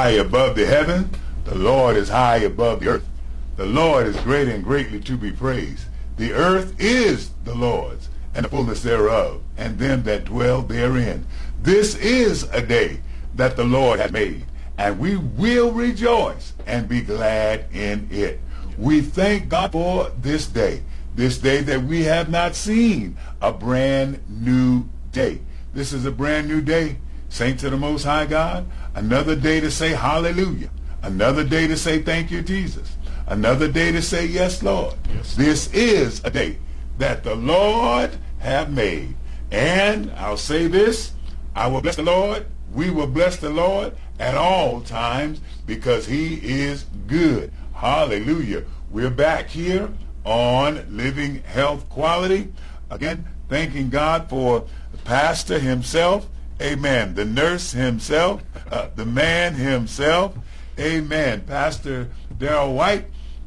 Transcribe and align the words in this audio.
High 0.00 0.12
above 0.12 0.56
the 0.56 0.64
heaven. 0.64 1.10
The 1.44 1.54
Lord 1.54 1.94
is 1.94 2.08
high 2.08 2.38
above 2.38 2.80
the 2.80 2.88
earth. 2.88 3.08
The 3.56 3.66
Lord 3.66 4.06
is 4.06 4.16
great 4.20 4.48
and 4.48 4.64
greatly 4.64 4.98
to 5.00 5.14
be 5.14 5.30
praised. 5.30 5.84
The 6.16 6.32
earth 6.32 6.74
is 6.78 7.32
the 7.44 7.54
Lord's, 7.54 8.08
and 8.34 8.46
the 8.46 8.48
fullness 8.48 8.82
thereof, 8.82 9.42
and 9.58 9.78
them 9.78 10.04
that 10.04 10.24
dwell 10.24 10.62
therein. 10.62 11.26
This 11.62 11.96
is 11.96 12.44
a 12.44 12.62
day 12.62 13.00
that 13.34 13.56
the 13.56 13.64
Lord 13.64 14.00
hath 14.00 14.10
made, 14.10 14.46
and 14.78 14.98
we 14.98 15.16
will 15.18 15.70
rejoice 15.70 16.54
and 16.66 16.88
be 16.88 17.02
glad 17.02 17.66
in 17.70 18.08
it. 18.10 18.40
We 18.78 19.02
thank 19.02 19.50
God 19.50 19.72
for 19.72 20.10
this 20.18 20.46
day, 20.46 20.82
this 21.14 21.36
day 21.36 21.60
that 21.60 21.82
we 21.82 22.04
have 22.04 22.30
not 22.30 22.54
seen, 22.54 23.18
a 23.42 23.52
brand 23.52 24.22
new 24.30 24.88
day. 25.12 25.42
This 25.74 25.92
is 25.92 26.06
a 26.06 26.10
brand 26.10 26.48
new 26.48 26.62
day. 26.62 26.96
Saints 27.28 27.62
of 27.62 27.70
the 27.70 27.76
Most 27.76 28.02
High 28.02 28.26
God, 28.26 28.66
another 28.94 29.36
day 29.36 29.60
to 29.60 29.70
say 29.70 29.90
hallelujah. 29.90 30.70
Another 31.02 31.44
day 31.44 31.66
to 31.66 31.76
say 31.76 32.02
thank 32.02 32.30
you, 32.30 32.42
Jesus. 32.42 32.96
Another 33.26 33.68
day 33.68 33.92
to 33.92 34.02
say 34.02 34.26
yes, 34.26 34.62
Lord. 34.62 34.94
Yes. 35.14 35.34
This 35.34 35.72
is 35.72 36.20
a 36.24 36.30
day 36.30 36.58
that 36.98 37.24
the 37.24 37.34
Lord 37.34 38.10
have 38.40 38.72
made. 38.72 39.14
And 39.50 40.10
I'll 40.12 40.36
say 40.36 40.66
this, 40.66 41.12
I 41.54 41.66
will 41.66 41.80
bless 41.80 41.96
the 41.96 42.02
Lord. 42.02 42.46
We 42.72 42.90
will 42.90 43.06
bless 43.06 43.36
the 43.36 43.50
Lord 43.50 43.96
at 44.18 44.36
all 44.36 44.80
times 44.80 45.40
because 45.66 46.06
he 46.06 46.34
is 46.36 46.84
good. 47.06 47.52
Hallelujah. 47.72 48.64
We're 48.90 49.10
back 49.10 49.48
here 49.48 49.88
on 50.24 50.84
Living 50.96 51.42
Health 51.42 51.88
Quality. 51.88 52.52
Again, 52.90 53.26
thanking 53.48 53.88
God 53.88 54.28
for 54.28 54.66
the 54.92 54.98
pastor 54.98 55.58
himself. 55.58 56.28
Amen. 56.60 57.14
The 57.14 57.24
nurse 57.24 57.72
himself. 57.72 58.42
Uh, 58.70 58.88
the 58.94 59.06
man 59.06 59.54
himself. 59.54 60.34
Amen. 60.78 61.42
Pastor 61.42 62.08
Daryl 62.36 62.74
White 62.74 63.06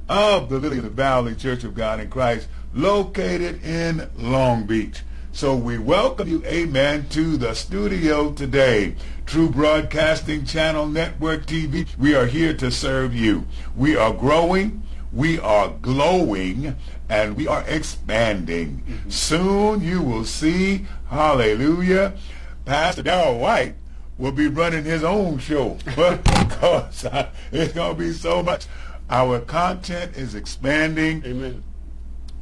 of 0.09 0.50
the 0.50 0.59
Lily 0.59 0.78
of 0.80 0.83
the 0.83 0.89
Valley 0.89 1.36
Church 1.36 1.64
of 1.64 1.75
God 1.75 2.00
in 2.00 2.09
Christ, 2.09 2.47
located 2.73 3.64
in 3.64 4.09
Long 4.17 4.66
Beach. 4.66 5.03
So 5.31 5.56
we 5.56 5.80
welcome 5.80 6.28
you, 6.28 6.45
amen, 6.45 7.08
to 7.09 7.38
the 7.38 7.56
studio 7.56 8.31
today. 8.31 8.95
True 9.25 9.50
Broadcasting 9.50 10.45
Channel 10.45 10.88
Network 10.88 11.45
TV. 11.45 11.88
We 11.97 12.14
are 12.14 12.28
here 12.28 12.53
to 12.58 12.69
serve 12.69 13.16
you. 13.16 13.47
We 13.75 13.95
are 13.95 14.14
growing, 14.14 14.84
we 15.11 15.39
are 15.39 15.69
glowing, 15.81 16.75
and 17.09 17.36
we 17.36 17.47
are 17.47 17.64
expanding. 17.67 18.84
Soon 19.08 19.81
you 19.81 20.02
will 20.02 20.25
see, 20.25 20.86
hallelujah, 21.09 22.14
Pastor 22.66 23.03
Darrell 23.03 23.39
White 23.39 23.75
will 24.17 24.31
be 24.31 24.47
running 24.47 24.83
his 24.86 25.03
own 25.03 25.38
show. 25.39 25.78
But 25.95 26.23
because 26.23 27.06
uh, 27.06 27.30
it's 27.52 27.73
going 27.73 27.95
to 27.95 28.00
be 28.00 28.11
so 28.14 28.42
much. 28.44 28.66
Our 29.09 29.39
content 29.42 30.16
is 30.17 30.33
expanding. 30.36 31.23
Amen. 31.25 31.64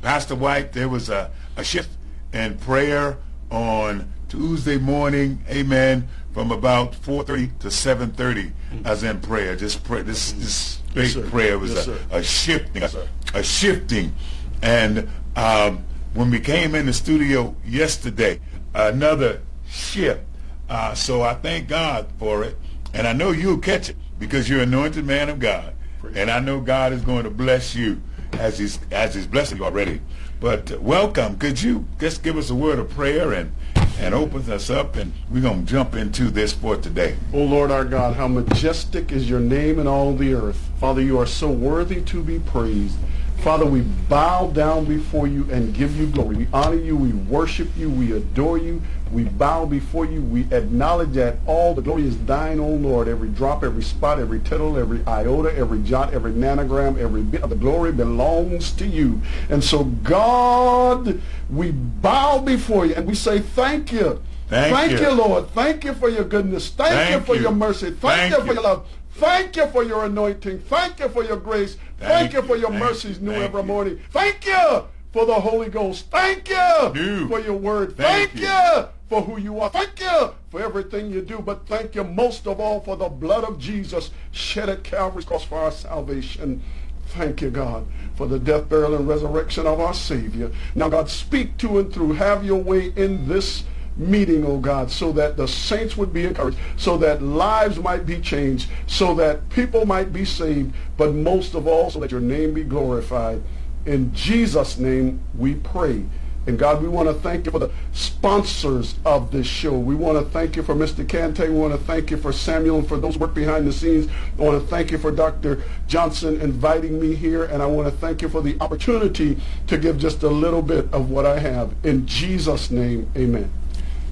Pastor 0.01 0.35
White, 0.35 0.73
there 0.73 0.89
was 0.89 1.09
a, 1.09 1.31
a 1.57 1.63
shift 1.63 1.89
in 2.33 2.57
prayer 2.59 3.17
on 3.49 4.11
Tuesday 4.29 4.77
morning, 4.77 5.43
amen, 5.49 6.07
from 6.33 6.51
about 6.51 6.93
4.30 6.93 7.59
to 7.59 7.67
7.30 7.67 8.51
as 8.85 9.03
in 9.03 9.19
prayer. 9.19 9.55
Just 9.55 9.83
pray, 9.83 10.01
this, 10.03 10.31
this 10.33 10.77
big 10.93 11.09
sir. 11.09 11.27
prayer 11.29 11.59
was 11.59 11.73
Yes, 11.73 11.87
a, 11.87 11.99
a 12.11 12.23
shifting, 12.23 12.81
Yes, 12.81 12.93
sir. 12.93 13.07
a 13.33 13.43
shifting. 13.43 14.13
And 14.61 15.09
um, 15.35 15.83
when 16.13 16.29
we 16.31 16.39
came 16.39 16.73
in 16.75 16.85
the 16.85 16.93
studio 16.93 17.55
yesterday, 17.65 18.39
another 18.73 19.41
shift. 19.71 20.21
Uh, 20.69 20.93
so 20.93 21.21
I 21.21 21.33
thank 21.33 21.67
God 21.67 22.07
for 22.19 22.43
it. 22.43 22.57
And 22.93 23.07
I 23.07 23.13
know 23.13 23.31
you'll 23.31 23.57
catch 23.57 23.89
it 23.89 23.95
because 24.19 24.49
you're 24.49 24.61
anointed 24.61 25.05
man 25.05 25.29
of 25.29 25.39
God. 25.39 25.73
And 26.15 26.29
I 26.29 26.39
know 26.39 26.59
God 26.59 26.93
is 26.93 27.01
going 27.01 27.23
to 27.23 27.29
bless 27.29 27.75
you 27.75 28.01
as 28.33 28.59
he's, 28.59 28.79
as 28.91 29.15
he's 29.15 29.27
blessing 29.27 29.57
you 29.57 29.65
already. 29.65 30.01
But 30.39 30.71
uh, 30.71 30.79
welcome. 30.81 31.37
Could 31.37 31.61
you 31.61 31.85
just 31.99 32.23
give 32.23 32.37
us 32.37 32.49
a 32.49 32.55
word 32.55 32.79
of 32.79 32.89
prayer 32.89 33.33
and, 33.33 33.51
and 33.99 34.13
open 34.13 34.49
us 34.51 34.69
up? 34.69 34.95
And 34.95 35.13
we're 35.29 35.41
going 35.41 35.65
to 35.65 35.71
jump 35.71 35.95
into 35.95 36.31
this 36.31 36.51
for 36.51 36.75
today. 36.75 37.15
O 37.33 37.39
Lord 37.43 37.71
our 37.71 37.85
God, 37.85 38.15
how 38.15 38.27
majestic 38.27 39.11
is 39.11 39.29
your 39.29 39.39
name 39.39 39.79
in 39.79 39.87
all 39.87 40.13
the 40.13 40.33
earth. 40.33 40.69
Father, 40.79 41.01
you 41.01 41.19
are 41.19 41.27
so 41.27 41.49
worthy 41.49 42.01
to 42.01 42.23
be 42.23 42.39
praised. 42.39 42.97
Father, 43.41 43.65
we 43.65 43.81
bow 44.07 44.51
down 44.51 44.85
before 44.85 45.25
you 45.25 45.49
and 45.49 45.73
give 45.73 45.97
you 45.97 46.05
glory. 46.05 46.35
We 46.35 46.47
honor 46.53 46.75
you, 46.75 46.95
we 46.95 47.11
worship 47.11 47.69
you, 47.75 47.89
we 47.89 48.11
adore 48.11 48.59
you, 48.59 48.83
we 49.11 49.23
bow 49.23 49.65
before 49.65 50.05
you. 50.05 50.21
We 50.21 50.41
acknowledge 50.53 51.13
that 51.13 51.37
all 51.47 51.73
the 51.73 51.81
glory 51.81 52.03
is 52.03 52.23
thine, 52.25 52.59
O 52.59 52.69
Lord. 52.69 53.07
Every 53.07 53.29
drop, 53.29 53.63
every 53.63 53.81
spot, 53.81 54.19
every 54.19 54.41
tittle, 54.41 54.77
every 54.77 55.03
iota, 55.07 55.57
every 55.57 55.81
jot, 55.81 56.13
every 56.13 56.33
nanogram, 56.33 56.99
every 56.99 57.23
bit 57.23 57.41
of 57.41 57.49
the 57.49 57.55
glory 57.55 57.91
belongs 57.91 58.73
to 58.73 58.85
you. 58.85 59.19
And 59.49 59.63
so, 59.63 59.85
God, 59.85 61.19
we 61.49 61.71
bow 61.71 62.37
before 62.37 62.85
you 62.85 62.93
and 62.93 63.07
we 63.07 63.15
say 63.15 63.39
thank 63.39 63.91
you. 63.91 64.21
Thank 64.49 64.99
you. 64.99 65.11
Lord. 65.11 65.49
Thank 65.49 65.83
you 65.83 65.93
for 65.95 66.09
your 66.09 66.25
goodness. 66.25 66.69
Thank, 66.69 67.09
you 67.09 67.21
for 67.21 67.35
you. 67.35 67.41
your 67.41 67.53
mercy. 67.53 67.89
Thank, 67.89 68.33
Thank 68.33 68.37
you 68.37 68.45
for 68.45 68.53
your 68.53 68.63
love. 68.63 68.87
Thank 69.13 69.55
you 69.55 69.67
for 69.67 69.83
your 69.83 70.05
anointing. 70.05 70.59
Thank 70.61 70.99
you 70.99 71.09
for 71.09 71.23
your 71.23 71.37
grace. 71.37 71.77
Thank, 72.01 72.31
Thank 72.31 72.33
you 72.33 72.41
for 72.41 72.55
your 72.57 72.69
Thank 72.71 72.83
mercies 72.83 73.19
you. 73.19 73.25
new 73.27 73.31
Thank 73.33 73.43
every 73.43 73.61
you. 73.61 73.67
morning. 73.67 73.99
Thank 74.11 74.45
you 74.45 74.83
for 75.13 75.25
the 75.25 75.33
Holy 75.35 75.69
Ghost. 75.69 76.09
Thank 76.09 76.49
you 76.49 76.91
You. 76.95 77.27
for 77.27 77.39
your 77.39 77.55
word. 77.57 77.95
Thank 77.95 78.31
Thank, 78.31 78.41
you. 78.41 78.47
you 78.47 78.85
for 79.07 79.21
who 79.21 79.39
you 79.39 79.59
are. 79.59 79.69
Thank 79.69 79.99
you 79.99 80.33
for 80.49 80.61
everything 80.61 81.11
you 81.11 81.21
do. 81.21 81.39
But 81.39 81.67
thank 81.67 81.95
you 81.95 82.03
most 82.03 82.47
of 82.47 82.59
all 82.59 82.79
for 82.79 82.95
the 82.97 83.09
blood 83.09 83.43
of 83.43 83.59
Jesus 83.59 84.09
shed 84.31 84.67
at 84.69 84.83
Calvary's 84.83 85.25
cross 85.25 85.43
for 85.43 85.59
our 85.59 85.71
salvation. 85.71 86.61
Thank 87.07 87.41
you, 87.41 87.49
God, 87.49 87.85
for 88.15 88.25
the 88.25 88.39
death, 88.39 88.69
burial, 88.69 88.95
and 88.95 89.05
resurrection 89.07 89.67
of 89.67 89.81
our 89.81 89.93
Savior. 89.93 90.49
Now, 90.75 90.87
God, 90.87 91.09
speak 91.09 91.57
to 91.57 91.77
and 91.79 91.93
through. 91.93 92.13
Have 92.13 92.45
your 92.45 92.61
way 92.63 92.93
in 92.95 93.27
this 93.27 93.65
meeting, 93.97 94.45
oh 94.45 94.57
God, 94.57 94.91
so 94.91 95.11
that 95.13 95.37
the 95.37 95.47
saints 95.47 95.97
would 95.97 96.13
be 96.13 96.25
encouraged, 96.25 96.57
so 96.77 96.97
that 96.97 97.21
lives 97.21 97.79
might 97.79 98.05
be 98.05 98.19
changed, 98.19 98.69
so 98.87 99.13
that 99.15 99.49
people 99.49 99.85
might 99.85 100.13
be 100.13 100.25
saved, 100.25 100.73
but 100.97 101.13
most 101.13 101.53
of 101.53 101.67
all, 101.67 101.89
so 101.89 101.99
that 101.99 102.11
your 102.11 102.21
name 102.21 102.53
be 102.53 102.63
glorified. 102.63 103.41
In 103.85 104.13
Jesus' 104.13 104.77
name 104.77 105.21
we 105.37 105.55
pray. 105.55 106.05
And 106.47 106.57
God, 106.57 106.81
we 106.81 106.89
want 106.89 107.07
to 107.07 107.13
thank 107.13 107.45
you 107.45 107.51
for 107.51 107.59
the 107.59 107.69
sponsors 107.93 108.95
of 109.05 109.31
this 109.31 109.45
show. 109.45 109.77
We 109.77 109.93
want 109.93 110.17
to 110.17 110.25
thank 110.31 110.55
you 110.55 110.63
for 110.63 110.73
Mr. 110.73 111.05
Kante. 111.05 111.47
We 111.47 111.55
want 111.55 111.73
to 111.73 111.79
thank 111.79 112.09
you 112.09 112.17
for 112.17 112.33
Samuel 112.33 112.79
and 112.79 112.87
for 112.87 112.97
those 112.97 113.13
who 113.13 113.19
work 113.19 113.35
behind 113.35 113.67
the 113.67 113.71
scenes. 113.71 114.11
I 114.39 114.41
want 114.41 114.59
to 114.59 114.67
thank 114.67 114.89
you 114.89 114.97
for 114.97 115.11
Dr. 115.11 115.63
Johnson 115.87 116.41
inviting 116.41 116.99
me 116.99 117.13
here. 117.13 117.43
And 117.43 117.61
I 117.61 117.67
want 117.67 117.87
to 117.87 117.95
thank 117.95 118.23
you 118.23 118.29
for 118.29 118.41
the 118.41 118.57
opportunity 118.59 119.37
to 119.67 119.77
give 119.77 119.99
just 119.99 120.23
a 120.23 120.29
little 120.29 120.63
bit 120.63 120.91
of 120.91 121.11
what 121.11 121.27
I 121.27 121.37
have. 121.37 121.75
In 121.83 122.07
Jesus' 122.07 122.71
name, 122.71 123.11
amen. 123.15 123.51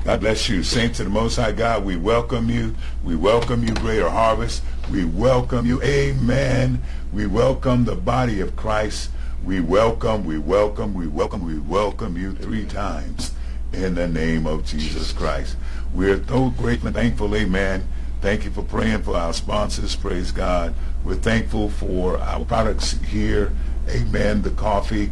God 0.06 0.22
bless 0.22 0.48
you. 0.48 0.64
Saints 0.64 1.00
of 1.02 1.08
the 1.08 1.12
Most 1.12 1.36
High 1.36 1.52
God, 1.52 1.84
we 1.84 1.98
welcome 1.98 2.50
you. 2.50 2.74
We 3.04 3.18
welcome 3.18 3.64
you, 3.64 3.74
Greater 3.76 4.10
Harvest. 4.10 4.64
We 4.90 5.04
welcome 5.04 5.66
you. 5.66 5.84
Amen. 5.84 6.82
We 7.12 7.28
welcome 7.28 7.84
the 7.84 7.96
body 7.96 8.40
of 8.40 8.56
Christ. 8.56 9.12
We 9.44 9.60
welcome, 9.60 10.26
we 10.26 10.38
welcome, 10.38 10.94
we 10.94 11.07
welcome, 11.07 11.46
we 11.46 11.60
welcome 11.60 12.18
you 12.18 12.34
three 12.34 12.66
times 12.66 13.34
in 13.74 13.96
the 13.96 14.07
name 14.07 14.48
of 14.48 14.66
Jesus 14.66 15.12
Christ. 15.12 15.57
We're 15.94 16.25
so 16.28 16.50
grateful 16.52 16.88
and 16.88 16.95
thankful. 16.95 17.36
Amen. 17.36 17.86
Thank 18.22 18.45
you 18.45 18.52
for 18.52 18.63
praying 18.63 19.04
for 19.04 19.18
our 19.18 19.34
sponsors. 19.34 19.95
Praise 19.98 20.31
God. 20.31 20.74
We're 21.04 21.16
thankful 21.16 21.69
for 21.69 22.18
our 22.19 22.45
products 22.45 22.94
here. 23.04 23.52
Amen. 23.90 24.44
The 24.44 24.52
coffee, 24.52 25.12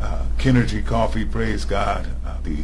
uh, 0.00 0.26
Kinergy 0.38 0.84
coffee. 0.84 1.24
Praise 1.24 1.64
God. 1.64 2.06
Uh, 2.26 2.36
the 2.42 2.56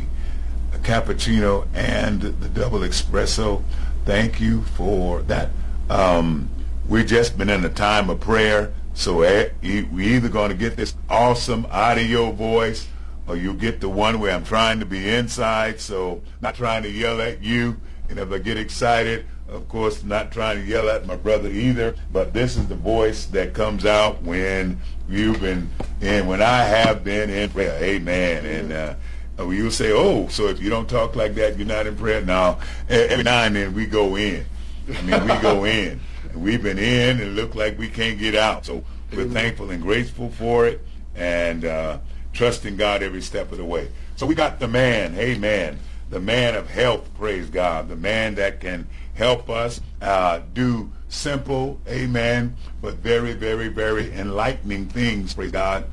cappuccino 0.80 1.66
and 1.74 2.20
the 2.20 2.48
double 2.48 2.80
espresso. 2.80 3.62
Thank 4.04 4.40
you 4.40 4.62
for 4.62 5.22
that. 5.22 5.50
Um, 5.88 6.48
we've 6.88 7.06
just 7.06 7.36
been 7.36 7.50
in 7.50 7.64
a 7.64 7.68
time 7.68 8.10
of 8.10 8.20
prayer, 8.20 8.72
so 8.94 9.22
eh, 9.22 9.50
e- 9.62 9.82
we 9.82 10.14
either 10.14 10.28
going 10.28 10.50
to 10.50 10.56
get 10.56 10.76
this 10.76 10.94
awesome 11.08 11.66
audio 11.70 12.32
voice, 12.32 12.88
or 13.26 13.36
you 13.36 13.54
get 13.54 13.80
the 13.80 13.88
one 13.88 14.20
where 14.20 14.34
I'm 14.34 14.44
trying 14.44 14.80
to 14.80 14.86
be 14.86 15.08
inside, 15.08 15.80
so 15.80 16.22
not 16.40 16.54
trying 16.54 16.82
to 16.84 16.90
yell 16.90 17.20
at 17.20 17.42
you, 17.42 17.76
and 18.08 18.18
if 18.18 18.32
I 18.32 18.38
get 18.38 18.56
excited, 18.56 19.26
of 19.48 19.68
course, 19.68 20.04
not 20.04 20.30
trying 20.30 20.58
to 20.58 20.64
yell 20.64 20.88
at 20.88 21.06
my 21.06 21.16
brother 21.16 21.48
either, 21.48 21.94
but 22.12 22.32
this 22.32 22.56
is 22.56 22.68
the 22.68 22.76
voice 22.76 23.26
that 23.26 23.52
comes 23.52 23.84
out 23.84 24.22
when 24.22 24.80
you've 25.08 25.40
been 25.40 25.68
in, 26.00 26.26
when 26.26 26.40
I 26.40 26.64
have 26.64 27.02
been 27.02 27.30
in 27.30 27.50
prayer. 27.50 27.82
Amen. 27.82 28.46
And 28.46 28.72
uh, 28.72 28.94
uh, 29.40 29.48
you'll 29.48 29.70
say, 29.70 29.92
oh, 29.92 30.28
so 30.28 30.48
if 30.48 30.60
you 30.60 30.70
don't 30.70 30.88
talk 30.88 31.16
like 31.16 31.34
that, 31.34 31.56
you're 31.56 31.66
not 31.66 31.86
in 31.86 31.96
prayer. 31.96 32.20
Now, 32.20 32.58
every 32.88 33.24
now 33.24 33.44
and 33.44 33.56
then 33.56 33.74
we 33.74 33.86
go 33.86 34.16
in. 34.16 34.44
I 34.88 35.02
mean, 35.02 35.22
we 35.22 35.40
go 35.40 35.64
in. 35.64 36.00
And 36.30 36.42
we've 36.42 36.62
been 36.62 36.78
in 36.78 37.20
and 37.20 37.36
look 37.36 37.54
like 37.54 37.78
we 37.78 37.88
can't 37.88 38.18
get 38.18 38.34
out. 38.34 38.66
So 38.66 38.84
we're 39.12 39.28
thankful 39.28 39.70
and 39.70 39.82
grateful 39.82 40.30
for 40.30 40.66
it 40.66 40.80
and 41.14 41.64
uh, 41.64 41.98
trusting 42.32 42.76
God 42.76 43.02
every 43.02 43.22
step 43.22 43.50
of 43.52 43.58
the 43.58 43.64
way. 43.64 43.90
So 44.16 44.26
we 44.26 44.34
got 44.34 44.60
the 44.60 44.68
man, 44.68 45.16
amen, 45.16 45.78
the 46.10 46.20
man 46.20 46.54
of 46.54 46.68
health, 46.68 47.08
praise 47.14 47.48
God, 47.48 47.88
the 47.88 47.96
man 47.96 48.34
that 48.34 48.60
can 48.60 48.86
help 49.14 49.48
us 49.48 49.80
uh, 50.02 50.40
do 50.52 50.90
simple, 51.08 51.80
amen, 51.88 52.56
but 52.80 52.96
very, 52.96 53.32
very, 53.32 53.68
very 53.68 54.12
enlightening 54.12 54.86
things, 54.86 55.34
praise 55.34 55.50
God, 55.50 55.86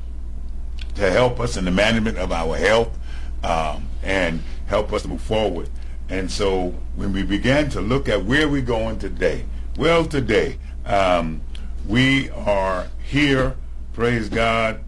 to 0.96 1.10
help 1.10 1.40
us 1.40 1.56
in 1.56 1.64
the 1.64 1.70
management 1.70 2.18
of 2.18 2.32
our 2.32 2.56
health 2.56 2.97
um, 3.44 3.88
and 4.02 4.42
help 4.66 4.92
us 4.92 5.02
to 5.02 5.08
move 5.08 5.20
forward. 5.20 5.68
And 6.08 6.30
so 6.30 6.74
when 6.96 7.12
we 7.12 7.22
began 7.22 7.68
to 7.70 7.80
look 7.80 8.08
at 8.08 8.24
where 8.24 8.48
we're 8.48 8.62
going 8.62 8.98
today, 8.98 9.44
well, 9.76 10.04
today, 10.04 10.58
um, 10.86 11.40
we 11.86 12.30
are 12.30 12.88
here, 13.04 13.56
praise 13.92 14.28
God. 14.28 14.82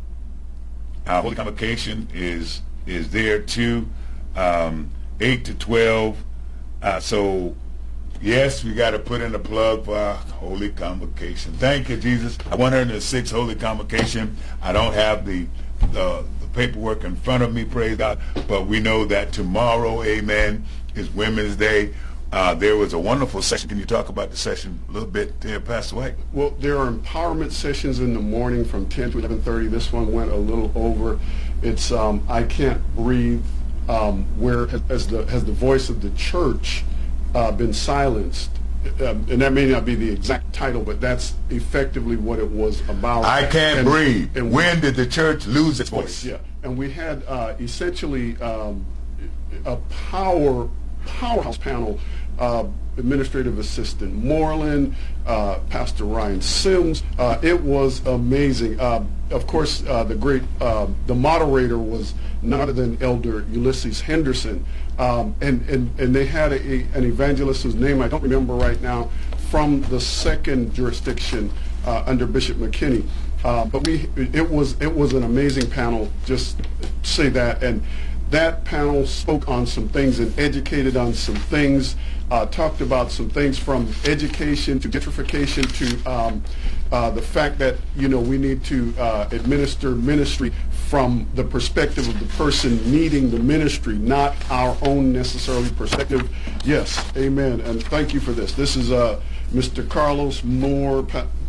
Our 1.06 1.22
Holy 1.22 1.36
Convocation 1.36 2.08
is 2.14 2.62
is 2.86 3.10
there 3.10 3.40
too, 3.40 3.88
um, 4.34 4.90
8 5.20 5.44
to 5.44 5.54
12. 5.54 6.24
Uh, 6.82 6.98
so 6.98 7.54
Yes, 8.22 8.62
we 8.62 8.74
got 8.74 8.90
to 8.90 8.98
put 8.98 9.22
in 9.22 9.34
a 9.34 9.38
plug 9.38 9.86
for 9.86 9.96
our 9.96 10.14
Holy 10.14 10.68
Convocation. 10.68 11.54
Thank 11.54 11.88
you, 11.88 11.96
Jesus. 11.96 12.36
106 12.48 13.30
Holy 13.30 13.54
Convocation. 13.54 14.36
I 14.60 14.74
don't 14.74 14.92
have 14.92 15.24
the, 15.24 15.46
the 15.92 16.22
paperwork 16.52 17.04
in 17.04 17.16
front 17.16 17.42
of 17.42 17.54
me, 17.54 17.64
praise 17.64 17.96
God, 17.96 18.20
but 18.48 18.66
we 18.66 18.80
know 18.80 19.04
that 19.06 19.32
tomorrow, 19.32 20.02
amen, 20.02 20.64
is 20.94 21.10
Women's 21.10 21.56
Day. 21.56 21.94
Uh, 22.32 22.54
there 22.54 22.76
was 22.76 22.92
a 22.92 22.98
wonderful 22.98 23.42
session. 23.42 23.68
Can 23.68 23.78
you 23.78 23.84
talk 23.84 24.08
about 24.08 24.30
the 24.30 24.36
session 24.36 24.80
a 24.88 24.92
little 24.92 25.08
bit 25.08 25.40
there, 25.40 25.58
Pastor 25.58 25.96
White? 25.96 26.14
Well, 26.32 26.50
there 26.60 26.78
are 26.78 26.90
empowerment 26.90 27.50
sessions 27.50 27.98
in 27.98 28.14
the 28.14 28.20
morning 28.20 28.64
from 28.64 28.88
10 28.88 29.12
to 29.12 29.18
11.30. 29.18 29.70
This 29.70 29.92
one 29.92 30.12
went 30.12 30.30
a 30.30 30.36
little 30.36 30.70
over. 30.76 31.18
It's 31.62 31.90
um, 31.90 32.24
I 32.28 32.44
Can't 32.44 32.80
Breathe, 32.94 33.42
um, 33.88 34.24
where 34.38 34.68
as 34.88 35.08
the, 35.08 35.26
has 35.26 35.44
the 35.44 35.52
voice 35.52 35.88
of 35.88 36.02
the 36.02 36.10
church 36.10 36.84
uh, 37.34 37.50
been 37.50 37.72
silenced. 37.72 38.50
Um, 39.00 39.26
and 39.30 39.42
that 39.42 39.52
may 39.52 39.66
not 39.66 39.84
be 39.84 39.94
the 39.94 40.10
exact 40.10 40.54
title, 40.54 40.82
but 40.82 41.00
that's 41.00 41.34
effectively 41.50 42.16
what 42.16 42.38
it 42.38 42.48
was 42.48 42.80
about. 42.88 43.24
I 43.24 43.46
can't 43.46 43.80
and, 43.80 43.88
breathe. 43.88 44.36
And 44.36 44.50
when 44.50 44.80
did 44.80 44.96
the 44.96 45.06
church 45.06 45.46
lose 45.46 45.80
its 45.80 45.90
voice? 45.90 46.24
Yeah, 46.24 46.38
and 46.62 46.78
we 46.78 46.90
had 46.90 47.22
uh, 47.28 47.54
essentially 47.60 48.40
um, 48.40 48.86
a 49.66 49.76
power 50.10 50.68
powerhouse 51.06 51.58
panel. 51.58 51.98
Uh, 52.38 52.66
administrative 52.96 53.58
assistant 53.58 54.14
Moreland, 54.14 54.94
uh, 55.26 55.58
Pastor 55.68 56.04
Ryan 56.04 56.40
Sims. 56.40 57.02
Uh, 57.18 57.38
it 57.42 57.60
was 57.60 58.04
amazing. 58.06 58.78
Uh, 58.80 59.04
of 59.30 59.46
course, 59.46 59.84
uh, 59.86 60.04
the 60.04 60.14
great 60.14 60.42
the 60.58 61.14
moderator 61.14 61.78
was 61.78 62.14
none 62.42 62.60
other 62.60 62.72
than 62.72 63.02
Elder 63.02 63.44
Ulysses 63.50 64.00
Henderson. 64.00 64.64
Um, 64.98 65.34
and, 65.40 65.68
and, 65.68 65.98
and 65.98 66.14
they 66.14 66.26
had 66.26 66.52
a, 66.52 66.60
a, 66.60 66.86
an 66.94 67.04
evangelist 67.04 67.62
whose 67.62 67.74
name 67.74 68.02
I 68.02 68.08
don't 68.08 68.22
remember 68.22 68.54
right 68.54 68.80
now 68.82 69.10
from 69.50 69.82
the 69.82 70.00
second 70.00 70.74
jurisdiction 70.74 71.50
uh, 71.86 72.04
under 72.06 72.26
Bishop 72.26 72.58
McKinney. 72.58 73.06
Uh, 73.42 73.64
but 73.64 73.86
we, 73.86 74.08
it 74.16 74.48
was 74.48 74.78
it 74.80 74.94
was 74.94 75.14
an 75.14 75.22
amazing 75.22 75.70
panel. 75.70 76.10
Just 76.26 76.60
say 77.02 77.30
that, 77.30 77.62
and 77.62 77.82
that 78.30 78.64
panel 78.64 79.06
spoke 79.06 79.48
on 79.48 79.66
some 79.66 79.88
things 79.88 80.18
and 80.18 80.38
educated 80.38 80.96
on 80.96 81.14
some 81.14 81.36
things. 81.36 81.96
Uh, 82.30 82.46
talked 82.46 82.80
about 82.80 83.10
some 83.10 83.28
things 83.28 83.58
from 83.58 83.92
education 84.04 84.78
to 84.78 84.88
gentrification 84.88 85.66
to 85.76 86.10
um, 86.10 86.44
uh, 86.92 87.10
the 87.10 87.22
fact 87.22 87.58
that 87.58 87.76
you 87.96 88.08
know 88.08 88.20
we 88.20 88.38
need 88.38 88.62
to 88.62 88.94
uh, 88.98 89.28
administer 89.32 89.90
ministry 89.96 90.52
from 90.90 91.24
the 91.36 91.44
perspective 91.44 92.08
of 92.08 92.18
the 92.18 92.26
person 92.36 92.76
needing 92.90 93.30
the 93.30 93.38
ministry, 93.38 93.94
not 93.94 94.34
our 94.50 94.76
own 94.82 95.12
necessarily 95.12 95.70
perspective. 95.70 96.28
Yes, 96.64 97.00
amen. 97.16 97.60
And 97.60 97.80
thank 97.84 98.12
you 98.12 98.18
for 98.18 98.32
this. 98.32 98.54
This 98.54 98.74
is 98.74 98.90
uh, 98.90 99.20
Mr. 99.52 99.88
Carlos 99.88 100.42
Moore. 100.42 101.06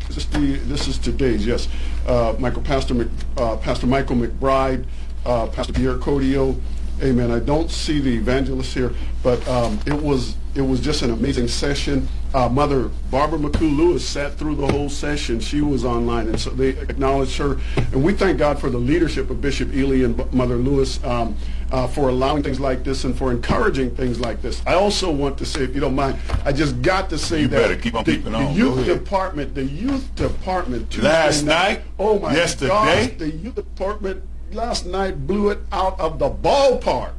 Is 0.10 0.16
this, 0.16 0.26
the, 0.26 0.58
this 0.68 0.88
is 0.88 1.00
today's, 1.00 1.44
yes. 1.44 1.68
Uh, 2.06 2.36
Michael 2.38 2.62
Pastor, 2.62 2.94
Mc, 2.94 3.08
uh, 3.38 3.58
Pastor 3.58 3.88
Michael 3.88 4.18
McBride, 4.18 4.86
uh, 5.26 5.48
Pastor 5.48 5.74
Pierre 5.74 5.98
Codio. 5.98 6.62
Amen. 7.02 7.32
I 7.32 7.40
don't 7.40 7.72
see 7.72 8.00
the 8.00 8.16
evangelist 8.16 8.76
here, 8.76 8.94
but 9.24 9.46
um, 9.48 9.80
it 9.88 10.00
was 10.00 10.36
it 10.54 10.62
was 10.62 10.80
just 10.80 11.02
an 11.02 11.10
amazing 11.10 11.48
session. 11.48 12.08
Uh, 12.33 12.48
Mother 12.48 12.89
Barbara 13.10 13.38
McCoo 13.39 13.75
Lewis 13.75 14.07
sat 14.07 14.36
through 14.36 14.56
the 14.56 14.68
whole 14.68 14.89
session. 14.89 15.39
She 15.42 15.60
was 15.62 15.83
online, 15.83 16.30
and 16.30 16.39
so 16.39 16.50
they 16.51 16.69
acknowledged 16.69 17.38
her. 17.38 17.57
And 17.75 18.04
we 18.04 18.13
thank 18.13 18.38
God 18.38 18.57
for 18.57 18.69
the 18.69 18.78
leadership 18.78 19.30
of 19.30 19.42
Bishop 19.42 19.74
Ely 19.74 20.06
and 20.06 20.33
Mother 20.33 20.56
Lewis 20.56 21.04
um, 21.04 21.36
uh, 21.72 21.88
for 21.88 22.07
allowing 22.07 22.42
things 22.42 22.60
like 22.60 22.86
this 22.86 23.04
and 23.04 23.18
for 23.18 23.31
encouraging 23.31 23.94
things 23.95 24.19
like 24.19 24.42
this. 24.42 24.62
I 24.66 24.75
also 24.75 25.12
want 25.12 25.38
to 25.39 25.45
say, 25.45 25.63
if 25.63 25.75
you 25.75 25.81
don't 25.81 25.95
mind, 25.95 26.19
I 26.45 26.54
just 26.54 26.81
got 26.81 27.10
to 27.10 27.18
say 27.18 27.42
you 27.42 27.48
that 27.50 27.57
better 27.57 27.75
keep 27.75 27.95
on 27.95 28.06
the, 28.06 28.16
keeping 28.16 28.31
the 28.31 28.38
on. 28.39 28.56
youth 28.56 28.86
department, 28.86 29.54
the 29.54 29.66
youth 29.66 30.13
department, 30.16 30.89
Tuesday 30.89 31.10
last 31.10 31.44
night, 31.44 31.81
oh 32.00 32.19
my 32.19 32.34
yesterday, 32.34 32.69
gosh, 32.69 33.18
the 33.18 33.30
youth 33.30 33.56
department 33.56 34.24
last 34.54 34.86
night 34.86 35.27
blew 35.27 35.50
it 35.50 35.60
out 35.72 36.00
of 36.00 36.19
the 36.19 36.30
ballpark. 36.30 37.12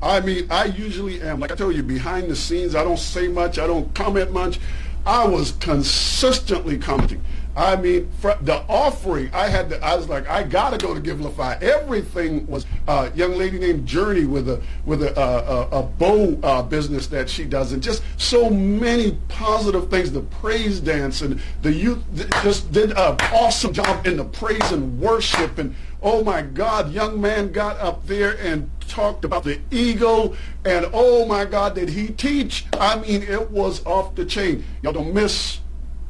I 0.00 0.20
mean, 0.20 0.46
I 0.50 0.66
usually 0.66 1.20
am, 1.22 1.40
like 1.40 1.50
I 1.50 1.56
told 1.56 1.74
you, 1.74 1.82
behind 1.82 2.30
the 2.30 2.36
scenes. 2.36 2.74
I 2.74 2.84
don't 2.84 2.98
say 2.98 3.28
much. 3.28 3.58
I 3.58 3.66
don't 3.66 3.92
comment 3.94 4.32
much. 4.32 4.60
I 5.04 5.26
was 5.26 5.52
consistently 5.52 6.78
commenting. 6.78 7.22
I 7.58 7.74
mean, 7.74 8.08
the 8.22 8.64
offering, 8.68 9.30
I 9.34 9.48
had 9.48 9.70
to, 9.70 9.84
I 9.84 9.96
was 9.96 10.08
like, 10.08 10.28
I 10.28 10.44
got 10.44 10.70
to 10.70 10.78
go 10.78 10.94
to 10.94 11.00
Give 11.00 11.18
Givelify. 11.18 11.60
Everything 11.60 12.46
was 12.46 12.64
a 12.86 12.90
uh, 12.90 13.10
young 13.16 13.34
lady 13.34 13.58
named 13.58 13.84
Journey 13.84 14.26
with 14.26 14.48
a 14.48 14.62
with 14.86 15.02
a, 15.02 15.20
a, 15.20 15.80
a 15.80 15.82
bow 15.82 16.38
uh, 16.44 16.62
business 16.62 17.08
that 17.08 17.28
she 17.28 17.44
does, 17.44 17.72
and 17.72 17.82
just 17.82 18.04
so 18.16 18.48
many 18.48 19.18
positive 19.26 19.90
things. 19.90 20.12
The 20.12 20.20
praise 20.20 20.78
dance 20.78 21.20
and 21.20 21.40
the 21.62 21.72
youth 21.72 21.98
just 22.44 22.70
did 22.70 22.92
an 22.92 23.16
awesome 23.32 23.72
job 23.72 24.06
in 24.06 24.18
the 24.18 24.24
praise 24.24 24.70
and 24.70 25.00
worship. 25.00 25.58
And 25.58 25.74
oh 26.00 26.22
my 26.22 26.42
God, 26.42 26.92
young 26.92 27.20
man 27.20 27.50
got 27.50 27.76
up 27.80 28.06
there 28.06 28.38
and 28.38 28.70
talked 28.86 29.24
about 29.24 29.42
the 29.42 29.58
eagle, 29.72 30.36
and 30.64 30.86
oh 30.92 31.26
my 31.26 31.44
God, 31.44 31.74
did 31.74 31.88
he 31.88 32.06
teach? 32.06 32.66
I 32.74 33.00
mean, 33.00 33.24
it 33.24 33.50
was 33.50 33.84
off 33.84 34.14
the 34.14 34.24
chain. 34.24 34.62
Y'all 34.80 34.92
don't 34.92 35.12
miss 35.12 35.58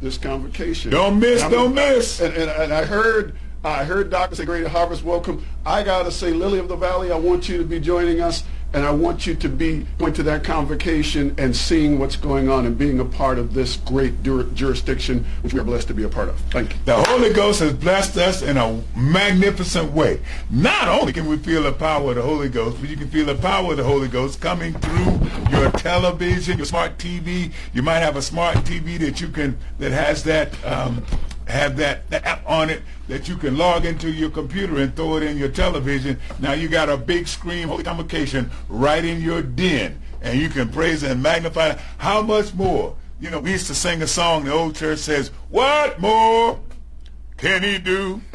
this 0.00 0.18
convocation. 0.18 0.90
Don't 0.90 1.18
miss, 1.18 1.42
don't 1.42 1.74
miss. 1.74 2.20
And, 2.20 2.34
and, 2.34 2.50
and 2.50 2.72
I 2.72 2.84
heard 2.84 3.36
I 3.64 3.84
heard 3.84 4.10
Doctor 4.10 4.36
say, 4.36 4.44
Great 4.44 4.66
Harvest, 4.68 5.02
welcome. 5.02 5.44
I 5.66 5.82
got 5.82 6.04
to 6.04 6.12
say, 6.12 6.32
Lily 6.32 6.60
of 6.60 6.68
the 6.68 6.76
Valley, 6.76 7.10
I 7.10 7.16
want 7.16 7.48
you 7.48 7.58
to 7.58 7.64
be 7.64 7.80
joining 7.80 8.20
us. 8.20 8.44
And 8.74 8.84
I 8.84 8.90
want 8.90 9.26
you 9.26 9.34
to 9.34 9.48
be 9.48 9.86
going 9.98 10.12
to 10.14 10.22
that 10.24 10.44
convocation 10.44 11.34
and 11.38 11.56
seeing 11.56 11.98
what's 11.98 12.16
going 12.16 12.50
on 12.50 12.66
and 12.66 12.76
being 12.76 13.00
a 13.00 13.04
part 13.04 13.38
of 13.38 13.54
this 13.54 13.76
great 13.78 14.22
jurisdiction, 14.22 15.24
which 15.42 15.54
we 15.54 15.60
are 15.60 15.64
blessed 15.64 15.88
to 15.88 15.94
be 15.94 16.02
a 16.02 16.08
part 16.08 16.28
of. 16.28 16.38
Thank 16.50 16.74
you. 16.74 16.80
The 16.84 17.02
Holy 17.04 17.32
Ghost 17.32 17.60
has 17.60 17.72
blessed 17.72 18.18
us 18.18 18.42
in 18.42 18.58
a 18.58 18.82
magnificent 18.94 19.92
way. 19.92 20.20
Not 20.50 20.88
only 20.88 21.12
can 21.14 21.26
we 21.26 21.38
feel 21.38 21.62
the 21.62 21.72
power 21.72 22.10
of 22.10 22.16
the 22.16 22.22
Holy 22.22 22.50
Ghost, 22.50 22.78
but 22.80 22.90
you 22.90 22.96
can 22.96 23.08
feel 23.08 23.24
the 23.24 23.36
power 23.36 23.70
of 23.70 23.78
the 23.78 23.84
Holy 23.84 24.08
Ghost 24.08 24.40
coming 24.40 24.74
through 24.74 25.18
your 25.50 25.70
television, 25.72 26.58
your 26.58 26.66
smart 26.66 26.98
TV. 26.98 27.52
You 27.72 27.82
might 27.82 28.00
have 28.00 28.16
a 28.16 28.22
smart 28.22 28.56
TV 28.58 28.98
that 28.98 29.20
you 29.20 29.28
can 29.28 29.56
that 29.78 29.92
has 29.92 30.24
that 30.24 30.52
um, 30.64 31.02
have 31.48 31.76
that, 31.78 32.02
app 32.12 32.48
on 32.48 32.70
it 32.70 32.82
that 33.08 33.28
you 33.28 33.36
can 33.36 33.56
log 33.56 33.84
into 33.84 34.10
your 34.10 34.30
computer 34.30 34.78
and 34.78 34.94
throw 34.94 35.16
it 35.16 35.22
in 35.22 35.36
your 35.36 35.48
television. 35.48 36.18
Now 36.38 36.52
you 36.52 36.68
got 36.68 36.88
a 36.88 36.96
big 36.96 37.26
screen 37.26 37.68
holy 37.68 37.84
convocation 37.84 38.50
right 38.68 39.04
in 39.04 39.22
your 39.22 39.42
den, 39.42 40.00
and 40.20 40.38
you 40.38 40.48
can 40.48 40.68
praise 40.68 41.02
and 41.02 41.22
magnify. 41.22 41.78
How 41.98 42.22
much 42.22 42.54
more? 42.54 42.96
You 43.20 43.30
know, 43.30 43.40
we 43.40 43.50
used 43.50 43.66
to 43.66 43.74
sing 43.74 44.02
a 44.02 44.06
song. 44.06 44.44
The 44.44 44.52
old 44.52 44.76
church 44.76 45.00
says, 45.00 45.30
"What 45.48 46.00
more 46.00 46.60
can 47.36 47.62
he 47.62 47.78
do? 47.78 48.20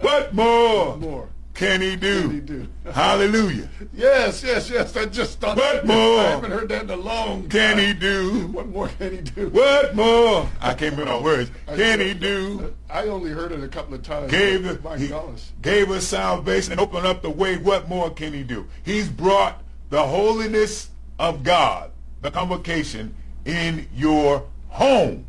what 0.00 0.34
more? 0.34 0.90
What 0.90 1.00
more? 1.00 1.28
Can 1.58 1.80
he 1.80 1.96
do? 1.96 2.22
Can 2.22 2.30
he 2.30 2.40
do? 2.40 2.68
Hallelujah. 2.92 3.68
Yes, 3.92 4.44
yes, 4.44 4.70
yes. 4.70 4.96
I 4.96 5.06
just 5.06 5.40
thought. 5.40 5.56
What 5.56 5.84
more? 5.84 6.20
I 6.20 6.30
haven't 6.30 6.52
heard 6.52 6.68
that 6.68 6.84
in 6.84 6.90
a 6.90 6.96
long 6.96 7.42
time. 7.42 7.48
Can 7.48 7.76
time. 7.76 7.86
he 7.86 7.92
do? 7.94 8.46
What 8.52 8.68
more 8.68 8.86
can 8.86 9.16
he 9.16 9.22
do? 9.22 9.48
What 9.48 9.96
more? 9.96 10.48
I 10.60 10.74
can't 10.74 10.92
remember 10.92 11.14
my 11.14 11.20
words. 11.20 11.50
Can 11.66 11.98
he 11.98 12.14
do? 12.14 12.72
I 12.88 13.08
only 13.08 13.32
heard 13.32 13.50
it 13.50 13.62
a 13.62 13.66
couple 13.66 13.94
of 13.94 14.04
times. 14.04 14.30
Gave, 14.30 14.62
the, 14.62 14.80
My 14.82 14.96
he 14.96 15.12
gave 15.60 15.90
us 15.90 16.06
salvation 16.06 16.72
and 16.72 16.80
opened 16.80 17.06
up 17.06 17.22
the 17.22 17.30
way. 17.30 17.56
What 17.56 17.88
more 17.88 18.10
can 18.10 18.32
he 18.32 18.44
do? 18.44 18.68
He's 18.84 19.08
brought 19.08 19.64
the 19.90 20.06
holiness 20.06 20.90
of 21.18 21.42
God, 21.42 21.90
the 22.22 22.30
convocation, 22.30 23.16
in 23.44 23.88
your 23.92 24.46
home. 24.68 25.26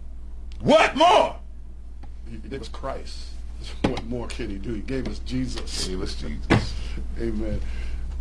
What 0.61 0.95
more? 0.95 1.37
It 2.31 2.59
was 2.59 2.69
Christ. 2.69 3.28
What 3.83 4.05
more 4.05 4.27
can 4.27 4.49
he 4.49 4.57
do? 4.57 4.73
He 4.73 4.81
gave 4.81 5.07
us 5.07 5.19
Jesus. 5.19 5.85
He 5.85 5.93
Gave 5.93 6.01
us 6.03 6.15
Jesus. 6.15 6.73
Amen. 7.19 7.59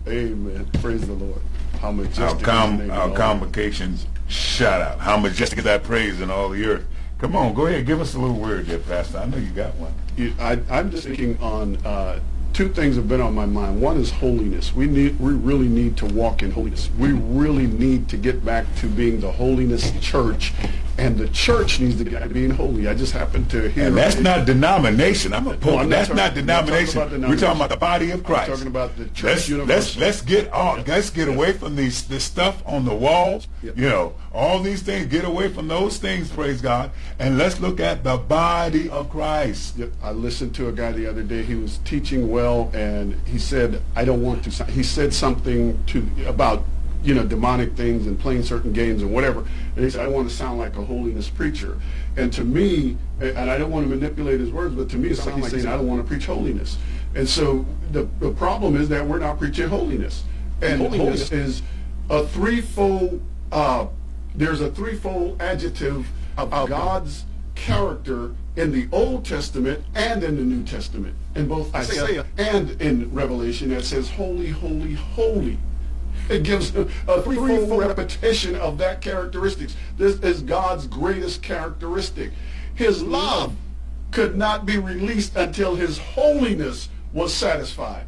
Amen. 0.06 0.66
Praise 0.80 1.06
the 1.06 1.12
Lord. 1.12 1.40
How 1.80 1.88
Our, 1.88 1.92
majestic 1.94 2.42
com- 2.44 2.80
our 2.80 2.86
the 2.86 3.06
Lord. 3.06 3.16
convocations 3.16 4.06
shout 4.28 4.80
out. 4.80 4.98
How 5.00 5.16
majestic 5.18 5.58
is 5.58 5.64
that 5.64 5.82
praise 5.84 6.20
in 6.20 6.30
all 6.30 6.48
the 6.48 6.64
earth. 6.64 6.86
Come 7.18 7.34
on, 7.36 7.52
go 7.54 7.66
ahead. 7.66 7.84
Give 7.86 8.00
us 8.00 8.14
a 8.14 8.18
little 8.18 8.36
word 8.38 8.66
there, 8.66 8.78
Pastor. 8.78 9.18
I 9.18 9.26
know 9.26 9.36
you 9.38 9.50
got 9.50 9.74
one. 9.76 9.92
I, 10.38 10.60
I'm 10.70 10.90
just 10.90 11.06
thinking 11.06 11.36
on 11.40 11.76
uh, 11.84 12.20
two 12.58 12.68
things 12.68 12.96
have 12.96 13.06
been 13.06 13.20
on 13.20 13.32
my 13.36 13.46
mind. 13.46 13.80
One 13.80 13.98
is 13.98 14.10
holiness. 14.10 14.74
We 14.74 14.88
need, 14.88 15.20
we 15.20 15.32
really 15.32 15.68
need 15.68 15.96
to 15.98 16.06
walk 16.06 16.42
in 16.42 16.50
holiness. 16.50 16.90
We 16.98 17.12
really 17.12 17.68
need 17.68 18.08
to 18.08 18.16
get 18.16 18.44
back 18.44 18.66
to 18.78 18.88
being 18.88 19.20
the 19.20 19.30
holiness 19.30 19.92
church, 20.00 20.52
and 20.98 21.16
the 21.16 21.28
church 21.28 21.78
needs 21.78 21.98
to 21.98 22.04
get 22.04 22.32
being 22.32 22.50
holy. 22.50 22.88
I 22.88 22.94
just 22.94 23.12
happened 23.12 23.48
to 23.50 23.70
hear. 23.70 23.86
And 23.86 23.96
that's 23.96 24.18
not 24.18 24.44
denomination. 24.44 25.32
I'm 25.34 25.46
a 25.46 25.56
No. 25.56 25.78
I'm 25.78 25.88
That's 25.88 26.08
talking- 26.08 26.16
not 26.16 26.34
denomination. 26.34 26.94
talking 27.00 27.20
We're 27.22 27.36
talking 27.36 27.56
about 27.56 27.70
the 27.70 27.76
body 27.76 28.10
of 28.10 28.24
Christ. 28.24 28.50
talking 28.50 28.66
about 28.66 28.96
the 28.96 29.04
church 29.04 29.22
let's, 29.22 29.48
universal. 29.48 29.76
let's 29.76 29.96
let's 29.96 30.22
get 30.22 30.52
all 30.52 30.82
let's 30.84 31.10
get 31.10 31.28
away 31.28 31.52
from 31.52 31.76
these 31.76 32.08
this 32.08 32.24
stuff 32.24 32.60
on 32.66 32.84
the 32.84 32.94
walls. 32.94 33.46
You 33.62 33.72
know, 33.76 34.14
all 34.38 34.60
these 34.60 34.82
things. 34.82 35.06
Get 35.06 35.24
away 35.24 35.48
from 35.48 35.66
those 35.66 35.98
things. 35.98 36.30
Praise 36.30 36.62
God. 36.62 36.92
And 37.18 37.36
let's 37.36 37.58
look 37.58 37.80
at 37.80 38.04
the 38.04 38.16
body 38.16 38.88
of 38.88 39.10
Christ. 39.10 39.76
Yep. 39.76 39.90
I 40.00 40.12
listened 40.12 40.54
to 40.54 40.68
a 40.68 40.72
guy 40.72 40.92
the 40.92 41.06
other 41.06 41.24
day. 41.24 41.42
He 41.42 41.56
was 41.56 41.78
teaching 41.78 42.30
well, 42.30 42.70
and 42.72 43.20
he 43.26 43.38
said, 43.38 43.82
"I 43.96 44.04
don't 44.04 44.22
want 44.22 44.44
to." 44.44 44.64
He 44.66 44.84
said 44.84 45.12
something 45.12 45.82
to 45.86 46.06
about 46.26 46.64
you 47.02 47.14
know 47.14 47.24
demonic 47.24 47.74
things 47.74 48.06
and 48.06 48.18
playing 48.18 48.44
certain 48.44 48.72
games 48.72 49.02
and 49.02 49.12
whatever. 49.12 49.40
And 49.74 49.84
he 49.84 49.90
said, 49.90 50.02
"I 50.02 50.04
don't 50.04 50.14
want 50.14 50.30
to 50.30 50.34
sound 50.34 50.58
like 50.58 50.76
a 50.76 50.84
holiness 50.84 51.28
preacher." 51.28 51.76
And 52.16 52.32
to 52.34 52.44
me, 52.44 52.96
and 53.20 53.50
I 53.50 53.58
don't 53.58 53.72
want 53.72 53.88
to 53.88 53.94
manipulate 53.94 54.38
his 54.38 54.52
words, 54.52 54.74
but 54.76 54.88
to 54.90 54.96
me, 54.98 55.08
it's 55.08 55.26
like 55.26 55.34
he's 55.34 55.50
saying, 55.50 55.66
"I 55.66 55.76
don't 55.76 55.88
want 55.88 56.00
to 56.00 56.06
preach 56.06 56.26
holiness." 56.26 56.78
And 57.16 57.28
so 57.28 57.66
the 57.90 58.06
the 58.20 58.30
problem 58.30 58.76
is 58.76 58.88
that 58.90 59.04
we're 59.04 59.18
not 59.18 59.40
preaching 59.40 59.68
holiness, 59.68 60.22
and 60.62 60.80
holiness, 60.80 61.32
is 61.32 61.62
a 62.08 62.24
threefold. 62.24 63.20
Uh, 63.50 63.86
there's 64.34 64.60
a 64.60 64.70
threefold 64.70 65.40
adjective 65.40 66.06
of 66.36 66.50
God's 66.50 67.24
character 67.54 68.32
in 68.56 68.72
the 68.72 68.88
Old 68.92 69.24
Testament 69.24 69.84
and 69.94 70.22
in 70.22 70.36
the 70.36 70.42
New 70.42 70.64
Testament, 70.64 71.14
in 71.34 71.48
both 71.48 71.74
Isaiah 71.74 72.24
and 72.36 72.80
in 72.80 73.12
Revelation, 73.12 73.70
that 73.70 73.84
says, 73.84 74.10
"Holy, 74.10 74.50
holy, 74.50 74.94
holy." 74.94 75.58
It 76.28 76.42
gives 76.42 76.74
a 76.74 77.22
threefold 77.22 77.78
repetition 77.78 78.54
of 78.56 78.78
that 78.78 79.00
characteristics. 79.00 79.76
This 79.96 80.18
is 80.20 80.42
God's 80.42 80.86
greatest 80.86 81.42
characteristic. 81.42 82.32
His 82.74 83.02
love 83.02 83.54
could 84.10 84.36
not 84.36 84.66
be 84.66 84.76
released 84.76 85.36
until 85.36 85.74
His 85.74 85.98
holiness 85.98 86.88
was 87.12 87.32
satisfied. 87.32 88.04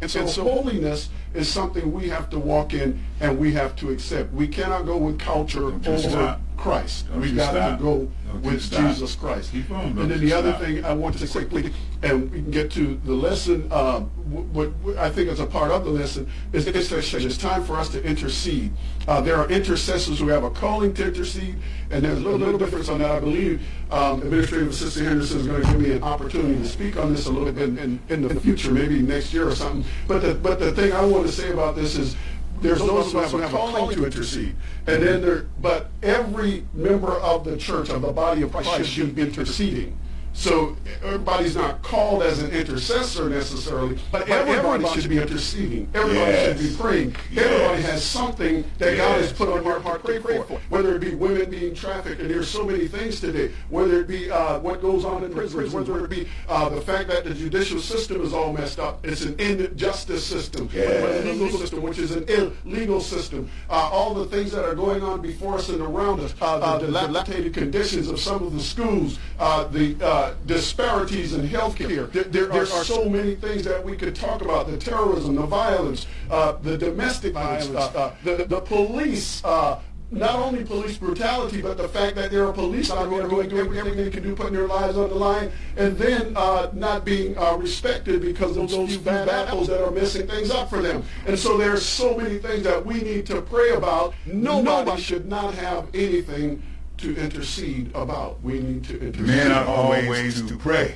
And 0.00 0.10
so, 0.10 0.26
holiness 0.26 1.08
is 1.34 1.48
something 1.48 1.92
we 1.92 2.08
have 2.08 2.30
to 2.30 2.38
walk 2.38 2.72
in 2.72 3.04
and 3.20 3.38
we 3.38 3.52
have 3.52 3.76
to 3.76 3.90
accept. 3.90 4.32
We 4.32 4.48
cannot 4.48 4.86
go 4.86 4.96
with 4.96 5.18
culture 5.18 5.70
Don't 5.70 5.86
over 5.88 5.98
stop. 5.98 6.40
Christ. 6.56 7.08
Don't 7.08 7.20
we 7.20 7.32
got 7.32 7.52
to 7.52 7.82
go 7.82 8.08
Don't 8.28 8.42
with. 8.42 8.70
Jesus 8.70 9.16
Christ. 9.16 9.52
On, 9.70 9.98
and 9.98 10.10
then 10.10 10.20
the 10.20 10.32
other 10.32 10.52
stop. 10.52 10.62
thing 10.62 10.84
I 10.84 10.92
want 10.94 11.18
to 11.18 11.26
say 11.26 11.44
quickly, 11.44 11.72
and 12.02 12.30
we 12.30 12.42
can 12.42 12.50
get 12.50 12.70
to 12.72 12.98
the 13.04 13.12
lesson. 13.12 13.68
Uh, 13.70 14.00
what 14.00 14.70
what 14.76 14.96
I 14.96 15.10
think 15.10 15.28
is 15.28 15.40
a 15.40 15.46
part 15.46 15.72
of 15.72 15.84
the 15.84 15.90
lesson 15.90 16.30
is 16.52 16.66
intercession. 16.66 17.22
It's 17.22 17.36
time 17.36 17.64
for 17.64 17.76
us 17.76 17.88
to 17.90 18.02
intercede. 18.04 18.72
Uh, 19.08 19.20
there 19.20 19.36
are 19.36 19.48
intercessors 19.50 20.20
who 20.20 20.28
have 20.28 20.44
a 20.44 20.50
calling 20.50 20.94
to 20.94 21.08
intercede, 21.08 21.56
and 21.90 22.04
there's 22.04 22.18
a 22.18 22.22
little, 22.22 22.38
little 22.38 22.58
difference 22.58 22.88
on 22.88 23.00
that. 23.00 23.10
I 23.10 23.20
believe 23.20 23.60
um, 23.90 24.22
Administrative 24.22 24.68
Assistant 24.68 25.06
Henderson 25.06 25.40
is 25.40 25.46
going 25.46 25.62
to 25.62 25.70
give 25.70 25.80
me 25.80 25.92
an 25.92 26.02
opportunity 26.02 26.54
to 26.54 26.66
speak 26.66 26.96
on 26.96 27.12
this 27.12 27.26
a 27.26 27.32
little 27.32 27.52
bit 27.52 27.68
in, 27.78 28.00
in 28.08 28.22
the 28.26 28.40
future, 28.40 28.70
maybe 28.70 29.02
next 29.02 29.34
year 29.34 29.48
or 29.48 29.54
something. 29.54 29.84
But 30.08 30.22
the, 30.22 30.34
but 30.34 30.58
the 30.58 30.72
thing 30.72 30.92
I 30.92 31.04
want 31.04 31.23
to 31.24 31.32
say 31.32 31.50
about 31.50 31.74
this 31.74 31.96
is 31.96 32.16
there's 32.60 32.78
those 32.78 33.12
who 33.12 33.18
have 33.18 33.34
a 33.34 33.48
calling 33.48 33.96
to 33.96 34.04
intercede, 34.04 34.54
and 34.86 35.02
then 35.02 35.20
there. 35.20 35.46
But 35.60 35.90
every 36.02 36.66
member 36.72 37.12
of 37.12 37.44
the 37.44 37.56
church 37.56 37.90
of 37.90 38.02
the 38.02 38.12
body 38.12 38.42
of 38.42 38.52
Christ 38.52 38.88
should 38.88 39.14
be 39.14 39.22
interceding. 39.22 39.98
So 40.36 40.76
everybody's 41.02 41.54
not 41.54 41.80
called 41.82 42.22
as 42.22 42.42
an 42.42 42.50
intercessor 42.50 43.30
necessarily, 43.30 43.98
but 44.10 44.28
everybody 44.28 44.84
should 44.88 45.08
be 45.08 45.18
interceding. 45.18 45.88
Everybody 45.94 46.20
Yes. 46.32 46.58
should 46.58 46.68
be 46.70 46.76
praying. 46.76 47.16
Yes. 47.32 47.46
Everybody 47.46 47.82
has 47.82 48.04
something 48.04 48.64
that 48.78 48.96
God 48.96 49.20
has 49.20 49.32
put 49.32 49.48
on 49.48 49.62
your 49.64 49.78
heart 49.80 50.04
to 50.04 50.20
pray 50.20 50.42
for. 50.42 50.60
Whether 50.68 50.96
it 50.96 51.00
be 51.00 51.14
women 51.14 51.50
being 51.50 51.74
trafficked, 51.74 52.20
and 52.20 52.28
there's 52.28 52.48
so 52.48 52.64
many 52.64 52.88
things 52.88 53.20
today. 53.20 53.52
Whether 53.70 54.00
it 54.00 54.08
be 54.08 54.30
uh, 54.30 54.58
what 54.58 54.82
goes 54.82 55.04
on 55.04 55.22
in 55.24 55.32
prisons, 55.32 55.72
whether 55.72 56.04
it 56.04 56.10
be 56.10 56.26
uh, 56.48 56.68
the 56.68 56.80
fact 56.80 57.08
that 57.08 57.24
the 57.24 57.32
judicial 57.32 57.78
system 57.78 58.20
is 58.20 58.32
all 58.34 58.52
messed 58.52 58.80
up. 58.80 59.06
It's 59.06 59.22
an 59.24 59.38
injustice 59.38 60.24
system. 60.26 60.68
Yes. 60.74 61.22
The 61.24 61.32
legal 61.32 61.58
system, 61.58 61.82
which 61.82 61.98
is 61.98 62.10
an 62.10 62.24
illegal 62.28 63.00
system. 63.00 63.48
Uh, 63.70 63.74
all 63.92 64.14
the 64.14 64.26
things 64.26 64.50
that 64.50 64.64
are 64.64 64.74
going 64.74 65.02
on 65.02 65.22
before 65.22 65.54
us 65.54 65.68
and 65.68 65.80
around 65.80 66.20
us. 66.20 66.34
Uh, 66.40 66.78
the 66.78 66.86
dilapidated 66.88 67.54
conditions 67.54 68.08
of 68.08 68.18
some 68.18 68.42
of 68.44 68.52
the 68.52 68.60
schools. 68.60 69.18
Uh, 69.38 69.64
the 69.68 69.94
uh, 70.24 70.34
disparities 70.46 71.34
in 71.34 71.46
health 71.46 71.76
care. 71.76 72.06
There, 72.06 72.24
there, 72.24 72.46
there 72.46 72.62
are 72.62 72.66
so 72.66 73.08
many 73.08 73.34
things 73.34 73.64
that 73.64 73.82
we 73.84 73.96
could 73.96 74.14
talk 74.14 74.42
about. 74.42 74.66
The 74.66 74.78
terrorism, 74.78 75.34
the 75.34 75.46
violence, 75.46 76.06
uh, 76.30 76.52
the 76.52 76.76
domestic 76.78 77.34
violence, 77.34 77.68
uh, 77.68 77.92
uh, 77.94 78.14
the, 78.24 78.44
the 78.44 78.60
police. 78.60 79.44
Uh, 79.44 79.80
not 80.10 80.36
only 80.36 80.62
police 80.62 80.96
brutality, 80.96 81.60
but 81.60 81.76
the 81.76 81.88
fact 81.88 82.14
that 82.14 82.30
there 82.30 82.46
are 82.46 82.52
police 82.52 82.88
out 82.90 83.10
there 83.10 83.22
who 83.22 83.40
are 83.40 83.46
doing 83.46 83.68
everything 83.68 83.96
they 83.96 84.10
can 84.10 84.22
do, 84.22 84.36
putting 84.36 84.52
their 84.52 84.68
lives 84.68 84.96
on 84.96 85.08
the 85.08 85.14
line, 85.14 85.50
and 85.76 85.96
then 85.98 86.32
uh, 86.36 86.70
not 86.72 87.04
being 87.04 87.36
uh, 87.36 87.56
respected 87.56 88.20
because 88.20 88.56
of 88.56 88.70
those 88.70 88.90
few 88.90 89.00
bad 89.00 89.28
apples 89.28 89.66
that 89.66 89.82
are 89.82 89.90
messing 89.90 90.26
things 90.26 90.50
up 90.50 90.70
for 90.70 90.80
them. 90.80 91.02
And 91.26 91.36
so 91.36 91.58
there 91.58 91.72
are 91.72 91.78
so 91.78 92.16
many 92.16 92.38
things 92.38 92.62
that 92.62 92.84
we 92.84 93.00
need 93.00 93.26
to 93.26 93.42
pray 93.42 93.70
about. 93.70 94.14
Nobody 94.24 95.00
should 95.00 95.26
not 95.26 95.54
have 95.54 95.88
anything 95.94 96.62
to 97.04 97.20
intercede 97.20 97.90
about. 97.94 98.42
We 98.42 98.60
need 98.60 98.84
to 98.84 98.98
intercede. 98.98 99.26
Men 99.26 99.52
are 99.52 99.66
always 99.66 100.40
to 100.40 100.56
pray. 100.56 100.94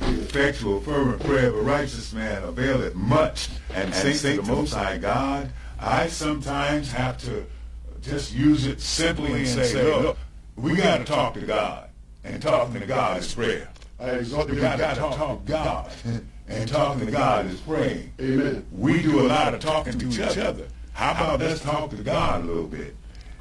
The 0.00 0.20
effectual, 0.20 0.80
fervent 0.80 1.20
prayer 1.24 1.48
of 1.48 1.56
a 1.56 1.62
righteous 1.62 2.12
man 2.12 2.42
availeth 2.42 2.94
much. 2.94 3.48
And 3.74 3.92
saints 3.94 4.24
of 4.24 4.36
the 4.36 4.42
Most 4.52 4.74
High 4.74 4.98
God, 4.98 5.50
I 5.80 6.08
sometimes 6.08 6.92
have 6.92 7.16
to 7.18 7.46
just 8.02 8.34
use 8.34 8.66
it 8.66 8.80
simply 8.80 9.32
and 9.32 9.48
say, 9.48 9.82
look, 9.82 10.18
we 10.56 10.76
got 10.76 10.98
to 10.98 11.04
talk 11.04 11.34
to 11.34 11.40
God. 11.40 11.88
And 12.24 12.42
talking 12.42 12.78
to 12.80 12.86
God 12.86 13.18
is 13.20 13.34
prayer. 13.34 13.68
I 13.98 14.10
exalt 14.10 14.50
We 14.50 14.56
you. 14.56 14.60
got 14.60 14.76
to 14.76 15.00
talk 15.00 15.44
to 15.46 15.50
God. 15.50 15.90
And 16.46 16.68
talking 16.68 17.06
to 17.06 17.12
God 17.12 17.46
is 17.46 17.60
praying. 17.60 18.12
Amen. 18.20 18.66
We 18.70 19.00
do 19.02 19.20
a 19.20 19.26
lot 19.26 19.54
of 19.54 19.60
talking 19.60 19.98
to 19.98 20.08
each 20.08 20.38
other. 20.38 20.66
How 20.92 21.12
about 21.12 21.40
let's 21.40 21.60
talk 21.60 21.90
to 21.90 21.96
God 21.96 22.42
a 22.42 22.46
little 22.46 22.66
bit? 22.66 22.94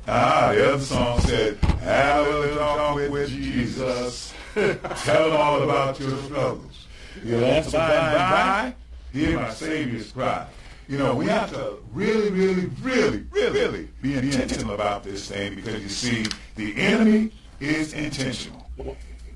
Ah, 0.10 0.54
the 0.54 0.74
other 0.74 0.84
song 0.84 1.20
said, 1.20 1.58
have 1.82 2.26
a 2.28 2.56
talk 2.56 2.96
with 2.96 3.30
Jesus. 3.30 4.34
Tell 4.54 5.28
him 5.28 5.36
all 5.36 5.62
about 5.64 6.00
your 6.00 6.18
struggles. 6.24 6.88
You'll 7.26 7.44
answer 7.44 7.78
by 7.78 7.94
and 7.94 8.16
by. 8.16 8.76
Hear 9.12 9.36
my 9.38 9.50
Savior's 9.50 10.12
cry. 10.14 10.48
You 10.88 10.98
know, 10.98 11.14
we 11.14 11.26
have 11.26 11.50
to 11.52 11.80
really, 11.92 12.30
really, 12.30 12.68
really, 12.82 13.26
really 13.34 13.90
be 14.02 14.14
intentional 14.16 14.76
about 14.76 15.04
this 15.04 15.28
thing 15.28 15.56
because 15.56 15.82
you 15.82 15.90
see, 15.90 16.26
the 16.56 16.78
enemy 16.78 17.34
is 17.60 17.92
intentional. 17.92 18.66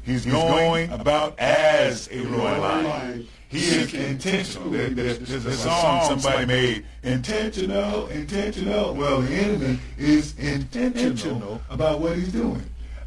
He's 0.04 0.25
going 0.25 0.90
about 0.92 1.38
as 1.38 2.08
a 2.13 2.22
roaring 2.22 2.62
lion. 2.62 3.28
He 3.51 3.58
is 3.60 3.93
intentional. 3.93 4.70
There- 4.70 4.89
There's, 4.89 5.20
there's 5.20 5.46
a 5.46 5.51
song 5.53 6.08
somebody 6.22 6.46
made, 6.46 6.86
intentional, 7.03 8.08
intentional. 8.08 8.96
Well, 8.96 9.22
the 9.22 9.34
enemy 9.36 9.79
is 9.98 10.38
intentional 10.39 11.62
about 11.70 12.00
what 12.00 12.15
he's 12.17 12.31
doing. 12.31 12.63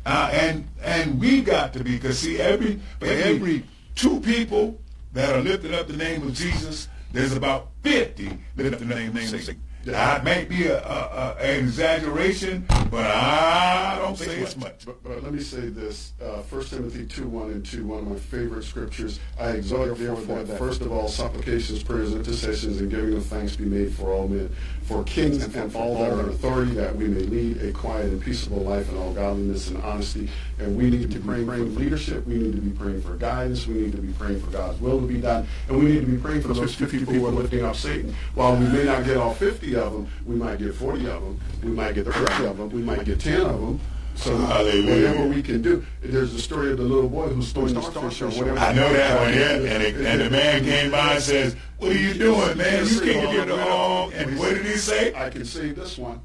Uh, 0.06 0.28
and 0.32 0.68
and 0.82 1.18
we 1.18 1.40
got 1.40 1.72
to 1.72 1.82
be, 1.82 1.92
because 1.92 2.18
see, 2.18 2.38
every 2.38 2.78
for 2.98 3.06
every 3.06 3.64
two 3.94 4.20
people 4.20 4.78
that 5.14 5.34
are 5.34 5.40
lifting 5.40 5.72
up 5.72 5.86
the 5.88 5.96
name 5.96 6.22
of 6.26 6.34
Jesus, 6.34 6.88
there's 7.12 7.32
about 7.34 7.70
50 7.82 8.36
lifting 8.56 8.74
up 8.74 8.80
the 8.80 8.84
name 8.94 9.16
of 9.16 9.22
Satan. 9.22 9.60
It 9.86 10.24
may 10.24 10.44
be 10.44 10.66
a, 10.66 10.78
a, 10.82 11.36
a, 11.38 11.42
an 11.42 11.64
exaggeration, 11.64 12.66
but 12.90 13.06
I 13.06 13.98
don't 14.00 14.16
say 14.16 14.38
it's 14.40 14.56
much. 14.56 14.86
But, 14.86 15.02
but 15.02 15.22
let 15.22 15.32
me 15.32 15.40
say 15.40 15.68
this: 15.68 16.12
uh, 16.22 16.42
1 16.42 16.64
Timothy 16.64 17.04
two 17.06 17.26
one 17.26 17.50
and 17.50 17.64
two, 17.64 17.86
one 17.86 17.98
of 18.00 18.08
my 18.08 18.16
favorite 18.16 18.64
scriptures. 18.64 19.20
I 19.38 19.50
exhort 19.50 19.98
therefore 19.98 20.42
that 20.44 20.58
first 20.58 20.80
of 20.80 20.90
all 20.92 21.08
supplications, 21.08 21.82
prayers, 21.82 22.14
intercessions, 22.14 22.80
and 22.80 22.90
giving 22.90 23.14
of 23.14 23.26
thanks 23.26 23.56
be 23.56 23.64
made 23.66 23.92
for 23.94 24.12
all 24.12 24.26
men, 24.28 24.54
for 24.84 25.02
kings 25.04 25.42
and 25.42 25.72
for 25.72 25.78
all 25.78 25.98
that 25.98 26.12
are 26.12 26.20
in 26.20 26.28
authority, 26.28 26.72
that 26.72 26.94
we 26.94 27.08
may 27.08 27.20
lead 27.20 27.62
a 27.62 27.72
quiet 27.72 28.06
and 28.06 28.20
peaceable 28.20 28.58
life 28.58 28.90
in 28.90 28.96
all 28.98 29.12
godliness 29.12 29.68
and 29.68 29.82
honesty. 29.82 30.28
And 30.58 30.76
we 30.76 30.90
need 30.90 31.10
to 31.10 31.18
be 31.18 31.24
praying 31.24 31.46
for 31.46 31.80
leadership. 31.80 32.26
We 32.26 32.34
need 32.34 32.54
to 32.54 32.60
be 32.60 32.70
praying 32.70 33.02
for 33.02 33.16
guidance. 33.16 33.66
We 33.66 33.74
need 33.74 33.92
to 33.92 33.98
be 33.98 34.12
praying 34.12 34.40
for 34.40 34.50
God's 34.50 34.80
will 34.80 35.00
to 35.00 35.06
be 35.06 35.20
done, 35.20 35.46
and 35.68 35.78
we 35.78 35.86
need 35.86 36.00
to 36.00 36.06
be 36.06 36.18
praying 36.18 36.42
for 36.42 36.48
those 36.48 36.74
50 36.74 36.98
people 36.98 37.14
who 37.14 37.26
are 37.26 37.30
lifting 37.30 37.64
up 37.64 37.76
Satan. 37.76 38.14
While 38.34 38.56
we 38.56 38.66
may 38.66 38.84
not 38.84 39.04
get 39.04 39.16
all 39.16 39.34
50 39.34 39.74
of 39.76 39.92
them, 39.92 40.08
we 40.26 40.36
might 40.36 40.58
get 40.58 40.74
40 40.74 41.08
of 41.08 41.22
them. 41.22 41.40
We 41.62 41.70
might 41.70 41.94
get 41.94 42.06
30 42.06 42.44
of 42.46 42.58
them. 42.58 42.70
We 42.70 42.82
might 42.82 43.04
get 43.04 43.20
10 43.20 43.40
of 43.40 43.60
them. 43.60 43.80
So 44.16 44.36
Hallelujah. 44.36 45.10
whatever 45.10 45.26
we 45.28 45.42
can 45.42 45.60
do. 45.60 45.84
There's 46.00 46.32
the 46.32 46.38
story 46.38 46.70
of 46.72 46.78
the 46.78 46.84
little 46.84 47.08
boy 47.08 47.28
who's 47.28 47.52
throwing 47.52 47.74
the 47.74 47.82
starfish 47.82 48.22
or 48.22 48.28
whatever. 48.28 48.58
I 48.58 48.72
know 48.72 48.92
that 48.92 49.20
one, 49.20 49.34
yeah. 49.34 49.74
And, 49.74 49.82
it, 49.82 49.96
and 49.96 50.20
the 50.20 50.30
man 50.30 50.64
came 50.64 50.90
by 50.90 51.14
and 51.14 51.22
says, 51.22 51.56
what 51.78 51.92
are 51.92 51.98
you 51.98 52.14
doing, 52.14 52.56
man? 52.56 52.86
You 52.86 53.00
can't 53.00 53.36
get 53.36 53.50
along. 53.50 54.12
And 54.12 54.38
what 54.38 54.54
did 54.54 54.66
he 54.66 54.76
say? 54.76 55.14
I 55.14 55.30
can 55.30 55.44
save 55.44 55.76
this 55.76 55.98
one. 55.98 56.20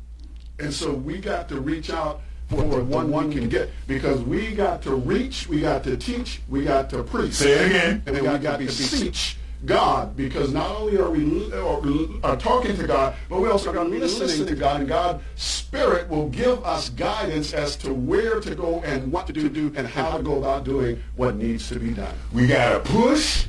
And 0.60 0.74
so 0.74 0.94
we 0.94 1.20
got 1.20 1.50
to 1.50 1.60
reach 1.60 1.90
out 1.90 2.22
for 2.50 2.64
the 2.64 2.84
one 2.84 3.12
one 3.12 3.32
can 3.32 3.48
get 3.48 3.70
because 3.88 4.22
we 4.22 4.54
got 4.56 4.82
to 4.82 4.96
reach, 4.96 5.48
we 5.48 5.62
got 5.62 5.84
to 5.84 5.96
teach, 5.96 6.42
we 6.50 6.64
got 6.64 6.90
to 6.90 7.04
preach. 7.04 7.34
Say 7.34 7.52
it 7.52 7.66
again. 7.68 8.04
And 8.06 8.16
then 8.16 8.24
we 8.24 8.40
got 8.40 8.60
to 8.60 8.66
beseech 8.66 9.38
God 9.66 10.16
because 10.16 10.54
not 10.54 10.76
only 10.76 10.98
are 10.98 11.10
we 11.10 12.22
are, 12.24 12.38
talking 12.38 12.78
to 12.78 12.88
God, 12.88 13.16
but 13.28 13.42
we 13.42 13.50
also 13.50 13.74
are 13.76 13.84
listening 13.84 14.48
to 14.48 14.56
God, 14.56 14.82
and 14.82 14.90
God's 14.90 15.24
Spirit 15.36 16.10
will 16.10 16.30
give 16.30 16.64
us 16.64 16.90
guidance 16.90 17.54
as 17.54 17.76
to 17.78 17.94
where 17.94 18.40
to 18.40 18.56
go 18.56 18.82
and 18.82 19.12
what 19.12 19.28
to 19.28 19.34
do 19.34 19.74
and 19.76 19.88
how 19.88 20.18
to 20.18 20.24
go 20.24 20.38
about 20.38 20.64
doing 20.64 21.02
what 21.16 21.36
needs 21.36 21.68
to 21.70 21.80
be 21.80 21.92
done. 21.92 22.14
We 22.32 22.48
got 22.48 22.74
to 22.74 22.80
push 22.92 23.48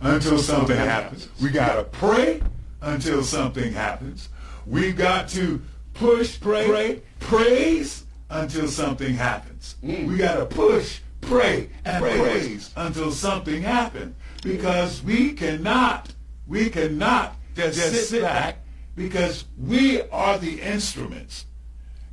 until 0.00 0.38
something 0.38 0.76
happens. 0.76 1.28
We 1.40 1.50
got 1.50 1.76
to 1.76 1.84
pray 1.84 2.42
until 2.82 3.22
something 3.22 3.72
happens. 3.72 4.28
We 4.66 4.92
got 4.92 5.28
to 5.30 5.62
push, 5.94 6.38
pray, 6.38 6.66
pray 6.66 7.02
praise 7.20 8.04
until 8.30 8.68
something 8.68 9.14
happens. 9.14 9.76
Mm. 9.82 10.06
We 10.06 10.16
got 10.16 10.36
to 10.36 10.46
push, 10.46 11.00
pray, 11.20 11.70
and 11.84 12.02
praise. 12.02 12.20
praise 12.20 12.72
until 12.76 13.10
something 13.10 13.62
happens 13.62 14.14
because 14.46 15.02
we 15.02 15.32
cannot, 15.32 16.14
we 16.46 16.70
cannot 16.70 17.34
just, 17.54 17.78
just 17.78 18.10
sit 18.10 18.22
back 18.22 18.58
because 18.94 19.44
we 19.58 20.02
are 20.02 20.38
the 20.38 20.60
instruments. 20.60 21.46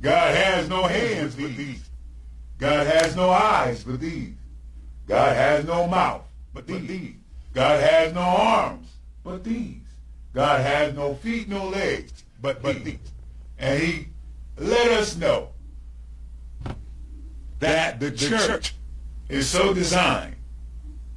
God 0.00 0.34
has 0.34 0.68
no 0.68 0.84
hands 0.84 1.36
but 1.36 1.56
these. 1.56 1.88
God 2.58 2.86
has 2.86 3.14
no 3.14 3.30
eyes 3.30 3.84
but 3.84 4.00
these. 4.00 4.34
God 5.06 5.36
has 5.36 5.64
no 5.64 5.86
mouth 5.86 6.22
but 6.52 6.66
these. 6.66 7.14
God 7.52 7.80
has 7.80 8.12
no 8.12 8.20
arms 8.20 8.88
but 9.22 9.44
these. 9.44 9.80
God 10.32 10.60
has 10.60 10.94
no 10.94 11.14
feet, 11.14 11.48
no 11.48 11.68
legs 11.68 12.24
but, 12.42 12.60
but 12.62 12.82
these. 12.82 12.98
And 13.58 13.80
he 13.80 14.08
let 14.58 14.90
us 14.90 15.16
know 15.16 15.50
that 17.60 18.00
the, 18.00 18.10
church 18.10 18.74
is 19.28 19.48
so 19.48 19.72
designed 19.72 20.34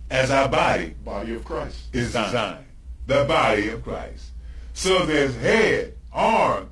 as 0.10 0.32
our 0.32 0.48
body, 0.48 0.96
body 1.04 1.36
of 1.36 1.44
Christ, 1.44 1.78
is 1.94 2.08
designed. 2.14 2.66
The 3.08 3.26
body 3.26 3.70
of 3.70 3.84
Christ. 3.84 4.32
So 4.74 5.06
there's 5.06 5.36
head, 5.36 5.94
arm. 6.14 6.70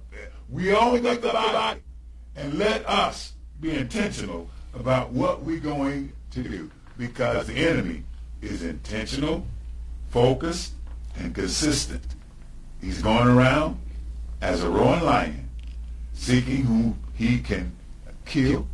We 0.49 0.71
all 0.71 0.97
make 0.99 1.21
the 1.21 1.29
body. 1.29 1.81
And 2.35 2.57
let 2.57 2.87
us 2.87 3.33
be 3.59 3.75
intentional 3.75 4.49
about 4.73 5.11
what 5.11 5.43
we're 5.43 5.59
going 5.59 6.13
to 6.31 6.43
do. 6.43 6.71
Because 6.97 7.47
the 7.47 7.55
enemy 7.55 8.03
is 8.41 8.63
intentional, 8.63 9.45
focused, 10.09 10.73
and 11.17 11.33
consistent. 11.33 12.03
He's 12.81 13.01
going 13.01 13.27
around 13.27 13.79
as 14.41 14.63
a 14.63 14.69
roaring 14.69 15.03
lion, 15.03 15.49
seeking 16.13 16.63
whom 16.63 16.99
he 17.13 17.39
can 17.39 17.75
kill, 18.25 18.67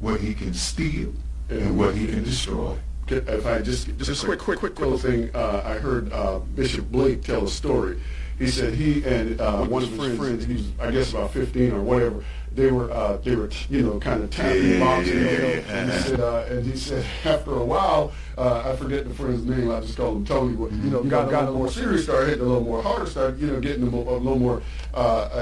what 0.00 0.20
he 0.20 0.34
can 0.34 0.54
steal, 0.54 1.12
and 1.48 1.78
what 1.78 1.94
he 1.94 2.06
can 2.06 2.24
destroy 2.24 2.76
if 3.10 3.46
I 3.46 3.60
just 3.60 3.96
just 3.98 4.22
a 4.22 4.26
quick 4.26 4.38
quick 4.38 4.58
quick 4.58 4.78
little 4.78 4.98
thing, 4.98 5.30
uh, 5.34 5.62
I 5.64 5.74
heard 5.74 6.12
uh, 6.12 6.38
Bishop 6.38 6.90
Blake 6.90 7.22
tell 7.22 7.44
a 7.44 7.48
story. 7.48 8.00
He 8.38 8.46
said 8.46 8.74
he 8.74 9.04
and 9.04 9.40
uh, 9.40 9.64
one 9.64 9.82
of 9.82 9.90
his 9.90 10.16
friends, 10.16 10.44
he's 10.44 10.70
I 10.78 10.90
guess 10.90 11.10
about 11.10 11.32
15 11.32 11.72
or 11.72 11.82
whatever, 11.82 12.24
they 12.52 12.70
were 12.70 12.90
uh, 12.90 13.16
they 13.18 13.34
were 13.34 13.50
you 13.68 13.82
know 13.82 13.98
kind 13.98 14.22
of 14.22 14.30
tapping 14.30 14.72
yeah, 14.72 14.78
boxing. 14.78 15.18
Yeah, 15.18 15.30
yeah, 15.30 15.72
and 15.72 15.92
he 15.92 15.98
said 15.98 16.20
uh, 16.20 16.44
and 16.48 16.66
he 16.66 16.76
said 16.76 17.06
after 17.24 17.54
a 17.54 17.64
while, 17.64 18.12
uh, 18.36 18.70
I 18.72 18.76
forget 18.76 19.08
the 19.08 19.14
friend's 19.14 19.44
name. 19.44 19.70
I 19.70 19.80
just 19.80 19.96
call 19.96 20.16
him 20.16 20.24
Tony. 20.24 20.54
But, 20.54 20.72
you 20.72 20.90
know, 20.90 21.02
you 21.02 21.10
got, 21.10 21.30
got 21.30 21.42
a 21.42 21.46
little 21.46 21.58
more 21.58 21.70
serious, 21.70 22.04
started 22.04 22.28
hitting 22.28 22.44
a 22.44 22.48
little 22.48 22.62
more 22.62 22.82
harder, 22.82 23.06
started 23.06 23.40
you 23.40 23.48
know 23.48 23.60
getting 23.60 23.82
a 23.82 23.86
little, 23.86 24.08
a 24.08 24.18
little 24.18 24.38
more 24.38 24.62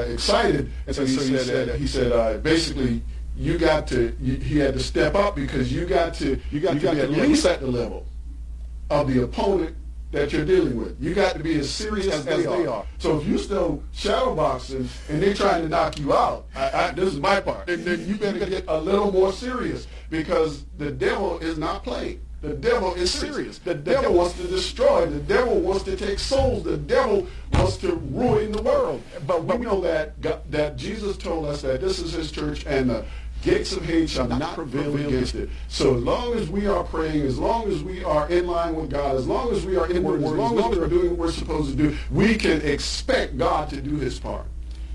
excited. 0.09 0.71
And 0.87 0.97
so 0.97 1.05
he, 1.05 1.15
so 1.15 1.23
he 1.23 1.39
said 1.39 1.79
he 1.79 1.87
said 1.87 2.43
basically 2.43 3.03
you 3.37 3.59
got 3.59 3.87
to 3.89 4.17
you, 4.21 4.37
he 4.37 4.59
had 4.59 4.75
to 4.75 4.81
step 4.81 5.15
up 5.15 5.37
because 5.37 5.73
you 5.73 5.87
got 5.87 6.15
to 6.15 6.41
you 6.51 6.61
got, 6.61 6.75
you 6.75 6.81
got 6.81 6.95
to, 6.95 7.03
to 7.03 7.09
be 7.09 7.21
at 7.21 7.29
least 7.29 7.47
at 7.47 7.61
the 7.61 7.67
level 7.67 8.07
of 8.91 9.13
the 9.13 9.23
opponent 9.23 9.77
that 10.13 10.33
you're 10.33 10.45
dealing 10.45 10.77
with. 10.77 10.97
You 11.01 11.15
got 11.15 11.35
to 11.35 11.43
be 11.43 11.59
as 11.59 11.69
serious 11.69 12.07
as, 12.07 12.27
as 12.27 12.45
they, 12.45 12.67
are. 12.67 12.87
So 12.99 13.19
if 13.19 13.27
you 13.27 13.39
still 13.39 13.83
shadow 13.93 14.35
boxing 14.35 14.89
and 15.09 15.23
they're 15.23 15.35
trying 15.35 15.63
to 15.63 15.69
knock 15.69 15.99
you 15.99 16.15
out, 16.15 16.47
I, 16.55 16.71
I, 16.71 16.91
this 16.93 17.13
is 17.13 17.21
my 17.21 17.41
part. 17.41 17.69
And 17.69 17.85
then 17.85 18.07
you 18.07 18.17
better 18.17 18.39
get 18.39 18.65
a 18.69 18.81
little 18.81 19.13
more 19.13 19.33
serious 19.33 19.87
because 20.09 20.65
the 20.79 20.91
devil 20.91 21.39
is 21.41 21.59
not 21.59 21.83
playing. 21.83 22.21
The 22.43 22.55
devil 22.55 22.95
is 22.95 23.11
serious. 23.11 23.59
The 23.59 23.75
devil 23.75 24.13
wants 24.13 24.37
to 24.37 24.47
destroy. 24.47 25.07
The 25.07 25.21
devil 25.21 25.59
wants 25.59 25.85
to 25.85 25.97
take 25.97 26.19
souls. 26.19 26.63
The 26.63 26.77
devil 26.77 27.27
wants 27.53 27.77
to 27.79 27.95
ruin 27.95 28.53
the 28.53 28.63
world. 28.63 29.03
But 29.27 29.45
we 29.45 29.57
know 29.57 29.81
that 29.81 30.23
that 30.53 30.77
Jesus 30.77 31.17
told 31.17 31.47
us 31.47 31.63
that 31.63 31.81
this 31.81 31.99
is 31.99 32.13
his 32.13 32.31
church 32.31 32.65
and 32.67 32.91
the 32.91 33.05
gates 33.47 33.73
of 33.73 33.85
hate 33.85 34.11
shall 34.11 34.27
not 34.27 34.55
prevail 34.55 34.95
against 34.97 35.35
it. 35.37 35.49
So 35.69 35.97
as 35.97 36.03
long 36.03 36.35
as 36.35 36.51
we 36.51 36.67
are 36.67 36.85
praying, 36.85 37.23
as 37.23 37.39
long 37.39 37.71
as 37.71 37.83
we 37.83 38.03
are 38.05 38.29
in 38.29 38.47
line 38.47 38.75
with 38.75 38.91
God, 38.91 39.17
as 39.17 39.27
long 39.27 39.53
as 39.53 39.65
we 39.65 39.77
are 39.77 39.89
in 39.91 40.03
word, 40.03 40.23
as 40.23 40.33
long 40.33 40.59
as 40.59 40.77
we 40.77 40.85
are 40.85 40.89
doing 40.89 41.11
what 41.11 41.19
we're 41.19 41.33
supposed 41.33 41.71
to 41.71 41.77
do, 41.77 41.97
we 42.11 42.35
can 42.35 42.61
expect 42.63 43.39
God 43.39 43.71
to 43.71 43.81
do 43.81 43.97
his 43.97 44.19
part. 44.19 44.47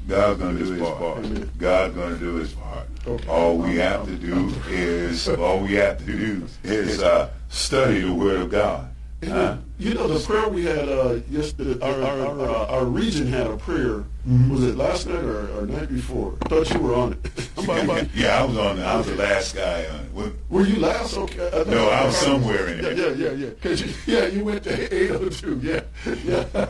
God's 0.07 0.39
going 0.39 0.57
to 0.57 0.65
do 0.65 0.71
his 0.71 0.89
part. 0.89 1.57
God's 1.57 1.95
going 1.95 2.13
to 2.13 2.19
do 2.19 2.35
his 2.35 2.53
part. 2.53 2.87
Okay. 3.07 3.27
All 3.29 3.57
we 3.57 3.75
have 3.77 4.05
to 4.05 4.15
do 4.15 4.53
is 4.67 5.27
all 5.29 5.59
we 5.59 5.73
have 5.75 5.97
to 5.99 6.05
do 6.05 6.47
is 6.63 7.01
uh, 7.01 7.29
study 7.49 8.01
the 8.01 8.13
Word 8.13 8.41
of 8.41 8.51
God. 8.51 8.90
Huh? 9.23 9.57
You 9.77 9.93
know, 9.93 10.07
the 10.07 10.19
prayer 10.25 10.49
we 10.49 10.65
had 10.65 10.89
uh, 10.89 11.19
yesterday, 11.29 11.79
our, 11.81 12.01
our, 12.01 12.19
our, 12.27 12.39
uh, 12.39 12.65
our, 12.67 12.86
region 12.86 13.27
had 13.27 13.47
a 13.47 13.57
prayer. 13.57 14.03
Mm-hmm. 14.27 14.51
Was 14.51 14.63
it 14.63 14.75
last 14.75 15.07
night 15.07 15.23
or, 15.23 15.47
or 15.60 15.67
night 15.67 15.89
before? 15.89 16.38
I 16.43 16.49
thought 16.49 16.69
you 16.71 16.79
were 16.79 16.95
on 16.95 17.13
it. 17.13 18.10
yeah, 18.15 18.41
I 18.41 18.45
was 18.45 18.57
on 18.57 18.79
it. 18.79 18.84
I 18.84 18.97
was 18.97 19.07
the 19.07 19.15
last 19.15 19.55
guy 19.55 19.86
on 19.88 19.99
it. 19.99 20.12
What? 20.12 20.34
Were 20.49 20.65
you 20.65 20.79
last? 20.79 21.17
Okay. 21.17 21.47
I 21.53 21.69
no, 21.69 21.89
I 21.89 22.05
was 22.05 22.17
somewhere 22.17 22.67
in 22.69 22.84
it. 22.84 22.97
Yeah, 22.97 23.10
yeah, 23.10 23.29
yeah. 23.29 23.45
yeah. 23.45 23.49
Cause 23.62 23.81
you, 23.81 23.93
yeah, 24.07 24.25
you 24.25 24.43
went 24.43 24.63
to 24.63 24.93
802. 24.93 25.60
Yeah, 25.62 25.81
yeah. 26.25 26.67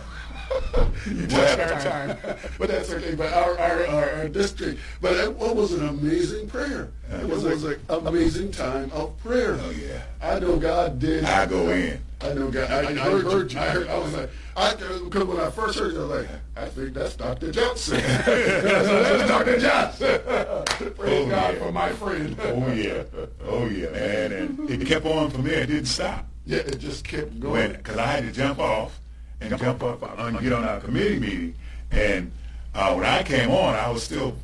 you 1.08 1.28
took 1.28 1.60
our 1.60 1.80
time. 1.80 2.18
but 2.58 2.68
that's 2.68 2.92
okay. 2.92 3.16
But 3.16 3.32
our, 3.34 3.58
our, 3.60 3.88
our, 3.88 4.10
our 4.12 4.28
district, 4.28 4.80
but 5.00 5.14
it, 5.14 5.30
it, 5.30 5.56
was 5.56 5.72
an 5.72 5.88
amazing 5.88 6.50
prayer. 6.50 6.92
It 7.10 7.28
was, 7.28 7.46
it 7.46 7.52
was 7.52 7.64
an 7.64 7.80
amazing 7.90 8.52
time 8.52 8.92
of 8.92 9.18
prayer. 9.24 9.58
Oh, 9.62 9.70
yeah. 9.70 10.02
I 10.22 10.40
know 10.40 10.58
God 10.58 11.00
did. 11.00 11.24
I 11.24 11.46
go 11.46 11.70
in. 11.70 12.02
I 12.24 12.34
know 12.34 12.52
God. 12.52 12.72
I, 12.72 12.80
I, 12.80 12.94
heard, 12.94 13.24
heard 13.24 13.54
you. 13.54 13.60
I 13.60 13.70
heard. 13.70 13.88
I 13.88 13.98
was 13.98 14.14
like, 14.14 14.30
I 14.56 14.74
because 14.76 15.24
when 15.24 15.40
I 15.40 15.50
first 15.50 15.80
heard 15.80 15.94
you, 15.94 16.00
I 16.00 16.02
was 16.02 16.22
like, 16.22 16.30
I 16.56 16.66
think 16.66 16.94
that's 16.94 17.16
Dr. 17.16 17.52
Johnson. 17.52 17.98
that's 18.02 19.28
Dr. 19.28 19.60
Johnson. 19.60 20.20
Praise 20.96 21.26
oh, 21.26 21.30
God 21.30 21.54
yeah. 21.54 21.60
for 21.60 21.72
my 21.72 21.90
friend. 21.90 22.36
oh 22.42 22.74
yeah. 22.74 23.04
Oh 23.46 23.66
yeah, 23.68 23.90
man. 23.90 24.32
And 24.32 24.70
it 24.70 24.86
kept 24.86 25.06
on 25.06 25.32
from 25.32 25.44
there. 25.44 25.62
It 25.62 25.68
didn't 25.68 25.86
stop. 25.86 26.28
Yeah, 26.46 26.60
it 26.60 26.78
just 26.80 27.04
kept 27.04 27.40
going. 27.40 27.74
Because 27.74 27.98
I 27.98 28.06
had 28.06 28.24
to 28.24 28.32
jump 28.32 28.60
off 28.60 29.00
and 29.40 29.58
jump 29.58 29.84
up 29.84 30.04
on 30.20 30.42
get 30.44 30.54
on 30.54 30.64
our 30.64 30.80
committee 30.80 31.20
meeting. 31.20 31.56
And 31.92 32.32
uh, 32.74 32.94
when 32.94 33.06
I 33.06 33.24
came 33.24 33.52
on, 33.52 33.76
I 33.76 33.90
was 33.90 34.04
still 34.04 34.36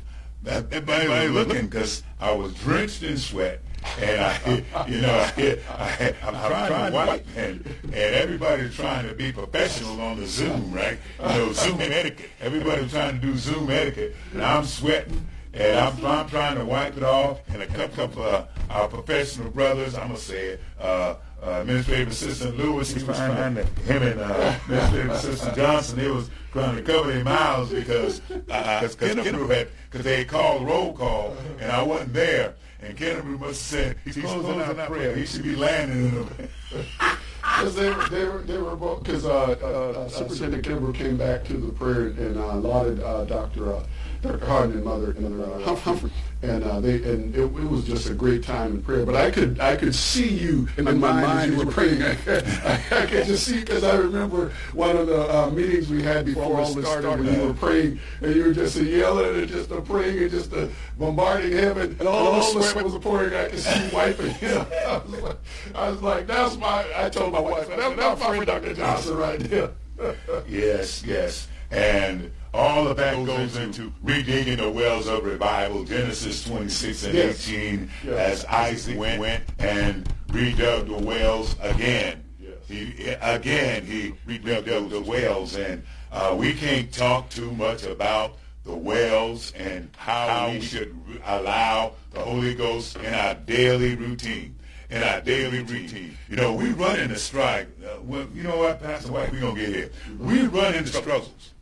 everybody 0.46 1.08
was 1.08 1.30
looking 1.30 1.66
because 1.66 2.02
I 2.20 2.32
was 2.32 2.54
drenched 2.54 3.02
in 3.02 3.16
sweat. 3.16 3.62
And 4.00 4.20
I, 4.20 4.86
you 4.88 5.00
know, 5.00 5.10
I, 5.10 5.58
I, 5.68 6.14
I'm, 6.22 6.34
I'm 6.36 6.68
trying 6.68 6.90
to 6.90 6.96
wipe, 6.96 7.26
and, 7.36 7.66
and 7.84 7.94
everybody's 7.94 8.74
trying 8.74 9.08
to 9.08 9.14
be 9.14 9.32
professional 9.32 10.00
on 10.00 10.20
the 10.20 10.26
Zoom, 10.26 10.72
right? 10.72 10.98
You 11.20 11.26
know, 11.28 11.52
Zoom 11.52 11.80
etiquette. 11.80 12.30
Everybody's 12.40 12.92
trying 12.92 13.20
to 13.20 13.26
do 13.26 13.36
Zoom 13.36 13.70
etiquette, 13.70 14.14
and 14.32 14.42
I'm 14.42 14.64
sweating, 14.64 15.26
and 15.52 15.78
I'm, 15.78 16.06
I'm 16.06 16.28
trying 16.28 16.56
to 16.58 16.64
wipe 16.64 16.96
it 16.96 17.02
off. 17.02 17.40
And 17.48 17.62
a 17.62 17.66
couple 17.66 18.02
of 18.02 18.18
uh, 18.18 18.46
our 18.70 18.88
professional 18.88 19.50
brothers, 19.50 19.94
I'm 19.94 20.08
gonna 20.08 20.18
say 20.18 20.46
it, 20.46 20.60
uh, 20.80 21.16
uh, 21.42 21.60
Administrative 21.60 22.08
Assistant 22.08 22.56
Lewis, 22.56 22.92
he 22.92 23.02
was 23.02 23.16
trying 23.16 23.54
to, 23.54 23.64
him 23.64 24.02
and 24.02 24.20
uh, 24.20 24.54
Administrative 24.64 25.10
Assistant 25.10 25.56
Johnson, 25.56 25.98
they 25.98 26.10
was 26.10 26.30
trying 26.52 26.76
to 26.76 26.82
cover 26.82 27.12
their 27.12 27.24
mouths 27.24 27.70
because 27.70 28.20
uh, 28.30 28.80
cause, 28.80 28.94
cause 28.94 29.14
Kennebrew 29.14 29.48
had, 29.54 29.68
because 29.90 30.04
they 30.04 30.24
called 30.24 30.66
roll 30.66 30.92
call, 30.92 31.36
and 31.60 31.70
I 31.70 31.82
wasn't 31.82 32.12
there. 32.12 32.54
And 32.80 32.96
Kennebrew 32.96 33.40
must 33.40 33.72
have 33.72 33.80
said, 33.80 33.96
he's, 34.04 34.16
closing, 34.16 34.60
out 34.60 34.76
prayer. 34.86 35.16
He 35.16 35.26
should 35.26 35.42
be 35.42 35.56
landing 35.56 36.06
in 36.08 36.14
them. 36.14 36.48
Because 37.40 37.74
they 37.76 37.90
were, 37.90 38.08
they 38.08 38.24
were, 38.24 38.38
they 38.42 38.58
were 38.58 38.76
both, 38.76 39.02
because 39.02 39.24
uh, 39.24 39.56
uh, 39.62 40.00
uh, 40.00 40.08
Superintendent 40.08 40.64
Kennebrew 40.64 40.94
came 40.94 41.16
back 41.16 41.44
to 41.46 41.54
the 41.54 41.72
prayer 41.72 42.08
and 42.08 42.38
uh, 42.38 42.54
lauded 42.56 43.00
uh, 43.02 43.24
Dr. 43.24 43.80
Dr. 44.22 44.46
Hardin 44.46 44.72
and 44.72 44.84
Mother 44.84 45.12
and 45.12 45.40
uh, 45.40 45.76
Humphrey, 45.76 46.10
and 46.42 46.64
uh, 46.64 46.80
they 46.80 46.96
and 46.96 47.34
it, 47.34 47.40
it, 47.40 47.50
was 47.50 47.84
just 47.84 48.10
a 48.10 48.14
great 48.14 48.42
time 48.42 48.72
in 48.72 48.82
prayer. 48.82 49.06
But 49.06 49.14
I 49.14 49.30
could 49.30 49.60
I 49.60 49.76
could 49.76 49.94
see 49.94 50.28
you 50.28 50.68
in, 50.76 50.88
in 50.88 50.98
my, 50.98 51.12
mind 51.12 51.52
as 51.52 51.58
you 51.58 51.64
were 51.64 51.70
praying. 51.70 52.02
I, 52.02 52.10
I, 52.26 53.02
I 53.02 53.06
could 53.06 53.26
just 53.26 53.46
see 53.46 53.60
because 53.60 53.84
I 53.84 53.96
remember 53.96 54.52
one 54.72 54.96
of 54.96 55.06
the 55.06 55.32
uh, 55.32 55.50
meetings 55.50 55.88
we 55.88 56.02
had 56.02 56.26
before 56.26 56.60
all 56.60 56.74
this 56.74 56.84
started, 56.84 57.24
when 57.24 57.32
you 57.32 57.46
were 57.46 57.54
praying 57.54 58.00
and 58.20 58.34
you 58.34 58.44
were 58.44 58.52
just 58.52 58.76
yelling 58.76 59.38
and 59.38 59.48
just 59.48 59.70
uh, 59.70 59.80
praying 59.82 60.18
and 60.18 60.30
just 60.30 60.52
uh, 60.52 60.66
bombarding 60.98 61.52
heaven, 61.52 61.96
and 62.00 62.08
all, 62.08 62.28
all 62.28 62.54
the 62.54 62.62
sweat 62.62 62.84
was 62.84 62.98
pouring. 62.98 63.34
I 63.34 63.48
could 63.48 63.60
see 63.60 63.84
you 63.84 63.90
wiping. 63.92 64.34
You 64.40 64.48
know? 64.48 64.66
I, 64.86 64.98
was 64.98 65.22
like, 65.22 65.36
I 65.76 65.90
was 65.90 66.02
like, 66.02 66.26
that's 66.26 66.56
my. 66.56 66.84
I 66.96 67.08
told 67.08 67.32
my 67.32 67.40
wife, 67.40 67.68
that's, 67.68 67.96
that's 67.96 68.20
my 68.20 68.26
friend 68.26 68.46
Dr. 68.46 68.74
Johnson 68.74 69.16
right 69.16 69.38
there. 69.38 69.70
yes, 70.48 71.04
yes, 71.04 71.48
and 71.70 72.32
all 72.54 72.88
of 72.88 72.96
that 72.96 73.24
goes 73.26 73.56
into 73.56 73.92
redigging 74.04 74.58
the 74.58 74.70
wells 74.70 75.06
of 75.06 75.24
revival, 75.24 75.84
Genesis 75.84 76.44
26 76.44 77.04
and 77.04 77.14
yes. 77.14 77.48
18, 77.48 77.90
yes. 78.04 78.14
as 78.14 78.44
Isaac 78.46 78.98
went 78.98 79.20
went 79.20 79.44
and 79.58 80.08
redug 80.28 80.88
the 80.88 81.06
wells 81.06 81.56
again. 81.60 82.24
Yes. 82.40 82.54
He 82.66 83.10
again 83.20 83.84
he 83.84 84.14
rebuilt 84.26 84.64
those 84.66 85.06
wells, 85.06 85.56
and 85.56 85.82
uh, 86.10 86.34
we 86.38 86.54
can't 86.54 86.92
talk 86.92 87.28
too 87.30 87.50
much 87.52 87.84
about 87.84 88.36
the 88.64 88.74
wells 88.74 89.52
and 89.52 89.90
how 89.96 90.50
we 90.50 90.60
should 90.60 90.98
allow 91.24 91.92
the 92.12 92.20
Holy 92.20 92.54
Ghost 92.54 92.96
in 92.96 93.14
our 93.14 93.34
daily 93.34 93.94
routine. 93.94 94.54
In 94.90 95.02
our 95.02 95.20
daily 95.20 95.60
routine, 95.60 96.16
you 96.30 96.36
know, 96.36 96.54
we 96.54 96.70
run 96.70 96.98
into 96.98 97.18
strike. 97.18 97.68
Uh, 97.84 98.00
well, 98.00 98.26
you 98.34 98.42
know 98.42 98.56
what, 98.56 98.82
Pastor 98.82 99.12
White, 99.12 99.30
we're 99.30 99.40
gonna 99.40 99.60
get 99.60 99.68
here. 99.68 99.90
We 100.18 100.46
run 100.46 100.74
into 100.74 100.88
struggles 100.88 101.52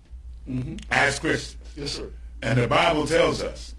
Mm-hmm. 0.48 0.76
as 0.90 1.18
Christians. 1.18 1.62
Yes, 1.76 1.92
sir. 1.92 2.10
And 2.42 2.58
the 2.58 2.68
Bible 2.68 3.06
tells 3.06 3.42
us 3.42 3.74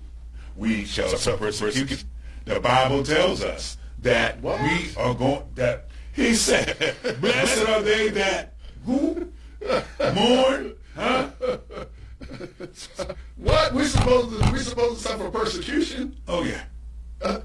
we 0.55 0.85
shall 0.85 1.09
suffer 1.09 1.37
persecution. 1.47 2.07
The 2.45 2.59
Bible 2.59 3.03
tells 3.03 3.43
us 3.43 3.77
that 4.01 4.41
What? 4.41 4.61
we 4.61 4.89
are 4.97 5.13
going 5.13 5.43
that 5.55 5.87
he 6.13 6.33
said, 6.33 6.95
Blessed 7.21 7.67
are 7.67 7.81
they 7.81 8.09
that 8.09 8.53
who 8.85 9.31
mourn, 10.13 10.73
huh? 10.95 11.29
What 13.37 13.73
we 13.73 13.85
supposed 13.85 14.41
to 14.43 14.51
we 14.51 14.59
supposed 14.59 15.01
to 15.03 15.07
suffer 15.09 15.29
persecution? 15.29 16.15
Oh 16.27 16.43
yeah. 16.43 16.63
Uh, 17.21 17.39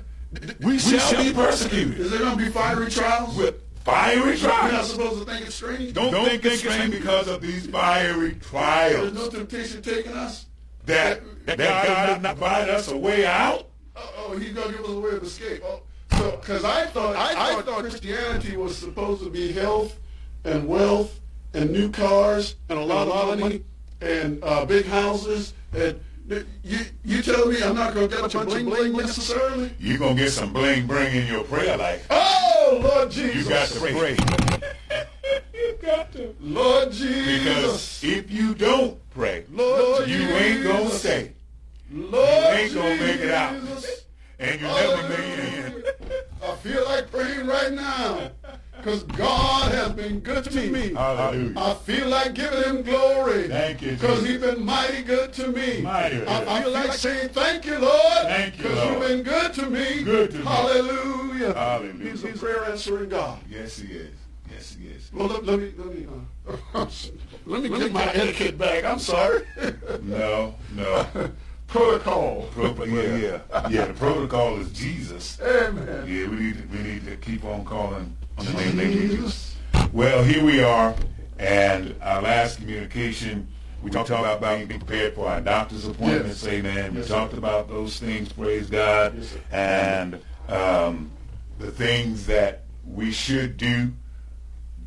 We, 0.61 0.79
shall, 0.79 1.23
be 1.23 1.33
persecuted 1.33 2.01
is 2.01 2.11
there 2.11 2.21
going 2.21 2.39
to 2.39 2.45
be 2.45 2.51
fiery 2.51 2.91
trials? 2.91 3.37
with 3.37 3.63
fiery 3.85 4.37
trials. 4.37 4.65
We're 4.65 4.73
not 4.73 4.85
supposed 4.85 5.19
to 5.19 5.33
think 5.33 5.47
it's 5.47 5.55
strange. 5.55 5.93
Don't, 5.93 6.13
think 6.13 6.45
it's 6.45 6.59
strange 6.59 6.93
because 6.93 7.29
of 7.29 7.41
these 7.41 7.67
fiery 7.67 8.35
trials. 8.35 9.13
There's 9.13 9.15
no 9.15 9.29
temptation 9.29 9.83
taking 9.83 10.13
us. 10.13 10.47
that, 10.87 11.23
that 11.47 11.59
God 11.59 11.87
has 11.87 12.23
not 12.23 12.37
provided 12.37 12.75
us 12.75 12.91
a 12.91 12.97
way 12.97 13.27
out. 13.27 13.69
Oh, 13.95 14.15
oh, 14.17 14.39
he's 14.39 14.53
gonna 14.53 14.73
give 14.73 14.85
us 14.85 14.91
a 14.91 15.01
way 15.01 15.11
of 15.11 15.23
escape. 15.23 15.63
Oh, 15.65 15.83
so, 16.13 16.31
because 16.33 16.65
I 16.65 16.87
thought 16.87 17.17
I, 17.17 17.61
thought 17.63 17.81
Christianity 17.81 18.57
was 18.57 18.77
supposed 18.77 19.23
to 19.23 19.31
be 19.31 19.53
health 19.53 19.99
and 20.45 20.67
wealth 20.67 21.21
and 21.55 21.71
new 21.71 21.91
cars 21.91 22.57
and 22.69 22.79
a 22.79 22.85
lot, 22.85 23.09
of 23.09 23.39
money 23.39 23.65
and 24.01 24.43
uh, 24.43 24.65
big 24.65 24.87
houses 24.87 25.55
and 25.73 26.01
you 26.29 26.79
you 27.05 27.23
tell 27.23 27.47
me 27.47 27.63
I'm 27.63 27.75
not 27.75 27.95
gonna 27.95 28.09
get 28.09 28.19
a 28.19 28.23
bunch 28.23 28.35
of 28.35 28.47
bling 28.47 28.93
necessarily? 28.97 29.73
You're 29.79 29.99
going 29.99 30.17
to 30.17 30.23
get 30.23 30.31
some 30.31 30.53
bling 30.53 30.87
bling 30.87 31.15
in 31.15 31.27
your 31.27 31.45
prayer 31.45 31.77
life. 31.77 32.07
Oh 32.11 32.81
Lord 32.83 33.11
Jesus! 33.11 33.45
You 33.45 33.49
got 33.51 33.69
to 33.69 33.81
pray. 33.81 34.17
you 35.55 35.79
got 35.83 36.13
to. 36.13 36.35
Lord 36.41 36.93
Jesus! 36.93 38.01
Because 38.01 38.05
if 38.05 38.31
you 38.31 38.55
don't 38.55 38.99
pray, 39.11 39.45
Lord 39.51 40.09
you 40.09 40.23
ain't 40.23 40.63
going 40.63 40.77
to 40.79 40.85
Jesus. 40.85 41.01
stay. 41.01 41.33
Lord 41.91 42.15
You 42.15 42.61
ain't 42.61 42.75
going 42.75 42.99
to 42.99 43.05
make 43.05 43.21
it 43.21 43.31
out. 43.31 43.55
And 44.39 44.61
you 44.61 44.67
never 44.67 45.09
make 45.09 45.19
it 45.19 45.39
in. 45.39 45.85
I 46.43 46.57
feel 46.57 46.85
like 46.87 47.11
praying 47.11 47.47
right 47.47 47.73
now 47.73 48.31
because 48.77 49.03
God 49.05 49.71
has 49.73 49.93
been 49.93 50.21
good 50.21 50.45
to 50.45 50.71
me. 50.71 50.93
Hallelujah. 50.93 51.55
I 51.57 51.75
feel 51.75 52.09
like 52.09 52.35
giving 52.35 52.63
him 52.65 52.83
glory. 52.83 53.47
Thank 53.49 53.81
you, 53.83 53.93
Because 53.93 54.27
he's 54.27 54.41
been 54.41 54.65
mighty 54.65 55.03
good 55.03 55.33
to 55.35 55.49
me. 55.49 55.83
Mighty 55.83 56.19
good. 56.19 56.29
I, 56.29 56.59
I 56.59 56.63
feel 56.63 56.73
like 56.73 56.93
saying 56.93 57.29
thank 57.29 57.65
you, 57.65 57.79
Lord. 57.79 58.23
Thank 58.23 58.59
you, 58.59 58.65
Because 58.65 58.91
you've 58.91 59.09
been 59.09 59.23
good 59.23 59.53
to 59.55 59.71
me. 59.71 60.03
Good 60.03 60.31
to 60.33 60.39
me. 60.39 60.45
Hallelujah. 60.45 61.55
Hallelujah. 61.55 62.11
He's 62.11 62.25
a 62.25 62.29
prayer 62.29 62.65
answering 62.65 63.09
God. 63.11 63.39
Yes, 63.49 63.79
he 63.79 63.93
is. 63.93 64.15
Yes, 64.51 64.77
he 64.79 64.89
is. 64.89 65.13
Well, 65.13 65.29
let, 65.29 65.45
let 65.45 65.59
me 65.61 65.73
let 65.79 65.95
me 65.95 66.07
uh, 66.75 66.87
let 67.47 67.63
me 67.63 67.69
get 67.69 67.93
my 67.93 68.05
etiquette 68.13 68.59
back. 68.59 68.85
I'm 68.85 68.99
sorry. 69.15 69.45
No, 70.03 70.55
no. 70.75 71.07
Protocol. 71.69 72.49
Pro- 72.51 72.85
yeah, 72.85 73.17
yeah, 73.17 73.69
yeah. 73.71 73.85
The 73.87 73.95
protocol 73.95 74.59
is 74.61 74.71
Jesus. 74.73 75.41
Amen. 75.41 76.05
Yeah, 76.07 76.29
we 76.29 76.37
need 76.37 76.59
to, 76.59 76.77
we 76.77 76.83
need 76.83 77.07
to 77.07 77.17
keep 77.17 77.45
on 77.47 77.65
calling 77.65 78.15
on 78.39 78.45
the 78.47 78.53
name 78.53 78.79
of 78.79 78.87
Jesus. 78.93 79.57
Well, 79.93 80.23
here 80.25 80.45
we 80.45 80.63
are, 80.63 80.95
and 81.39 81.95
our 82.03 82.23
last 82.23 82.59
communication, 82.59 83.49
we 83.83 83.91
talked 83.91 84.11
about 84.11 84.41
being 84.41 84.69
prepared 84.69 85.15
for 85.15 85.29
our 85.29 85.41
doctor's 85.41 85.87
appointments, 85.87 86.43
Yes. 86.45 86.53
amen. 86.53 86.95
We 86.95 87.03
talked 87.03 87.33
sir. 87.33 87.39
about 87.39 87.69
those 87.69 87.99
things, 87.99 88.33
praise 88.33 88.71
God, 88.71 89.15
Yes, 89.19 89.37
and 89.51 90.21
um, 90.49 91.11
the 91.59 91.71
things 91.71 92.27
that 92.27 92.65
we 92.87 93.11
should 93.13 93.57
do 93.57 93.93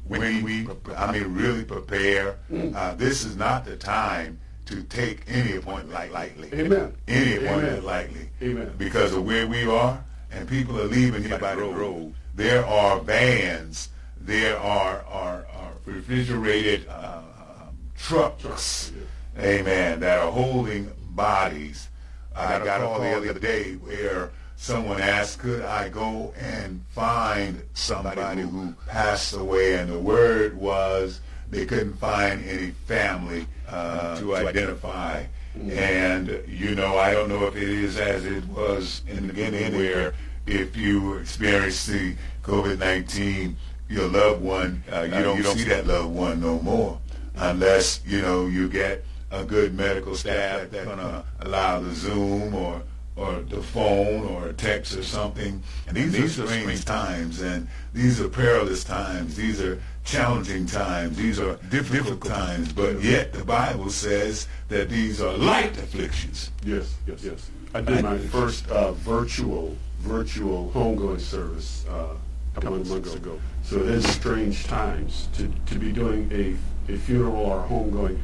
when 0.08 0.43
we, 0.43 0.67
I 0.95 1.12
mean, 1.12 1.34
really 1.34 1.63
prepare. 1.65 2.38
Mm. 2.51 2.75
Uh, 2.75 2.93
this 2.95 3.25
is 3.25 3.36
not 3.36 3.65
the 3.65 3.75
time 3.75 4.39
to 4.65 4.81
take 4.84 5.23
any 5.27 5.55
appointment 5.55 5.91
light- 5.93 6.12
lightly. 6.12 6.49
Amen. 6.53 6.95
Any 7.08 7.36
appointment 7.38 7.67
Amen. 7.73 7.84
lightly. 7.86 8.29
Amen. 8.41 8.71
Because 8.77 9.13
of 9.13 9.25
where 9.25 9.47
we 9.47 9.67
are, 9.67 10.03
and 10.31 10.47
people 10.47 10.79
are 10.79 10.86
leaving 10.86 11.23
here 11.23 11.38
by 11.39 11.55
the 11.55 11.63
road. 11.63 12.13
There 12.36 12.65
are 12.65 13.00
vans, 13.00 13.88
there 14.19 14.58
are, 14.60 15.06
are, 15.08 15.48
are 15.56 15.71
refrigerated 15.86 16.86
uh, 16.89 17.21
um, 17.38 17.78
trucks, 17.98 18.91
amen, 19.39 20.02
that 20.02 20.19
are 20.19 20.32
holding 20.32 20.91
bodies. 21.12 21.88
I 22.36 22.60
got 22.60 22.82
a 22.82 22.84
call 22.84 23.00
the 23.00 23.30
other 23.30 23.39
day 23.39 23.76
where 23.76 24.32
someone 24.58 25.00
asked, 25.00 25.39
could 25.39 25.62
I 25.62 25.88
go 25.88 26.34
and 26.38 26.84
find 26.89 27.62
somebody 27.74 28.41
who 28.41 28.74
passed 28.86 29.34
away? 29.34 29.76
And 29.76 29.89
the 29.89 30.00
word 30.00 30.58
was 30.58 31.21
they 31.50 31.65
couldn't 31.65 31.93
find 31.93 32.43
any 32.43 32.71
family 32.71 33.48
uh, 33.69 34.19
to 34.19 34.36
identify. 34.36 35.24
And, 35.69 36.43
you 36.50 36.76
know, 36.76 36.98
I 36.98 37.13
don't 37.13 37.30
know 37.30 37.45
if 37.45 37.56
it 37.56 37.69
is 37.69 37.98
as 37.98 38.26
it 38.26 38.43
was 38.50 39.04
in 39.08 39.28
the 39.28 39.34
beginning 39.34 39.78
where 39.78 40.13
if 40.47 40.75
you 40.77 41.15
experience 41.15 41.86
the 41.86 42.15
COVID-19, 42.43 43.55
your 43.89 44.08
loved 44.08 44.41
one, 44.41 44.84
uh, 44.91 45.01
you, 45.01 45.21
don't, 45.21 45.43
see 45.43 45.63
that 45.65 45.86
loved 45.88 46.13
one 46.13 46.41
no 46.41 46.60
more 46.60 46.99
unless, 47.36 48.01
you 48.05 48.21
know, 48.21 48.47
you 48.47 48.67
get 48.69 49.03
a 49.31 49.43
good 49.43 49.73
medical 49.73 50.15
staff 50.15 50.69
that's 50.69 50.86
going 50.86 50.97
to 50.97 51.23
allow 51.41 51.79
the 51.79 51.93
Zoom 51.93 52.53
or 52.55 52.81
or 53.15 53.39
the 53.43 53.62
phone 53.62 54.25
or 54.25 54.49
a 54.49 54.53
text 54.53 54.95
or 54.95 55.03
something. 55.03 55.63
And 55.88 55.95
these, 55.95 56.38
are 56.38 56.47
strange 56.47 56.84
times, 56.84 57.41
and 57.41 57.67
these 57.93 58.19
are 58.19 58.27
perilous 58.27 58.84
times. 58.84 59.38
These 59.38 59.62
are 59.62 59.81
challenging 60.03 60.65
times. 60.65 61.15
These 61.15 61.39
are 61.39 61.55
difficult 61.69 62.25
times. 62.25 62.73
But 62.73 63.01
yet 63.01 63.31
the 63.31 63.45
Bible 63.45 63.89
says 63.89 64.47
that 64.67 64.89
these 64.89 65.21
are 65.21 65.31
light 65.31 65.77
afflictions. 65.77 66.51
Yes, 66.65 66.93
yes, 67.08 67.23
yes. 67.23 67.49
I 67.73 67.81
did 67.81 68.03
my 68.03 68.17
first 68.17 68.69
uh, 68.69 68.91
virtual 68.91 69.77
virtual 70.06 70.72
homegoing 70.74 71.20
service 71.20 71.86
uh, 71.89 72.15
a 72.56 72.62
couple 72.62 72.80
of 72.80 72.88
months 72.88 73.15
ago. 73.15 73.39
So 73.63 73.78
it 73.78 73.89
is 73.89 74.08
strange 74.08 74.63
times 74.65 75.28
to, 75.34 75.52
to 75.65 75.80
be 75.80 75.91
doing 75.91 76.30
a, 76.32 76.94
a 76.94 76.98
funeral 76.98 77.36
or 77.36 77.65
a 77.65 77.68
homegoing 77.68 78.20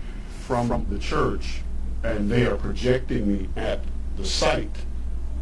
from 0.45 0.85
the 0.89 0.99
church, 0.99 1.61
and 2.03 2.29
they 2.29 2.45
are 2.45 2.55
projecting 2.55 3.27
me 3.27 3.49
at 3.55 3.79
the 4.17 4.25
site, 4.25 4.75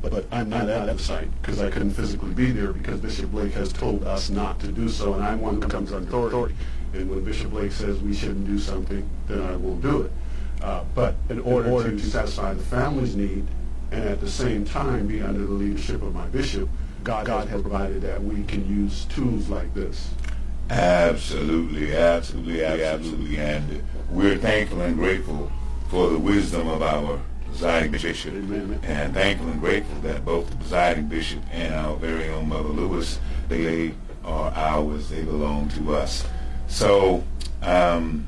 but 0.02 0.26
I'm 0.32 0.50
not 0.50 0.70
at 0.70 0.86
the 0.86 1.04
site 1.04 1.30
because 1.42 1.60
I 1.60 1.70
couldn't 1.70 1.92
physically 1.92 2.34
be 2.34 2.52
there 2.52 2.72
because 2.72 3.02
Bishop 3.02 3.32
Blake 3.32 3.54
has 3.54 3.74
told 3.74 4.06
us 4.06 4.30
not 4.30 4.60
to 4.62 4.68
do 4.68 4.88
so, 4.88 5.14
and 5.16 5.24
I'm 5.24 5.42
one 5.42 5.62
who 5.62 5.68
comes 5.68 5.92
under 5.92 6.08
authority. 6.08 6.56
And 6.94 7.10
when 7.10 7.24
Bishop 7.24 7.52
Blake 7.52 7.72
says 7.72 8.00
we 8.00 8.14
shouldn't 8.16 8.48
do 8.48 8.58
something, 8.58 9.08
then 9.28 9.42
I 9.42 9.56
won't 9.56 9.82
do 9.82 10.04
it. 10.04 10.12
Uh, 10.62 10.84
but 10.96 11.16
in 11.30 11.40
order, 11.42 11.92
to 11.92 12.00
satisfy 12.00 12.54
the 12.54 12.64
family's 12.64 13.16
need 13.16 13.46
and 13.92 14.04
at 14.04 14.20
the 14.22 14.30
same 14.30 14.66
time 14.66 15.08
be 15.08 15.22
under 15.22 15.46
the 15.46 15.54
leadership 15.54 16.02
of 16.02 16.14
my 16.14 16.28
bishop, 16.28 16.70
God, 17.04 17.26
God 17.26 17.48
has 17.48 17.62
provided 17.62 18.02
that 18.02 18.24
we 18.24 18.44
can 18.44 18.68
use 18.68 19.06
tools 19.06 19.50
like 19.50 19.74
this. 19.74 20.12
Absolutely, 20.70 21.96
absolutely, 21.96 22.64
absolutely. 22.64 23.38
And 23.38 23.84
we're 24.12 24.38
thankful 24.38 24.82
and 24.82 24.96
grateful 24.96 25.52
for 25.88 26.10
the 26.10 26.20
wisdom 26.20 26.68
of 26.68 26.84
our 26.84 27.20
presiding 27.48 27.92
bishop. 27.92 28.34
Amen. 28.34 28.80
And 28.84 29.14
thankful 29.14 29.50
and 29.50 29.60
grateful 29.60 30.00
that 30.02 30.24
both 30.24 30.50
the 30.50 30.58
presiding 30.58 31.08
bishop 31.08 31.42
and 31.52 31.74
our 31.74 31.96
very 31.96 32.30
own 32.30 32.50
Mother 32.50 32.70
Lewis, 32.70 33.20
they 33.48 33.94
are 34.24 34.52
ours, 34.52 35.10
they 35.10 35.24
belong 35.24 35.70
to 35.70 35.96
us. 35.96 36.28
So, 36.68 37.24
um, 37.64 38.28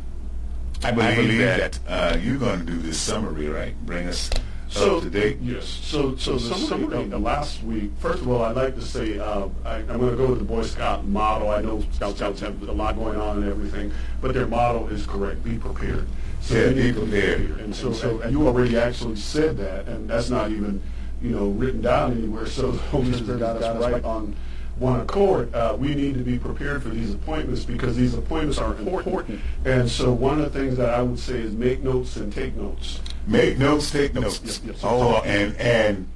I 0.83 0.89
believe, 0.89 1.37
that, 1.37 1.79
uh, 1.87 2.17
you're 2.19 2.39
going 2.39 2.59
to 2.59 2.65
do 2.65 2.79
this 2.79 2.97
summary, 2.97 3.47
right? 3.47 3.75
Bring 3.85 4.07
us 4.07 4.31
up 4.77 5.03
to 5.03 5.09
date. 5.09 5.37
Yes. 5.41 5.65
So, 5.65 6.15
so 6.15 6.37
the 6.37 6.55
summary 6.55 7.03
of 7.03 7.09
the 7.09 7.19
last 7.19 7.63
week. 7.63 7.91
First 7.99 8.21
of 8.21 8.29
all, 8.29 8.43
I'd 8.43 8.55
like 8.55 8.75
to 8.75 8.81
say 8.81 9.19
uh, 9.19 9.47
I, 9.65 9.75
I'm 9.75 9.99
going 9.99 10.11
to 10.11 10.17
go 10.17 10.27
with 10.27 10.39
the 10.39 10.45
Boy 10.45 10.63
Scout 10.63 11.05
model. 11.05 11.49
I 11.49 11.61
know 11.61 11.83
Scout 11.93 12.15
Scouts 12.15 12.39
have 12.41 12.61
a 12.67 12.71
lot 12.71 12.95
going 12.95 13.19
on 13.19 13.37
and 13.37 13.49
everything, 13.49 13.91
but 14.21 14.33
their 14.33 14.47
motto 14.47 14.87
is 14.87 15.05
correct: 15.05 15.43
be 15.43 15.57
prepared. 15.57 16.07
So 16.41 16.55
Yeah, 16.55 16.73
be 16.73 16.93
prepared. 16.93 17.59
And 17.59 17.75
so, 17.75 17.93
so 17.93 18.21
and 18.21 18.31
you 18.31 18.47
already 18.47 18.77
actually 18.77 19.15
said 19.15 19.57
that, 19.57 19.87
and 19.87 20.09
that's 20.09 20.29
not 20.29 20.51
even 20.51 20.81
you 21.21 21.31
know 21.31 21.49
written 21.49 21.81
down 21.81 22.13
anywhere. 22.13 22.45
So 22.47 22.71
the 22.71 22.81
Holy 22.83 23.13
Spirit 23.13 23.39
got 23.39 23.61
us 23.61 23.81
right 23.81 24.03
on 24.03 24.35
one 24.77 24.99
accord. 24.99 25.53
Uh, 25.53 25.75
we 25.77 25.93
need 25.93 26.15
to 26.15 26.23
be 26.23 26.39
prepared 26.39 26.81
for 26.81 26.89
these 26.89 27.13
appointments 27.13 27.63
because 27.63 27.95
these 27.95 28.15
appointments 28.15 28.57
are 28.57 28.75
important. 28.75 29.39
And 29.63 29.89
so 29.89 30.11
one 30.11 30.41
of 30.41 30.51
the 30.51 30.59
things 30.59 30.75
that 30.77 30.89
I 30.89 31.01
would 31.03 31.19
say 31.19 31.39
is 31.39 31.53
make 31.53 31.83
notes 31.83 32.15
and 32.15 32.33
take 32.33 32.55
notes. 32.55 32.99
Make 33.27 33.57
notes, 33.57 33.91
take 33.91 34.13
notes. 34.13 34.41
Yes, 34.43 34.61
yes. 34.65 34.79
Oh, 34.83 35.21
and 35.23 35.55
and 35.57 36.07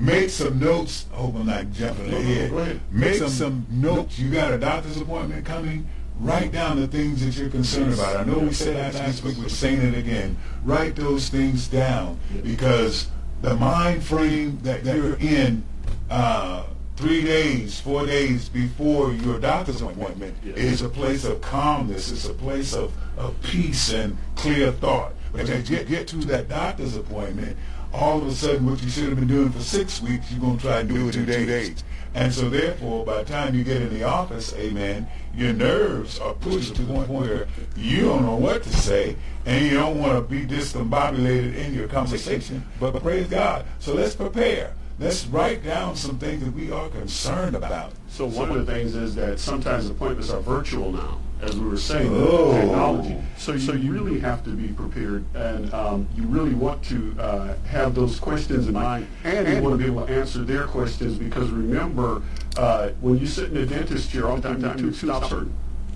make 0.00 0.30
some 0.30 0.58
notes. 0.58 1.06
Hope 1.12 1.34
I'm 1.36 1.46
not 1.46 1.72
jumping 1.72 2.06
No, 2.10 2.12
no, 2.12 2.18
ahead. 2.18 2.52
ahead. 2.52 2.80
Make 2.90 3.14
some, 3.22 3.66
notes. 3.70 4.18
You 4.18 4.30
got 4.30 4.52
a 4.52 4.58
doctor's 4.58 4.96
appointment 5.00 5.44
coming. 5.44 5.88
Write 6.20 6.52
down 6.52 6.78
the 6.78 6.86
things 6.86 7.24
that 7.24 7.36
you're 7.40 7.50
concerned 7.50 7.94
about. 7.94 8.16
I 8.16 8.24
know 8.24 8.38
we 8.38 8.52
said 8.52 8.76
that 8.76 8.94
last 8.94 9.24
week, 9.24 9.36
we're 9.38 9.48
saying 9.48 9.80
it 9.80 9.96
again. 9.96 10.36
Write 10.62 10.94
those 10.94 11.28
things 11.28 11.66
down 11.68 12.18
because 12.42 13.08
the 13.40 13.56
mind 13.56 14.04
frame 14.04 14.58
that 14.62 14.84
you're 14.84 15.16
in 15.16 15.64
uh, 16.10 16.64
three 16.96 17.24
days, 17.24 17.80
four 17.80 18.06
days 18.06 18.48
before 18.48 19.12
your 19.12 19.38
doctor's 19.40 19.80
appointment 19.80 20.36
is 20.44 20.82
a 20.82 20.88
place 20.88 21.24
of 21.24 21.40
calmness. 21.40 22.12
It's 22.12 22.26
a 22.28 22.34
place 22.34 22.74
of, 22.74 22.92
of 23.16 23.34
peace 23.42 23.92
and 23.92 24.16
clear 24.36 24.70
thought. 24.70 25.14
But 25.32 25.48
as 25.48 25.70
you 25.70 25.76
get, 25.76 25.88
get 25.88 26.08
to 26.08 26.16
that 26.16 26.48
doctor's 26.48 26.96
appointment, 26.96 27.56
all 27.92 28.18
of 28.18 28.26
a 28.26 28.32
sudden 28.32 28.66
what 28.66 28.82
you 28.82 28.88
should 28.88 29.08
have 29.08 29.18
been 29.18 29.28
doing 29.28 29.50
for 29.50 29.60
six 29.60 30.00
weeks, 30.00 30.30
you're 30.30 30.40
going 30.40 30.56
to 30.58 30.62
try 30.62 30.80
and 30.80 30.88
do 30.88 31.08
it 31.08 31.16
in 31.16 31.26
two 31.26 31.46
days. 31.46 31.84
And 32.14 32.32
so 32.32 32.50
therefore, 32.50 33.06
by 33.06 33.22
the 33.22 33.30
time 33.30 33.54
you 33.54 33.64
get 33.64 33.80
in 33.80 33.92
the 33.92 34.04
office, 34.04 34.54
amen, 34.54 35.08
your 35.34 35.54
nerves 35.54 36.18
are 36.18 36.34
pushed 36.34 36.76
to 36.76 36.82
the 36.82 36.92
point 36.92 37.08
where 37.08 37.48
you 37.74 38.02
don't 38.02 38.26
know 38.26 38.36
what 38.36 38.62
to 38.64 38.68
say 38.68 39.16
and 39.46 39.64
you 39.64 39.72
don't 39.72 39.98
want 39.98 40.16
to 40.16 40.22
be 40.22 40.44
discombobulated 40.46 41.54
in 41.56 41.74
your 41.74 41.88
conversation. 41.88 42.64
But 42.78 43.00
praise 43.02 43.28
God. 43.28 43.64
So 43.78 43.94
let's 43.94 44.14
prepare. 44.14 44.74
Let's 44.98 45.26
write 45.26 45.64
down 45.64 45.96
some 45.96 46.18
things 46.18 46.44
that 46.44 46.52
we 46.52 46.70
are 46.70 46.88
concerned 46.90 47.56
about. 47.56 47.92
So 48.08 48.26
one 48.26 48.50
of 48.50 48.66
the 48.66 48.72
things 48.72 48.94
is 48.94 49.14
that 49.14 49.40
sometimes 49.40 49.88
appointments 49.88 50.30
are 50.30 50.40
virtual 50.40 50.92
now, 50.92 51.18
as 51.42 51.56
we 51.58 51.68
were 51.68 51.76
saying, 51.76 52.10
Oh. 52.14 52.52
technology. 52.52 53.16
So 53.36 53.52
you, 53.52 53.58
so 53.58 53.72
you 53.72 53.92
really 53.92 54.20
have 54.20 54.44
to 54.44 54.50
be 54.50 54.68
prepared, 54.68 55.24
and 55.34 55.72
um, 55.74 56.08
you 56.16 56.22
really 56.24 56.54
want 56.54 56.82
to 56.84 57.14
uh, 57.18 57.54
have 57.66 57.94
those 57.94 58.20
questions 58.20 58.68
in 58.68 58.74
mind, 58.74 59.08
and 59.24 59.48
you 59.48 59.60
want 59.60 59.74
to 59.74 59.78
be 59.78 59.90
able 59.90 60.06
to 60.06 60.12
answer 60.12 60.38
their 60.44 60.64
questions 60.64 61.18
because 61.18 61.50
remember, 61.50 62.22
uh, 62.56 62.90
when 63.00 63.18
you 63.18 63.26
sit 63.26 63.50
in 63.50 63.56
a 63.56 63.66
dentist 63.66 64.10
chair, 64.10 64.28
oftentimes 64.28 64.80
tooth 64.80 64.96
stops 64.96 65.28
hurting. 65.28 65.52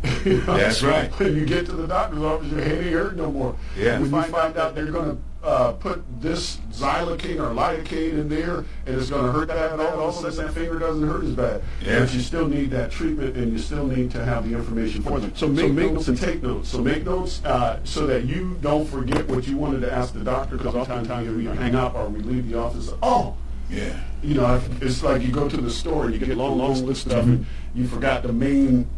You 0.25 0.39
know? 0.43 0.57
That's 0.57 0.83
right. 0.83 1.11
When 1.19 1.37
you 1.37 1.47
get 1.47 1.67
to 1.67 1.73
the 1.73 1.87
doctor's 1.87 2.23
office, 2.23 2.51
your 2.51 2.61
head 2.61 2.79
ain't 2.85 2.93
hurt 2.93 3.17
no 3.17 3.31
more. 3.31 3.57
Yeah. 3.77 4.01
When 4.01 4.13
you 4.13 4.23
find 4.25 4.57
out 4.57 4.75
they're 4.75 4.91
going 4.91 5.17
to 5.17 5.47
uh, 5.47 5.73
put 5.73 6.03
this 6.21 6.57
xylocaine 6.73 7.37
or 7.39 7.55
lidocaine 7.55 8.13
in 8.19 8.29
there, 8.29 8.59
and 8.87 8.97
it's 8.97 9.11
going 9.11 9.25
to 9.25 9.31
hurt 9.33 9.47
that, 9.49 9.79
all, 9.79 10.01
all 10.01 10.09
of 10.09 10.25
a 10.25 10.33
sudden 10.33 10.47
that 10.47 10.53
finger 10.53 10.79
doesn't 10.81 11.07
hurt 11.07 11.23
as 11.25 11.33
bad. 11.33 11.63
Yeah. 11.85 12.01
But 12.01 12.13
you 12.15 12.21
still 12.21 12.49
need 12.49 12.71
that 12.73 12.91
treatment, 12.91 13.37
and 13.37 13.53
you 13.53 13.59
still 13.59 13.87
need 13.87 14.11
to 14.13 14.25
have 14.25 14.49
the 14.49 14.57
information 14.57 15.03
for 15.03 15.21
them. 15.21 15.33
So 15.37 15.47
make, 15.47 15.71
notes 15.73 16.09
and 16.09 16.19
take 16.19 16.43
notes. 16.43 16.69
So 16.71 16.79
make 16.83 17.05
notes 17.05 17.45
uh, 17.45 17.79
so 17.85 18.07
that 18.09 18.25
you 18.25 18.59
don't 18.61 18.87
forget 18.89 19.29
what 19.29 19.47
you 19.47 19.57
wanted 19.57 19.81
to 19.83 19.93
ask 19.93 20.13
the 20.15 20.25
doctor, 20.25 20.57
because 20.57 20.75
oftentimes 20.75 21.29
we 21.29 21.45
hang 21.45 21.77
up 21.77 21.95
or 21.95 22.09
we 22.09 22.21
leave 22.21 22.51
the 22.51 22.59
office. 22.59 22.93
Oh, 23.03 23.37
Yeah. 23.71 24.01
you 24.25 24.35
know, 24.35 24.61
it's 24.81 25.05
like 25.05 25.23
you 25.23 25.31
go 25.31 25.49
to 25.49 25.57
the 25.57 25.71
store 25.71 26.07
and 26.07 26.15
you 26.15 26.19
get 26.19 26.31
a 26.31 26.35
long, 26.35 26.59
long 26.59 26.85
list 26.85 27.07
of 27.07 27.13
stuff, 27.13 27.25
and 27.25 27.47
you 27.75 27.87
forgot 27.87 28.25
the 28.25 28.33
main 28.33 28.89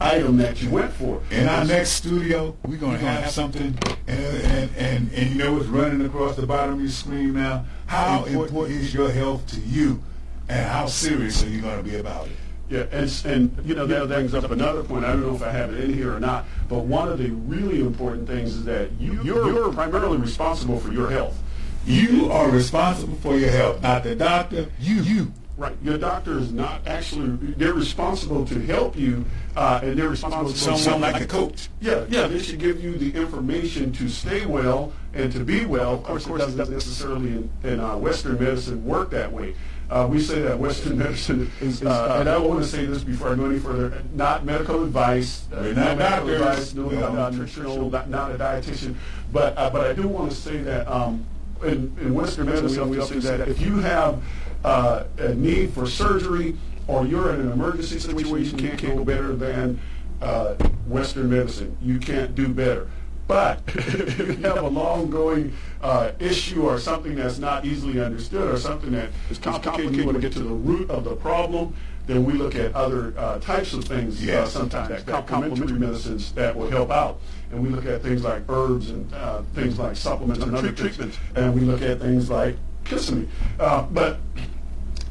item 0.00 0.36
that 0.38 0.62
you 0.62 0.70
went 0.70 0.92
for. 0.92 1.22
In 1.30 1.48
our 1.48 1.64
next 1.64 1.90
studio, 1.90 2.56
we're 2.66 2.78
going 2.78 2.98
to 2.98 3.06
have 3.06 3.30
something, 3.30 3.78
and, 4.06 4.36
and, 4.44 4.70
and, 4.76 5.12
and 5.12 5.30
you 5.30 5.34
know 5.36 5.54
what's 5.54 5.66
running 5.66 6.04
across 6.04 6.36
the 6.36 6.46
bottom 6.46 6.74
of 6.74 6.80
your 6.80 6.90
screen 6.90 7.34
now? 7.34 7.64
How 7.86 8.24
important 8.24 8.80
is 8.80 8.92
your 8.92 9.10
health 9.10 9.46
to 9.48 9.60
you, 9.60 10.02
and 10.48 10.66
how 10.66 10.86
serious 10.86 11.42
are 11.42 11.48
you 11.48 11.60
going 11.60 11.76
to 11.76 11.88
be 11.88 11.96
about 11.96 12.26
it? 12.26 12.32
Yeah, 12.68 12.86
and, 12.92 13.22
and 13.26 13.66
you 13.66 13.74
know 13.74 13.86
that 13.86 14.08
brings 14.08 14.34
up 14.34 14.50
another 14.50 14.82
point. 14.82 15.04
I 15.04 15.12
don't 15.12 15.20
know 15.20 15.34
if 15.34 15.42
I 15.42 15.50
have 15.50 15.72
it 15.72 15.84
in 15.84 15.92
here 15.92 16.14
or 16.14 16.20
not, 16.20 16.46
but 16.68 16.80
one 16.80 17.08
of 17.08 17.18
the 17.18 17.30
really 17.30 17.80
important 17.80 18.26
things 18.26 18.54
is 18.54 18.64
that 18.64 18.90
you're 18.98 19.22
you're 19.22 19.72
primarily 19.72 20.16
responsible 20.16 20.80
for 20.80 20.90
your 20.90 21.10
health. 21.10 21.38
You 21.86 22.32
are 22.32 22.50
responsible 22.50 23.16
for 23.16 23.36
your 23.36 23.50
health, 23.50 23.82
not 23.82 24.04
the 24.04 24.16
doctor. 24.16 24.70
You, 24.80 25.02
you. 25.02 25.32
Right. 25.56 25.76
Your 25.84 25.98
doctor 25.98 26.36
is 26.38 26.52
not 26.52 26.84
actually, 26.84 27.28
they're 27.54 27.74
responsible 27.74 28.44
to 28.46 28.58
help 28.66 28.96
you, 28.96 29.24
uh, 29.54 29.78
and 29.84 29.96
they're 29.96 30.08
responsible 30.08 30.48
for 30.50 30.76
Someone 30.76 31.12
like 31.12 31.22
a 31.22 31.26
coach. 31.26 31.68
Yeah, 31.80 32.06
yeah, 32.08 32.26
they 32.26 32.40
should 32.40 32.58
give 32.58 32.82
you 32.82 32.94
the 32.98 33.12
information 33.16 33.92
to 33.92 34.08
stay 34.08 34.46
well 34.46 34.92
and 35.12 35.30
to 35.32 35.44
be 35.44 35.64
well. 35.64 35.94
Of 35.94 36.02
course, 36.02 36.24
of 36.24 36.30
course 36.30 36.42
it 36.42 36.56
doesn't 36.56 36.74
necessarily 36.74 37.28
in, 37.28 37.50
in 37.62 37.78
uh, 37.78 37.96
Western 37.96 38.40
medicine 38.40 38.84
work 38.84 39.10
that 39.10 39.32
way. 39.32 39.54
Uh, 39.90 40.08
we 40.10 40.18
say 40.18 40.42
that 40.42 40.58
Western 40.58 40.98
medicine 41.04 41.48
is, 41.60 41.84
uh, 41.84 42.16
and 42.18 42.28
I 42.28 42.36
want 42.36 42.60
to 42.60 42.66
say 42.68 42.84
this 42.86 43.04
before 43.04 43.30
I 43.32 43.36
go 43.36 43.44
any 43.44 43.60
further, 43.60 44.02
not 44.12 44.44
medical 44.44 44.82
advice, 44.82 45.46
We're 45.52 45.72
not 45.74 45.98
medical 45.98 46.36
doctors. 46.36 46.40
advice, 46.40 46.74
no, 46.74 46.88
not 46.88 47.12
don't- 47.14 47.38
nutritional, 47.38 47.90
not, 47.90 48.08
not 48.10 48.32
a 48.32 48.38
dietitian, 48.38 48.96
but 49.32 49.56
uh, 49.56 49.70
but 49.70 49.88
I 49.88 49.92
do 49.92 50.08
want 50.08 50.32
to 50.32 50.36
say 50.36 50.56
that 50.62 50.88
um, 50.90 51.24
in, 51.62 51.96
in 52.00 52.12
Western 52.12 52.46
medicine 52.46 52.88
we 52.88 52.98
often 52.98 53.22
say 53.22 53.36
that 53.36 53.46
if 53.48 53.60
you 53.60 53.78
have 53.78 54.20
uh, 54.64 55.04
a 55.18 55.34
need 55.34 55.72
for 55.72 55.86
surgery 55.86 56.56
or 56.86 57.06
you're 57.06 57.32
in 57.32 57.40
an 57.40 57.52
emergency 57.52 57.98
situation, 57.98 58.58
you 58.58 58.70
can't 58.76 58.96
go 58.96 59.04
better 59.04 59.34
than 59.34 59.80
uh, 60.20 60.54
Western 60.86 61.30
medicine. 61.30 61.76
You 61.80 61.98
can't 61.98 62.34
do 62.34 62.48
better. 62.48 62.88
But 63.26 63.62
if 63.68 64.18
you 64.18 64.34
have 64.36 64.58
a 64.58 64.68
long-going 64.68 65.54
uh, 65.80 66.12
issue 66.18 66.62
or 66.62 66.78
something 66.78 67.14
that's 67.14 67.38
not 67.38 67.64
easily 67.64 68.00
understood 68.00 68.52
or 68.52 68.58
something 68.58 68.92
that 68.92 69.10
is 69.30 69.38
complicated, 69.38 69.96
you 69.96 70.04
want 70.04 70.16
to 70.16 70.20
get 70.20 70.32
to 70.32 70.40
the 70.40 70.50
root 70.50 70.90
of 70.90 71.04
the 71.04 71.16
problem, 71.16 71.74
then 72.06 72.26
we 72.26 72.34
look 72.34 72.54
at 72.54 72.74
other 72.74 73.14
uh, 73.16 73.38
types 73.38 73.72
of 73.72 73.84
things 73.84 74.20
uh, 74.22 74.26
Yes. 74.26 74.52
sometimes, 74.52 75.04
that 75.04 75.26
complementary 75.26 75.78
medicines 75.78 76.32
that 76.32 76.54
will 76.54 76.68
help 76.68 76.90
out. 76.90 77.18
And 77.50 77.62
we 77.62 77.70
look 77.70 77.86
at 77.86 78.02
things 78.02 78.22
like 78.24 78.42
herbs 78.50 78.90
and 78.90 79.12
uh, 79.14 79.40
things 79.54 79.78
like 79.78 79.96
supplements 79.96 80.44
and 80.44 80.54
other 80.54 80.72
treatments. 80.72 81.16
And 81.34 81.54
we 81.54 81.62
look 81.62 81.80
at 81.80 82.00
things 82.00 82.28
like 82.28 82.56
kissimmee. 82.84 83.28
Uh, 83.58 83.82
but 83.84 84.18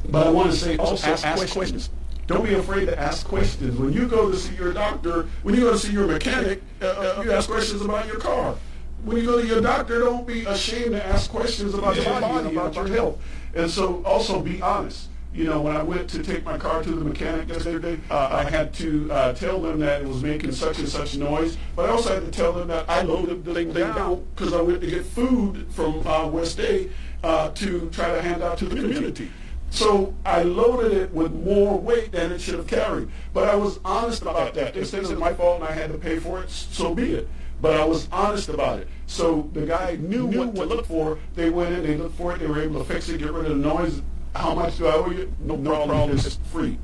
but 0.08 0.26
I 0.26 0.30
want 0.30 0.50
to 0.50 0.56
say 0.56 0.76
also 0.76 1.06
ask, 1.08 1.52
questions. 1.52 1.90
Don't 2.26 2.44
be 2.44 2.54
afraid 2.54 2.86
to 2.86 2.98
ask 2.98 3.26
questions. 3.26 3.78
When 3.78 3.92
you 3.92 4.08
go 4.08 4.30
to 4.30 4.36
see 4.36 4.54
your 4.54 4.72
doctor, 4.72 5.28
when 5.42 5.54
you 5.54 5.62
go 5.62 5.72
to 5.72 5.78
see 5.78 5.92
your 5.92 6.06
mechanic, 6.06 6.62
uh, 6.80 6.86
uh, 6.86 7.22
you 7.22 7.32
ask 7.32 7.48
questions 7.48 7.82
about 7.82 8.06
your 8.06 8.18
car. 8.18 8.56
When 9.04 9.18
you 9.18 9.26
go 9.26 9.40
to 9.40 9.46
your 9.46 9.60
doctor, 9.60 9.98
don't 9.98 10.26
be 10.26 10.44
ashamed 10.46 10.92
to 10.92 11.06
ask 11.06 11.30
questions 11.30 11.74
about 11.74 11.96
your 11.96 12.04
body 12.06 12.48
and 12.48 12.56
about 12.56 12.74
your 12.74 12.88
health. 12.88 13.20
And 13.54 13.70
so 13.70 14.02
also 14.04 14.40
be 14.40 14.62
honest. 14.62 15.08
You 15.34 15.44
know, 15.44 15.60
when 15.62 15.76
I 15.76 15.82
went 15.82 16.08
to 16.10 16.22
take 16.22 16.44
my 16.44 16.56
car 16.56 16.80
to 16.84 16.90
the 16.90 17.04
mechanic 17.04 17.48
yesterday, 17.48 17.98
uh, 18.08 18.28
I 18.30 18.48
had 18.48 18.72
to 18.74 19.10
uh, 19.10 19.32
tell 19.32 19.60
them 19.60 19.80
that 19.80 20.02
it 20.02 20.06
was 20.06 20.22
making 20.22 20.52
such 20.52 20.78
and 20.78 20.88
such 20.88 21.16
noise, 21.16 21.58
but 21.74 21.90
I 21.90 21.92
also 21.92 22.14
had 22.14 22.24
to 22.24 22.30
tell 22.30 22.52
them 22.52 22.68
that 22.68 22.88
I 22.88 23.02
loaded 23.02 23.44
the 23.44 23.52
thing 23.52 23.72
down 23.72 24.24
because 24.34 24.52
I 24.52 24.60
went 24.60 24.80
to 24.82 24.86
get 24.86 25.04
food 25.04 25.66
from 25.70 26.06
uh, 26.06 26.28
West 26.28 26.56
Day 26.56 26.88
uh, 27.24 27.50
to 27.50 27.90
try 27.90 28.12
to 28.14 28.22
hand 28.22 28.44
out 28.44 28.58
to 28.58 28.66
the 28.66 28.76
community. 28.76 29.28
So 29.74 30.14
I 30.24 30.44
loaded 30.44 30.92
it 30.92 31.12
with 31.12 31.32
more 31.32 31.76
weight 31.76 32.12
than 32.12 32.30
it 32.30 32.40
should 32.40 32.54
have 32.54 32.68
carried. 32.68 33.08
But 33.32 33.48
I 33.48 33.56
was 33.56 33.80
honest 33.84 34.22
about 34.22 34.54
that. 34.54 34.74
Said 34.86 35.02
it 35.02 35.08
was 35.08 35.18
my 35.18 35.34
fault 35.34 35.60
and 35.60 35.68
I 35.68 35.72
had 35.72 35.90
to 35.90 35.98
pay 35.98 36.20
for 36.20 36.40
it, 36.40 36.48
so 36.48 36.94
be 36.94 37.14
it. 37.14 37.28
But 37.60 37.80
I 37.80 37.84
was 37.84 38.08
honest 38.12 38.48
about 38.48 38.78
it. 38.78 38.88
So 39.06 39.50
the 39.52 39.66
guy 39.66 39.96
knew 40.00 40.26
what 40.26 40.54
to 40.54 40.64
look 40.64 40.86
for. 40.86 41.18
They 41.34 41.50
went 41.50 41.74
in, 41.74 41.82
they 41.82 41.96
looked 41.96 42.16
for 42.16 42.32
it, 42.32 42.38
they 42.38 42.46
were 42.46 42.60
able 42.60 42.78
to 42.78 42.84
fix 42.84 43.08
it, 43.08 43.18
get 43.18 43.32
rid 43.32 43.46
of 43.46 43.50
the 43.50 43.68
noise. 43.68 44.00
How 44.36 44.54
much 44.54 44.78
do 44.78 44.86
I 44.86 44.92
owe 44.92 45.10
you? 45.10 45.32
No, 45.40 45.56
no 45.56 45.86
problem, 45.86 46.16
it's 46.16 46.36
free. 46.52 46.78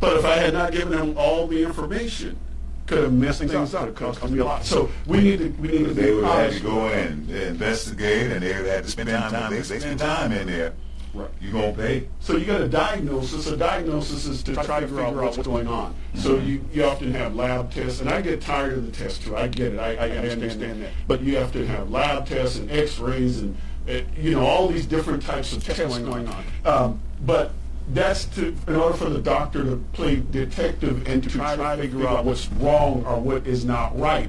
But 0.00 0.16
if 0.16 0.24
I 0.24 0.36
had 0.36 0.54
not 0.54 0.72
given 0.72 0.96
them 0.96 1.18
all 1.18 1.46
the 1.46 1.62
information, 1.62 2.38
could 2.86 3.02
have 3.02 3.12
messed 3.12 3.40
things 3.40 3.74
up. 3.74 3.88
It 3.88 3.94
cost 3.94 4.22
me 4.30 4.38
a 4.38 4.44
lot. 4.44 4.64
So 4.64 4.88
we 5.06 5.20
need 5.20 5.38
to 5.40 5.48
we 5.60 5.68
need 5.68 5.84
to 5.84 5.94
They 5.94 6.06
be 6.06 6.14
would 6.14 6.24
have 6.24 6.52
had 6.52 6.52
to 6.52 6.60
go 6.60 6.86
in 6.88 7.08
and 7.08 7.30
investigate, 7.30 8.32
and 8.32 8.42
they 8.42 8.48
would 8.48 8.56
have 8.56 8.66
had 8.66 8.84
to 8.84 8.90
spend 8.90 9.08
time. 9.08 9.52
They 9.52 9.62
spend 9.62 9.98
time 9.98 10.32
in 10.32 10.46
there, 10.46 10.72
Right. 11.16 11.30
you 11.40 11.52
gonna 11.52 11.72
pay. 11.72 12.08
So 12.20 12.36
you 12.36 12.44
got 12.44 12.60
a 12.60 12.68
diagnosis. 12.68 13.46
A 13.46 13.56
diagnosis 13.56 14.26
is 14.26 14.42
to 14.44 14.54
try 14.54 14.80
to 14.80 14.86
figure 14.86 15.02
out 15.02 15.14
what's 15.14 15.38
going 15.38 15.66
on. 15.66 15.94
So 16.14 16.36
you, 16.36 16.64
you 16.72 16.84
often 16.84 17.12
have 17.12 17.34
lab 17.34 17.72
tests, 17.72 18.00
and 18.00 18.10
I 18.10 18.20
get 18.20 18.40
tired 18.40 18.74
of 18.74 18.84
the 18.84 18.92
test 18.92 19.22
too. 19.22 19.36
I 19.36 19.48
get 19.48 19.74
it. 19.74 19.78
I, 19.78 19.94
I 19.96 20.10
understand 20.18 20.82
that. 20.82 20.90
But 21.06 21.22
you 21.22 21.36
have 21.36 21.52
to 21.52 21.66
have 21.66 21.90
lab 21.90 22.26
tests 22.26 22.58
and 22.58 22.70
X-rays 22.70 23.40
and 23.40 23.56
uh, 23.88 24.00
you 24.16 24.32
know 24.32 24.44
all 24.44 24.68
these 24.68 24.86
different 24.86 25.22
types 25.22 25.52
of 25.52 25.64
tests 25.64 25.98
going 25.98 26.28
on. 26.28 26.44
Um, 26.64 27.00
but 27.24 27.52
that's 27.92 28.24
to 28.26 28.54
in 28.66 28.76
order 28.76 28.96
for 28.96 29.08
the 29.08 29.20
doctor 29.20 29.64
to 29.64 29.76
play 29.92 30.16
detective 30.16 31.06
and 31.08 31.22
to 31.22 31.28
try 31.28 31.56
to 31.56 31.82
figure 31.82 32.06
out 32.06 32.24
what's 32.24 32.48
wrong 32.52 33.04
or 33.06 33.20
what 33.20 33.46
is 33.46 33.64
not 33.64 33.98
right. 33.98 34.28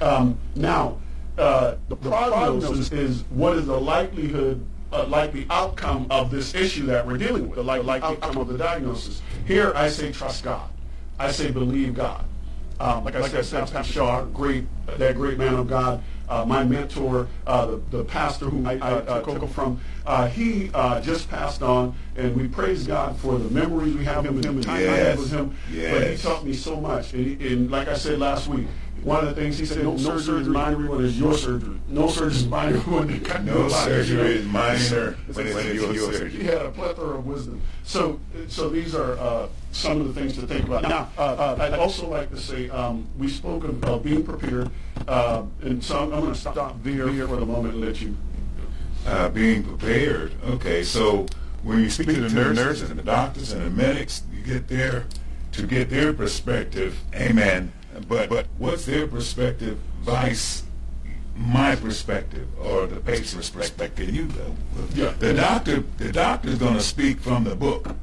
Um, 0.00 0.38
now, 0.54 0.98
uh, 1.38 1.76
the 1.88 1.96
prognosis 1.96 2.90
is 2.90 3.24
what 3.30 3.56
is 3.56 3.66
the 3.66 3.80
likelihood, 3.80 4.64
uh, 4.92 5.26
the 5.26 5.46
outcome 5.50 6.06
of 6.10 6.30
this 6.30 6.54
issue 6.54 6.86
that 6.86 7.06
we're 7.06 7.16
dealing 7.18 7.48
with, 7.48 7.56
the 7.56 7.62
likely 7.64 7.88
outcome 8.02 8.36
of 8.38 8.48
the 8.48 8.58
diagnosis. 8.58 9.22
Here, 9.46 9.72
I 9.74 9.88
say 9.88 10.12
trust 10.12 10.44
God. 10.44 10.68
I 11.18 11.30
say 11.30 11.50
believe 11.50 11.94
God. 11.94 12.24
Um, 12.80 13.04
like 13.04 13.14
I 13.14 13.20
said, 13.42 13.44
Pastor 13.70 13.92
Shaw, 13.92 14.24
great, 14.26 14.64
that 14.86 15.14
great 15.14 15.36
man 15.36 15.54
of 15.54 15.68
God, 15.68 16.02
uh, 16.30 16.44
my 16.46 16.64
mentor, 16.64 17.28
uh, 17.46 17.66
the, 17.66 17.76
the 17.90 18.04
pastor 18.04 18.46
who 18.46 18.64
I, 18.66 18.74
I 18.74 18.92
uh, 18.92 19.18
took 19.20 19.28
over 19.36 19.46
from, 19.46 19.80
uh, 20.06 20.28
he 20.28 20.70
uh, 20.72 21.00
just 21.02 21.28
passed 21.28 21.60
on, 21.62 21.94
and 22.16 22.34
we 22.34 22.48
praise 22.48 22.86
God 22.86 23.16
for 23.18 23.38
the 23.38 23.50
memories 23.50 23.94
we 23.94 24.04
have 24.04 24.24
of 24.24 24.34
him 24.36 24.36
and 24.48 24.58
the 24.58 24.62
time 24.62 24.76
I 24.76 24.80
had 24.96 25.18
with 25.18 25.30
him. 25.30 25.54
But 25.92 26.02
he 26.10 26.16
taught 26.22 26.44
me 26.46 26.54
so 26.54 26.80
much. 26.80 27.12
And, 27.12 27.26
he- 27.38 27.52
and 27.52 27.70
like 27.70 27.88
I 27.88 27.94
said 27.94 28.18
last 28.18 28.48
week, 28.48 28.66
one 29.04 29.26
of 29.26 29.34
the 29.34 29.40
things 29.40 29.58
he 29.58 29.66
said, 29.66 29.82
no, 29.82 29.92
no 29.92 30.18
surgery 30.18 30.42
is 30.42 30.48
minor 30.48 30.90
when 30.90 31.04
it's 31.04 31.16
your 31.16 31.34
surgery. 31.34 31.80
No 31.88 32.08
surgery 32.08 32.36
is 32.36 32.46
minor 32.46 32.78
when 32.80 33.10
it 33.10 33.24
comes 33.24 33.46
No 33.46 33.68
surgery 33.68 34.36
is 34.36 34.46
minor 34.46 35.16
when 35.32 35.46
it's 35.46 35.64
your 35.74 35.94
surgery. 36.12 36.30
He 36.30 36.44
had 36.44 36.62
a 36.62 36.70
plethora 36.70 37.18
of 37.18 37.26
wisdom. 37.26 37.60
So, 37.84 38.20
so 38.48 38.68
these 38.68 38.94
are 38.94 39.18
uh, 39.18 39.48
some 39.72 40.00
of 40.00 40.12
the 40.12 40.20
things 40.20 40.34
to 40.34 40.46
think 40.46 40.66
about. 40.66 40.82
Now, 40.82 41.08
uh, 41.18 41.22
uh, 41.22 41.56
I'd 41.60 41.74
also 41.74 42.08
like 42.08 42.30
to 42.30 42.36
say 42.36 42.68
um, 42.70 43.06
we 43.18 43.28
spoke 43.28 43.64
of 43.64 43.84
uh, 43.84 43.98
being 43.98 44.22
prepared, 44.24 44.70
uh, 45.08 45.44
and 45.62 45.82
so 45.82 45.98
I'm, 45.98 46.12
I'm 46.12 46.20
going 46.20 46.32
to 46.32 46.38
stop 46.38 46.82
there 46.82 47.08
for 47.26 47.36
the 47.36 47.46
moment 47.46 47.74
and 47.74 47.84
let 47.84 48.00
you. 48.00 48.16
uh, 49.06 49.28
being 49.30 49.62
prepared. 49.62 50.32
Okay, 50.44 50.82
so 50.82 51.26
when 51.62 51.80
you 51.80 51.90
speak 51.90 52.08
to 52.08 52.20
the 52.20 52.52
nurses 52.52 52.90
and 52.90 52.98
the 52.98 53.02
doctors 53.02 53.52
and 53.52 53.62
the 53.64 53.70
medics, 53.70 54.22
you 54.32 54.42
get 54.42 54.68
there 54.68 55.06
to 55.52 55.66
get 55.66 55.90
their 55.90 56.12
perspective. 56.12 57.00
Amen. 57.14 57.72
But 58.08 58.28
but 58.28 58.46
what's 58.58 58.86
their 58.86 59.06
perspective? 59.06 59.78
Vice 60.02 60.64
my 61.36 61.74
perspective 61.74 62.46
or 62.60 62.86
the 62.86 63.00
patient's 63.00 63.48
perspective. 63.48 64.14
You 64.14 64.26
go. 64.26 64.54
Yeah. 64.94 65.14
The 65.18 65.34
doctor 65.34 65.84
the 65.96 66.12
doctor's 66.12 66.58
going 66.58 66.74
to 66.74 66.82
speak 66.82 67.20
from 67.20 67.44
the 67.44 67.54
book, 67.54 67.94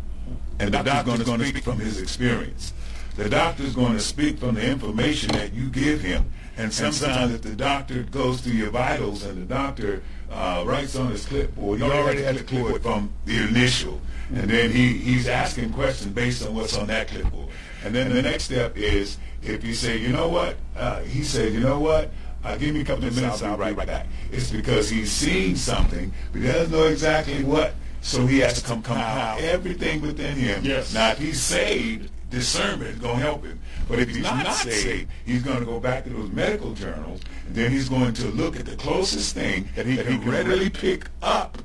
and 0.60 0.74
the 0.74 0.82
doctor's 0.82 1.24
going 1.24 1.40
to 1.40 1.48
speak 1.48 1.64
from 1.64 1.80
his 1.80 2.02
experience. 2.02 2.74
The 3.16 3.30
doctor's 3.30 3.74
going 3.74 3.94
to 3.94 4.00
speak 4.00 4.38
from 4.38 4.56
the 4.56 4.70
information 4.70 5.32
that 5.34 5.54
you 5.54 5.70
give 5.70 6.02
him. 6.02 6.32
And 6.56 6.74
sometimes 6.74 7.34
if 7.34 7.42
the 7.42 7.56
doctor 7.56 8.04
goes 8.04 8.42
through 8.42 8.54
your 8.54 8.70
vitals 8.70 9.24
and 9.24 9.42
the 9.42 9.54
doctor 9.54 10.04
uh, 10.32 10.64
writes 10.66 10.96
on 10.96 11.10
his 11.12 11.26
clipboard, 11.26 11.80
he 11.80 11.84
already 11.84 12.22
has 12.22 12.40
a 12.40 12.44
clipboard 12.44 12.84
from 12.84 13.12
the 13.26 13.38
initial. 13.38 14.02
And 14.34 14.50
then 14.50 14.72
he, 14.72 14.98
he's 14.98 15.28
asking 15.28 15.74
questions 15.74 16.14
based 16.14 16.46
on 16.46 16.56
what's 16.56 16.78
on 16.78 16.88
that 16.88 17.08
clipboard. 17.08 17.50
And 17.84 17.94
then 17.94 18.12
the 18.12 18.22
next 18.22 18.46
step 18.46 18.78
is 18.78 19.18
if 19.42 19.64
you 19.64 19.74
say, 19.74 19.98
you 19.98 20.10
know 20.10 20.28
what, 20.28 20.58
uh, 20.76 21.02
he 21.02 21.24
said, 21.24 21.54
you 21.54 21.60
know 21.60 21.80
what, 21.80 22.12
uh, 22.44 22.56
give 22.58 22.74
me 22.74 22.82
a 22.82 22.86
couple 22.86 23.06
of 23.06 23.16
minutes, 23.16 23.42
and 23.42 23.52
I'll 23.52 23.58
be 23.58 23.64
right 23.74 23.88
back. 23.88 24.08
It's 24.32 24.52
because 24.52 24.90
he's 24.90 25.12
seen 25.12 25.56
something, 25.56 26.14
but 26.32 26.42
he 26.42 26.48
doesn't 26.48 26.72
know 26.72 26.88
exactly 26.88 27.44
what. 27.44 27.74
So 28.02 28.26
he 28.26 28.40
has 28.40 28.62
to 28.62 28.68
come 28.68 28.82
compile 28.82 29.38
everything 29.40 30.02
within 30.02 30.36
him. 30.36 30.64
Yes. 30.64 30.94
Now, 30.94 31.12
if 31.12 31.18
he's 31.18 31.42
saved, 31.42 32.10
discernment 32.30 32.92
is 32.92 33.00
going 33.00 33.18
to 33.18 33.22
help 33.22 33.44
him. 33.44 33.60
But 33.90 34.00
if 34.00 34.10
he's 34.10 34.24
not, 34.24 34.54
saved, 34.54 35.10
he's 35.26 35.44
going 35.44 35.60
to 35.60 35.66
go 35.66 35.80
back 35.80 36.04
to 36.06 36.10
those 36.10 36.32
medical 36.32 36.74
journals, 36.74 37.22
and 37.48 37.56
then 37.56 37.72
he's 37.72 37.90
going 37.90 38.14
to 38.14 38.28
look 38.28 38.58
at 38.58 38.66
the 38.66 38.76
closest 38.76 39.34
thing 39.34 39.68
that 39.76 39.86
he, 39.86 39.98
can 39.98 40.24
readily 40.24 40.70
pick 40.70 41.08
up 41.22 41.58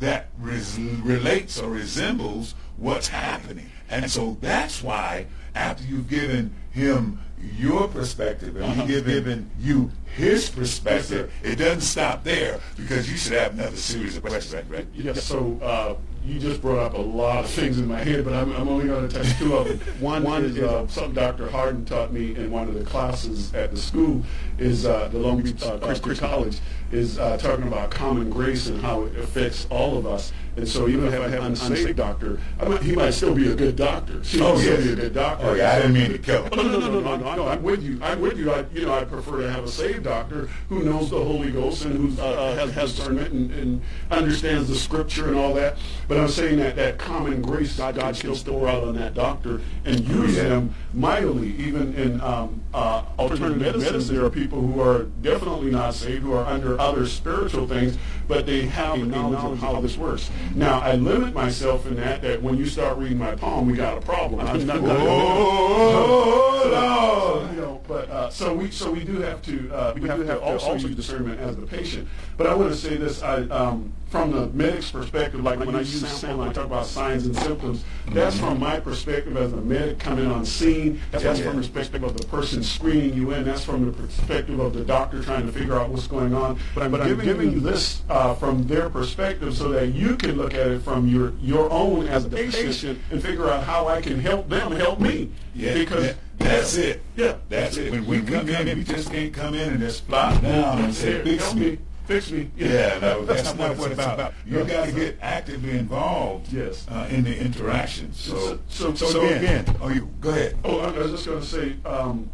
that 0.00 0.28
res- 0.38 0.78
relates 0.78 1.58
or 1.58 1.70
resembles 1.70 2.54
what's 2.76 3.08
happening. 3.08 3.70
And 3.88 4.10
so 4.10 4.36
that's 4.40 4.82
why 4.82 5.26
after 5.56 5.84
you've 5.84 6.08
given 6.08 6.54
him 6.70 7.18
your 7.58 7.88
perspective 7.88 8.56
and 8.56 8.64
Uh-huh. 8.64 8.84
he's 8.86 9.02
given 9.02 9.50
you 9.60 9.90
his 10.16 10.48
perspective, 10.48 11.30
it 11.42 11.56
doesn't 11.56 11.80
stop 11.82 12.24
there 12.24 12.60
because 12.76 13.10
you 13.10 13.16
should 13.16 13.32
have 13.32 13.52
another 13.54 13.76
series 13.76 14.16
of 14.16 14.22
questions, 14.22 14.68
right? 14.70 14.86
Yes, 14.94 15.22
so 15.22 15.58
uh, 15.62 15.94
you 16.24 16.38
just 16.40 16.60
brought 16.62 16.78
up 16.78 16.94
a 16.94 17.00
lot 17.00 17.44
of 17.44 17.50
things 17.50 17.78
in 17.78 17.86
my 17.86 18.02
head, 18.02 18.24
but 18.24 18.32
I'm, 18.34 18.50
I'm 18.56 18.68
only 18.68 18.86
going 18.86 19.08
to 19.08 19.14
touch 19.22 19.38
two 19.38 19.54
of 19.54 19.68
them. 19.68 19.78
One, 20.00 20.22
one 20.24 20.44
is 20.44 20.58
uh, 20.58 20.86
something 20.88 21.12
Dr. 21.14 21.48
Harden 21.50 21.84
taught 21.84 22.12
me 22.12 22.34
in 22.34 22.50
one 22.50 22.68
of 22.68 22.74
the 22.74 22.84
classes 22.84 23.54
at 23.54 23.70
the 23.70 23.76
school, 23.76 24.22
is 24.58 24.86
uh, 24.86 25.08
the 25.08 25.18
Long 25.18 25.42
Beach 25.42 25.62
uh, 25.62 25.78
Christian 25.78 26.16
College, 26.16 26.58
is 26.90 27.18
uh, 27.18 27.36
talking 27.36 27.66
about 27.68 27.90
common 27.90 28.30
grace 28.30 28.66
and 28.68 28.80
how 28.80 29.04
it 29.04 29.16
affects 29.16 29.66
all 29.70 29.96
of 29.98 30.06
us. 30.06 30.32
And 30.56 30.66
so 30.66 30.88
even 30.88 31.06
if 31.06 31.12
I 31.12 31.28
have 31.28 31.40
an 31.40 31.46
unsaved 31.46 31.96
doctor, 31.96 32.40
I 32.58 32.64
might, 32.66 32.82
he 32.82 32.92
might 32.96 33.10
still 33.10 33.34
be 33.34 33.50
a 33.50 33.54
good 33.54 33.76
doctor. 33.76 34.24
She 34.24 34.40
Oh, 34.40 34.54
might 34.54 34.62
still 34.62 34.76
be 34.82 34.92
a 34.92 34.96
good 34.96 35.14
doctor. 35.14 35.46
Oh, 35.48 35.54
yeah, 35.54 35.72
I 35.72 35.76
didn't 35.76 35.92
mean 35.92 36.10
to 36.12 36.18
kill 36.18 36.44
him. 36.44 36.50
No, 36.56 36.62
no, 36.62 36.78
no, 36.78 36.78
no, 36.90 37.00
no, 37.00 37.16
no, 37.16 37.34
no, 37.36 37.46
I'm 37.48 37.62
with 37.62 37.82
you. 37.82 37.98
I'm 38.02 38.20
with 38.22 38.38
you. 38.38 38.50
I, 38.50 38.64
you 38.72 38.86
know, 38.86 38.94
I 38.94 39.04
prefer 39.04 39.42
to 39.42 39.50
have 39.50 39.64
a 39.64 39.68
saved 39.68 40.04
doctor 40.04 40.48
who 40.70 40.82
knows 40.82 41.10
the 41.10 41.22
Holy 41.22 41.50
Ghost 41.50 41.84
and 41.84 42.14
who 42.16 42.22
uh, 42.22 42.54
has, 42.54 42.72
has 42.72 42.96
discernment 42.96 43.32
and, 43.32 43.50
and 43.52 43.82
understands 44.10 44.68
the 44.70 44.76
Scripture 44.76 45.28
and 45.28 45.36
all 45.36 45.52
that. 45.54 45.76
But 46.08 46.18
I'm 46.18 46.28
saying 46.28 46.58
that 46.58 46.76
that 46.76 46.98
common 46.98 47.42
grace 47.42 47.76
God, 47.76 47.96
God 47.96 48.14
can 48.18 48.34
still 48.34 48.54
pour 48.58 48.68
out 48.68 48.82
on 48.84 48.94
that 48.96 49.12
doctor 49.14 49.60
and 49.84 50.00
use 50.08 50.36
Yeah. 50.36 50.44
them 50.44 50.74
mightily. 50.94 51.54
Even 51.56 51.94
in 51.94 52.20
um, 52.22 52.62
uh, 52.76 53.02
alternative 53.18 53.58
medicine, 53.58 54.14
there 54.14 54.24
are 54.24 54.30
people 54.30 54.60
who 54.60 54.80
are 54.82 55.04
definitely 55.22 55.70
not 55.70 55.94
saved, 55.94 56.22
who 56.22 56.34
are 56.34 56.44
under 56.44 56.78
other 56.78 57.06
spiritual 57.06 57.66
things, 57.66 57.96
but 58.28 58.44
they 58.44 58.66
have 58.66 59.00
a 59.00 59.04
knowledge 59.04 59.42
of 59.42 59.58
how 59.58 59.80
this 59.80 59.96
works. 59.96 60.30
Now, 60.54 60.80
I 60.80 60.94
limit 60.96 61.32
myself 61.32 61.86
in 61.86 61.96
that, 61.96 62.20
that 62.20 62.42
when 62.42 62.58
you 62.58 62.66
start 62.66 62.98
reading 62.98 63.16
my 63.16 63.34
palm, 63.34 63.66
we 63.66 63.72
got 63.72 63.96
a 63.96 64.00
problem. 64.02 64.46
I'm 64.46 64.66
not 64.66 64.80
gonna- 64.82 64.94
Oh, 64.98 66.68
Lord. 66.70 67.54
you 67.54 67.60
know, 67.60 67.80
but 67.88 68.10
uh, 68.10 68.28
so 68.30 68.52
we 68.52 68.70
so 68.70 68.90
we 68.90 69.04
do 69.04 69.20
have 69.20 69.40
to 69.42 69.70
uh, 69.72 69.92
we, 69.94 70.06
have, 70.08 70.18
to 70.18 70.26
have 70.26 70.42
also, 70.42 70.74
use 70.74 70.94
discernment 70.94 71.40
as 71.40 71.56
the 71.56 71.66
patient. 71.66 72.08
But 72.36 72.46
I 72.46 72.54
want 72.54 72.70
to 72.72 72.76
say 72.76 72.96
this: 72.96 73.22
I 73.22 73.42
um, 73.44 73.92
from 74.08 74.30
the 74.30 74.46
medic's 74.48 74.90
perspective, 74.90 75.42
like 75.42 75.58
when 75.58 75.74
I 75.74 75.80
use 75.80 76.06
SAM, 76.08 76.40
I 76.40 76.52
talk 76.52 76.66
about 76.66 76.86
signs 76.86 77.26
and 77.26 77.36
symptoms. 77.36 77.84
That's 78.08 78.38
from 78.38 78.60
my 78.60 78.78
perspective 78.78 79.36
as 79.36 79.52
a 79.52 79.56
medic 79.56 79.98
coming 79.98 80.26
on 80.26 80.46
scene. 80.46 81.00
That's 81.10 81.40
from 81.40 81.56
the 81.60 81.68
perspective 81.68 82.04
of 82.04 82.16
the 82.16 82.26
person 82.28 82.62
screening 82.62 83.14
you 83.14 83.32
in. 83.32 83.44
That's 83.44 83.64
from 83.64 83.84
the 83.84 83.92
perspective 83.92 84.60
of 84.60 84.74
the 84.74 84.84
doctor 84.84 85.22
trying 85.22 85.46
to 85.46 85.52
figure 85.52 85.74
out 85.78 85.90
what's 85.90 86.06
going 86.06 86.34
on. 86.34 86.58
But 86.74 86.84
I'm, 86.84 86.90
but 86.92 87.04
giving, 87.24 87.50
you 87.52 87.60
this 87.60 88.02
uh, 88.08 88.34
from 88.34 88.66
their 88.66 88.88
perspective 88.88 89.56
so 89.56 89.70
that 89.70 89.88
you 89.88 90.16
can 90.16 90.36
look 90.36 90.54
at 90.54 90.68
it 90.68 90.82
from 90.82 91.08
your 91.08 91.32
your 91.40 91.70
own 91.70 92.06
as 92.06 92.24
a 92.26 92.28
patient 92.30 93.00
and 93.10 93.20
figure 93.20 93.50
out 93.50 93.64
how 93.64 93.88
I 93.88 94.00
can 94.00 94.20
help 94.20 94.48
them 94.48 94.72
help 94.72 95.00
me. 95.00 95.30
Yeah, 95.54 95.74
because 95.74 96.04
that- 96.04 96.16
that's 96.38 96.76
it. 96.76 97.02
Yeah, 97.16 97.36
That's 97.48 97.76
it. 97.76 97.90
When 97.90 98.06
we 98.06 98.20
come 98.20 98.48
in, 98.48 98.78
we 98.78 98.84
just 98.84 99.10
can't 99.10 99.32
come 99.32 99.54
in 99.54 99.70
and 99.70 99.80
just 99.80 100.04
flop 100.04 100.42
down 100.42 100.84
and 100.84 100.94
say, 100.94 101.22
fix 101.24 101.54
me. 101.54 101.78
Fix 102.06 102.30
me. 102.30 102.50
Yeah, 102.56 102.98
no, 103.00 103.24
that's, 103.24 103.54
not 103.54 103.76
what 103.76 103.90
it's 103.92 104.00
about. 104.00 104.32
You 104.46 104.64
got 104.64 104.86
to 104.86 104.92
get 104.92 105.18
actively 105.20 105.76
involved 105.78 106.52
Yes. 106.52 106.86
uh, 106.88 107.08
in 107.10 107.24
the 107.24 107.36
interaction. 107.36 108.12
So, 108.12 108.58
So- 108.68 108.94
so, 108.94 109.06
so 109.06 109.26
again, 109.26 109.64
oh, 109.80 109.88
you 109.88 110.08
go 110.20 110.30
ahead. 110.30 110.56
Oh, 110.64 110.78
I 110.80 110.90
was 110.90 111.10
just 111.10 111.26
going 111.26 111.40
to 111.40 111.46
say, 111.46 111.76
um, 111.84 112.30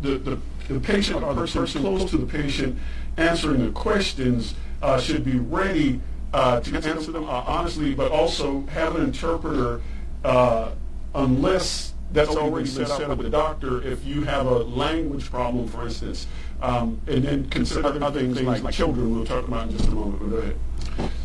the, 0.00 0.18
the, 0.18 0.38
the 0.68 0.80
patient 0.80 1.22
or 1.22 1.34
the 1.34 1.46
person 1.46 1.80
close 1.80 2.10
to 2.10 2.18
the 2.18 2.26
patient 2.26 2.78
answering 3.16 3.64
the 3.64 3.72
questions 3.72 4.54
uh, 4.82 5.00
should 5.00 5.24
be 5.24 5.38
ready 5.38 6.00
uh, 6.34 6.60
to 6.60 6.76
answer 6.76 7.12
them 7.12 7.24
uh, 7.24 7.44
honestly, 7.46 7.94
but 7.94 8.12
also 8.12 8.60
have 8.66 8.96
an 8.96 9.04
interpreter 9.04 9.80
uh, 10.24 10.72
unless 11.14 11.94
that's 12.12 12.30
already 12.30 12.64
been 12.64 12.86
set 12.86 13.00
up 13.10 13.18
with 13.18 13.26
the 13.26 13.30
doctor. 13.30 13.82
If 13.82 14.04
you 14.04 14.22
have 14.24 14.46
a 14.46 14.58
language 14.58 15.30
problem, 15.30 15.66
for 15.66 15.84
instance, 15.84 16.26
um, 16.66 17.00
and 17.06 17.22
then 17.22 17.48
consider 17.48 17.86
other 18.02 18.20
things 18.20 18.42
like 18.42 18.74
children, 18.74 19.14
we'll 19.14 19.24
talk 19.24 19.46
about 19.46 19.68
in 19.68 19.76
just 19.76 19.88
a 19.88 19.92
moment. 19.92 20.18
But 20.18 20.30
go 20.30 20.36
ahead. 20.38 20.56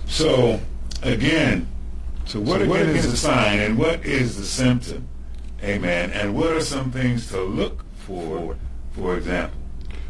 So 0.06 0.60
again, 1.01 1.67
so 2.25 2.39
what, 2.39 2.62
again 2.62 2.95
is 2.95 3.10
the 3.10 3.17
sign 3.17 3.60
and 3.60 3.77
what 3.77 4.06
is 4.06 4.38
the 4.38 4.45
symptom? 4.45 5.08
Amen. 5.63 6.12
And 6.12 6.36
what 6.36 6.51
are 6.51 6.62
some 6.62 6.91
things 6.91 7.27
to 7.30 7.41
look 7.41 7.84
for? 7.95 8.56
For 8.91 9.17
example, 9.17 9.58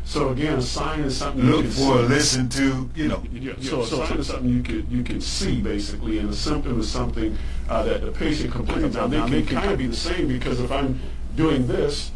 So 0.03 0.29
again, 0.29 0.57
a 0.57 0.61
sign 0.61 1.01
is 1.01 1.15
something 1.15 1.45
you 1.45 1.51
look 1.51 1.61
can 1.61 1.71
for, 1.71 1.97
see. 1.97 2.07
listen 2.07 2.49
to. 2.49 2.89
You 2.95 3.07
know, 3.07 3.23
Yeah, 3.31 3.53
so 3.61 3.81
a 3.81 3.87
sign 3.87 4.17
is 4.17 4.27
something 4.27 4.49
you 4.49 4.63
could 4.63 4.91
you 4.91 5.03
can 5.03 5.21
see 5.21 5.61
basically, 5.61 6.17
and 6.17 6.29
a 6.29 6.33
symptom 6.33 6.79
is 6.79 6.91
something 6.91 7.37
uh, 7.69 7.83
that 7.83 8.01
the 8.01 8.11
patient 8.11 8.51
complains 8.51 8.95
about. 8.95 9.11
Now 9.11 9.27
they 9.27 9.43
can 9.43 9.57
kind 9.57 9.71
of 9.71 9.77
be 9.77 9.87
the 9.87 9.95
same 9.95 10.27
because 10.27 10.59
if 10.59 10.71
I'm 10.71 10.99
doing 11.37 11.67
this, 11.67 12.11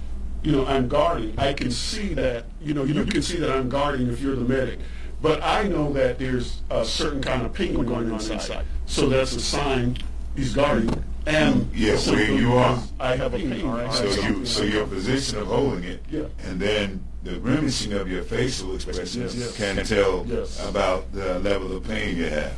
you 0.45 0.51
know, 0.51 0.65
I'm 0.67 0.87
guarding. 0.87 1.33
I 1.39 1.53
can 1.53 1.71
see 1.71 2.13
that. 2.13 2.45
You 2.61 2.75
know, 2.75 2.83
you 2.83 3.03
can 3.05 3.23
see 3.23 3.37
that 3.37 3.49
I'm 3.49 3.67
guarding 3.67 4.07
if 4.09 4.21
you're 4.21 4.35
the 4.35 4.45
medic. 4.45 4.79
But 5.21 5.41
I 5.43 5.63
know 5.67 5.91
that 5.93 6.19
there's 6.19 6.61
a 6.69 6.85
certain 6.85 7.21
kind 7.21 7.43
of 7.43 7.51
pain 7.53 7.73
going 7.73 8.11
on 8.11 8.21
inside. 8.31 8.65
So 8.85 9.09
that's 9.09 9.33
a 9.35 9.39
sign 9.39 9.97
he's 10.35 10.53
guarding. 10.53 11.03
And 11.25 11.67
Yeah, 11.73 11.93
a 11.93 12.11
where 12.11 12.31
you 12.31 12.53
are. 12.53 12.77
I 12.99 13.15
have 13.15 13.33
a 13.33 13.39
pain. 13.39 13.63
or 13.65 13.79
I 13.79 13.89
So 13.89 14.03
you, 14.05 14.11
something 14.11 14.45
so 14.45 14.63
your 14.63 14.85
position 14.85 15.39
of 15.39 15.47
holding 15.47 15.83
it, 15.83 16.03
Yeah. 16.11 16.25
and 16.47 16.59
then 16.59 17.03
the 17.23 17.37
grimacing 17.37 17.93
of 17.93 18.07
your 18.07 18.21
facial 18.21 18.75
expressions 18.75 19.35
Yes, 19.35 19.35
yes. 19.35 19.57
can 19.57 19.83
tell 19.83 20.23
Yes. 20.29 20.63
about 20.69 21.11
the 21.11 21.39
level 21.39 21.75
of 21.75 21.87
pain 21.87 22.15
you 22.17 22.25
have. 22.25 22.53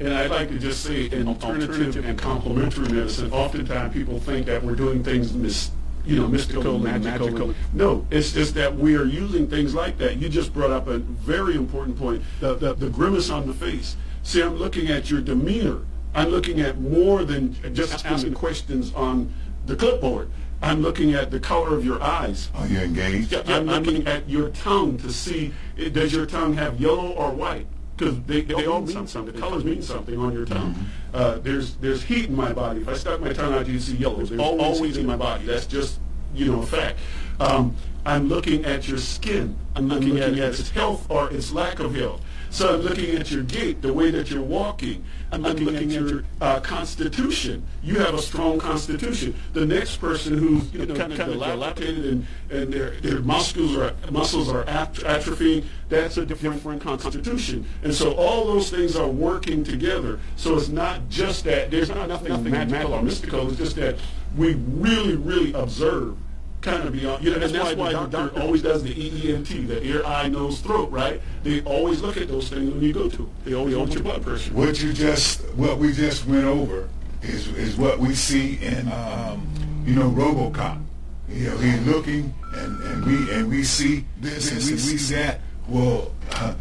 And 0.00 0.14
I'd 0.14 0.30
like 0.30 0.50
to 0.50 0.58
just 0.60 0.84
say, 0.84 1.06
in 1.06 1.26
alternative 1.26 2.04
and 2.04 2.16
complementary 2.16 2.86
medicine, 2.88 3.32
oftentimes 3.32 3.92
people 3.92 4.20
think 4.20 4.46
that 4.46 4.62
we're 4.62 4.76
doing 4.76 5.02
things 5.02 5.32
mis, 5.32 5.72
you 6.08 6.16
know, 6.16 6.26
mystical 6.26 6.86
and 6.86 7.04
magical. 7.04 7.54
No, 7.74 8.06
it's 8.10 8.32
just 8.32 8.54
that 8.54 8.74
we 8.74 8.96
are 8.96 9.04
using 9.04 9.46
things 9.46 9.74
like 9.74 9.98
that. 9.98 10.16
You 10.16 10.28
just 10.28 10.54
brought 10.54 10.70
up 10.70 10.88
a 10.88 10.98
very 10.98 11.54
important 11.54 11.98
point: 11.98 12.22
the 12.40 12.54
the, 12.54 12.74
the 12.74 12.88
grimace 12.88 13.30
on 13.30 13.46
the 13.46 13.52
face. 13.52 13.96
See, 14.22 14.42
I'm 14.42 14.56
looking 14.56 14.88
at 14.88 15.10
your 15.10 15.20
demeanor. 15.20 15.80
I'm 16.14 16.30
looking 16.30 16.60
at 16.60 16.80
more 16.80 17.24
than 17.24 17.54
just 17.74 18.06
asking 18.06 18.34
questions 18.34 18.92
on 18.94 19.32
the 19.66 19.76
clipboard. 19.76 20.30
I'm 20.62 20.80
looking 20.80 21.14
at 21.14 21.30
the 21.30 21.38
color 21.38 21.76
of 21.76 21.84
your 21.84 22.02
eyes. 22.02 22.50
Are 22.54 22.66
you 22.66 22.80
engaged? 22.80 23.34
I'm 23.34 23.66
looking 23.66 24.06
at 24.06 24.28
your 24.28 24.48
tongue 24.48 24.96
to 24.98 25.12
see 25.12 25.52
does 25.92 26.12
your 26.12 26.26
tongue 26.26 26.54
have 26.54 26.80
yellow 26.80 27.10
or 27.10 27.30
white 27.30 27.66
because 27.98 28.20
they, 28.22 28.42
they 28.42 28.66
all 28.66 28.80
mean 28.80 29.06
something. 29.06 29.34
The 29.34 29.40
colors 29.40 29.64
mean 29.64 29.82
something 29.82 30.18
on 30.18 30.32
your 30.32 30.44
tongue. 30.44 30.74
Uh, 31.12 31.38
there's 31.38 31.76
there's 31.76 32.02
heat 32.02 32.26
in 32.26 32.36
my 32.36 32.52
body. 32.52 32.80
If 32.80 32.88
I 32.88 32.94
stuck 32.94 33.20
my 33.20 33.32
tongue 33.32 33.54
out, 33.54 33.66
you 33.66 33.80
see 33.80 33.96
yellow. 33.96 34.22
There's 34.22 34.40
always 34.40 34.96
in 34.96 35.06
my 35.06 35.16
body. 35.16 35.44
That's 35.44 35.66
just 35.66 35.98
you 36.34 36.46
know 36.46 36.62
effect. 36.62 36.98
Um, 37.40 37.76
I'm 38.06 38.28
looking 38.28 38.64
at 38.64 38.88
your 38.88 38.98
skin. 38.98 39.56
I'm 39.74 39.88
looking, 39.88 40.10
I'm 40.10 40.18
looking 40.18 40.38
at, 40.38 40.54
at 40.54 40.60
its 40.60 40.70
health 40.70 41.10
or 41.10 41.30
its 41.32 41.52
lack 41.52 41.80
of 41.80 41.94
health. 41.94 42.22
So 42.50 42.74
I'm 42.74 42.80
looking 42.80 43.16
at 43.16 43.30
your 43.30 43.42
gait, 43.42 43.82
the 43.82 43.92
way 43.92 44.10
that 44.10 44.30
you're 44.30 44.42
walking. 44.42 45.04
I'm 45.30 45.42
looking, 45.42 45.68
I'm 45.68 45.74
looking 45.74 45.94
at, 45.94 46.00
your 46.00 46.24
uh, 46.40 46.60
constitution. 46.60 47.66
You 47.82 47.98
have 47.98 48.14
a 48.14 48.22
strong 48.22 48.58
constitution. 48.58 49.34
The 49.52 49.66
next 49.66 49.96
person 49.96 50.38
who's 50.38 50.72
you 50.72 50.86
know, 50.86 50.94
kind 50.94 51.12
of 51.12 51.18
dilapidated 51.18 52.04
and, 52.06 52.26
and 52.50 52.72
their, 52.72 52.92
their 53.00 53.20
muscles 53.20 53.76
are 53.76 53.94
muscles 54.10 54.48
are 54.48 54.64
atrophying, 54.64 55.64
that's 55.88 56.16
a 56.16 56.24
different 56.24 56.80
constitution. 56.80 57.66
And 57.82 57.94
so 57.94 58.14
all 58.14 58.46
those 58.46 58.70
things 58.70 58.96
are 58.96 59.08
working 59.08 59.64
together. 59.64 60.18
So 60.36 60.56
it's 60.56 60.68
not 60.68 61.08
just 61.08 61.44
that 61.44 61.70
there's 61.70 61.90
not 61.90 62.08
nothing, 62.08 62.28
nothing 62.28 62.52
magical 62.52 62.94
or 62.94 63.02
mystical. 63.02 63.48
It's 63.48 63.58
just 63.58 63.76
that 63.76 63.96
we 64.36 64.54
really, 64.54 65.16
really 65.16 65.52
observe 65.52 66.16
kind 66.60 66.82
of 66.84 66.92
beyond, 66.92 67.24
you 67.24 67.30
know, 67.30 67.36
and 67.36 67.54
that's, 67.54 67.76
why, 67.76 67.92
the 67.92 68.06
doctor 68.06 68.40
always 68.40 68.62
does 68.62 68.82
the 68.82 68.94
EENT, 68.94 69.68
the 69.68 69.82
ear, 69.84 70.04
eye, 70.04 70.28
nose, 70.28 70.60
throat, 70.60 70.90
right? 70.90 71.20
They 71.42 71.62
always 71.62 72.02
look 72.02 72.16
at 72.16 72.28
those 72.28 72.48
things 72.48 72.70
when 72.70 72.82
you 72.82 72.92
go 72.92 73.08
to. 73.08 73.30
They 73.44 73.54
always 73.54 73.76
want 73.76 73.94
your 73.94 74.02
blood 74.02 74.22
pressure. 74.22 74.52
What 74.52 74.82
you 74.82 74.92
just, 74.92 75.42
what 75.54 75.78
we 75.78 75.92
just 75.92 76.26
went 76.26 76.44
over 76.44 76.88
is 77.22 77.48
is 77.48 77.76
what 77.76 77.98
we 77.98 78.14
see 78.14 78.56
in, 78.62 78.90
um, 78.92 79.46
you 79.86 79.94
know, 79.94 80.10
RoboCop. 80.10 80.82
You 81.28 81.50
know, 81.50 81.56
he's 81.58 81.86
looking, 81.86 82.34
and, 82.54 82.82
and 82.82 83.04
we 83.04 83.34
and 83.34 83.50
we 83.50 83.62
see 83.62 84.04
this, 84.20 84.50
and 84.50 84.58
we 84.58 84.78
see 84.78 85.14
that. 85.14 85.40
Well, 85.68 86.12
uh, 86.32 86.54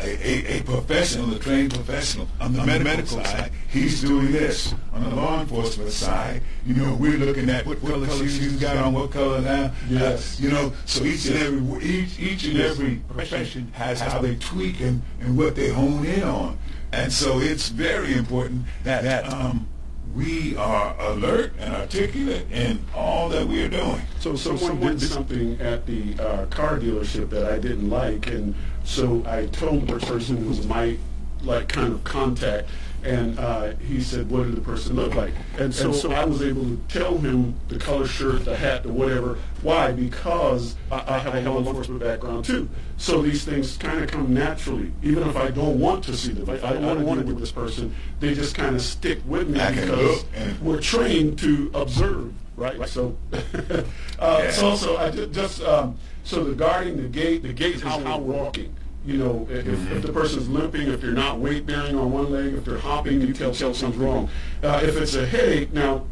a, 0.00 0.58
a, 0.58 0.62
professional, 0.62 1.34
a 1.34 1.38
trained 1.38 1.72
professional 1.74 2.28
on 2.40 2.52
the, 2.52 2.60
on 2.60 2.66
medical, 2.66 2.90
medical 2.96 3.24
side, 3.24 3.26
side, 3.26 3.52
he's 3.68 4.00
doing 4.02 4.32
this. 4.32 4.74
On 4.92 5.02
the 5.02 5.14
law 5.14 5.40
enforcement 5.40 5.90
side, 5.90 6.42
you 6.64 6.74
know, 6.74 6.94
we're 6.94 7.18
looking 7.18 7.50
at 7.50 7.66
what, 7.66 7.82
what 7.82 7.92
color 7.92 8.06
shoes 8.06 8.52
you 8.52 8.58
got 8.58 8.76
on, 8.76 8.94
what 8.94 9.10
color 9.10 9.40
now. 9.40 9.72
Yes. 9.88 10.38
Uh, 10.38 10.42
you 10.42 10.50
know, 10.50 10.72
so 10.84 11.04
each 11.04 11.26
and 11.26 11.36
every 11.36 11.84
each 11.84 12.18
each 12.18 12.44
and 12.44 12.60
every 12.60 12.96
profession 13.08 13.70
has 13.72 14.00
how 14.00 14.20
they 14.20 14.36
tweak 14.36 14.80
and, 14.80 15.02
and 15.20 15.36
what 15.36 15.54
they 15.54 15.70
hone 15.70 16.04
in 16.04 16.22
on. 16.22 16.58
And 16.92 17.12
so 17.12 17.40
it's 17.40 17.68
very 17.68 18.14
important 18.14 18.64
that, 18.84 19.02
that 19.02 19.30
um, 19.32 19.68
we 20.14 20.56
are 20.56 20.96
alert 20.98 21.52
and 21.58 21.74
articulate 21.74 22.50
in 22.50 22.82
all 22.94 23.28
that 23.28 23.46
we 23.46 23.62
are 23.62 23.68
doing. 23.68 24.00
So, 24.20 24.34
so 24.34 24.56
someone 24.56 24.96
did 24.96 25.10
something 25.10 25.60
at 25.60 25.84
the 25.84 26.18
uh, 26.18 26.46
car 26.46 26.78
dealership 26.78 27.28
that 27.30 27.52
I 27.52 27.58
didn't 27.58 27.90
like, 27.90 28.28
and 28.28 28.54
so 28.86 29.22
I 29.26 29.46
told 29.46 29.88
the 29.88 29.98
person 29.98 30.36
who 30.36 30.48
was 30.48 30.66
my 30.66 30.96
like 31.42 31.68
kind 31.68 31.92
of 31.92 32.02
contact, 32.04 32.68
and 33.02 33.38
uh, 33.38 33.74
he 33.76 34.00
said, 34.00 34.30
"What 34.30 34.44
did 34.44 34.56
the 34.56 34.60
person 34.60 34.96
look 34.96 35.14
like?" 35.14 35.32
And 35.58 35.74
so, 35.74 35.86
and 35.86 35.94
so, 35.94 36.12
I 36.12 36.24
was 36.24 36.40
able 36.42 36.62
to 36.62 36.78
tell 36.88 37.18
him 37.18 37.54
the 37.68 37.78
color 37.78 38.06
shirt, 38.06 38.44
the 38.44 38.56
hat, 38.56 38.84
the 38.84 38.92
whatever. 38.92 39.38
Why? 39.62 39.92
Because 39.92 40.76
I, 40.90 41.16
I 41.16 41.18
have 41.18 41.34
a 41.34 41.40
law 41.40 41.58
enforcement 41.58 42.00
background 42.00 42.44
too. 42.44 42.68
So 42.96 43.22
these 43.22 43.44
things 43.44 43.76
kind 43.76 44.02
of 44.02 44.10
come 44.10 44.32
naturally, 44.32 44.92
even 45.02 45.28
if 45.28 45.36
I 45.36 45.50
don't 45.50 45.78
want 45.78 46.04
to 46.04 46.16
see 46.16 46.32
them. 46.32 46.48
If 46.48 46.64
I 46.64 46.72
don't 46.74 47.04
want 47.04 47.20
to 47.20 47.26
deal 47.26 47.34
with 47.34 47.42
this 47.42 47.52
person, 47.52 47.94
they 48.20 48.34
just 48.34 48.54
kind 48.54 48.74
of 48.74 48.82
stick 48.82 49.20
with 49.26 49.48
me 49.48 49.60
because 49.74 50.24
we're 50.62 50.80
trained 50.80 51.38
to 51.40 51.70
observe. 51.74 52.32
Right. 52.56 52.78
right. 52.78 52.88
So, 52.88 53.16
uh, 53.32 53.82
yeah. 54.18 54.50
so, 54.50 54.76
so 54.76 54.96
I 54.96 55.10
just, 55.10 55.32
just 55.32 55.62
um, 55.62 55.98
so 56.26 56.44
the 56.44 56.54
guarding 56.54 56.96
the 56.96 57.08
gate, 57.08 57.42
the 57.42 57.52
gate 57.52 57.76
is 57.76 57.82
how, 57.82 57.98
we're 57.98 58.18
walking 58.18 58.74
you 59.06 59.18
know, 59.18 59.46
if, 59.48 59.64
mm-hmm. 59.64 59.96
if 59.96 60.02
the 60.02 60.12
person's 60.12 60.48
limping, 60.48 60.88
if 60.88 61.00
they're 61.00 61.12
not 61.12 61.38
weight 61.38 61.64
bearing 61.64 61.96
on 61.96 62.10
one 62.10 62.30
leg, 62.30 62.54
if 62.54 62.64
they're 62.64 62.76
hopping, 62.76 63.20
you 63.20 63.32
tell 63.32 63.54
something's 63.54 63.96
wrong. 63.96 64.28
Uh, 64.64 64.80
if 64.82 64.96
it's 64.96 65.14
a 65.14 65.24
headache, 65.24 65.72
now, 65.72 66.04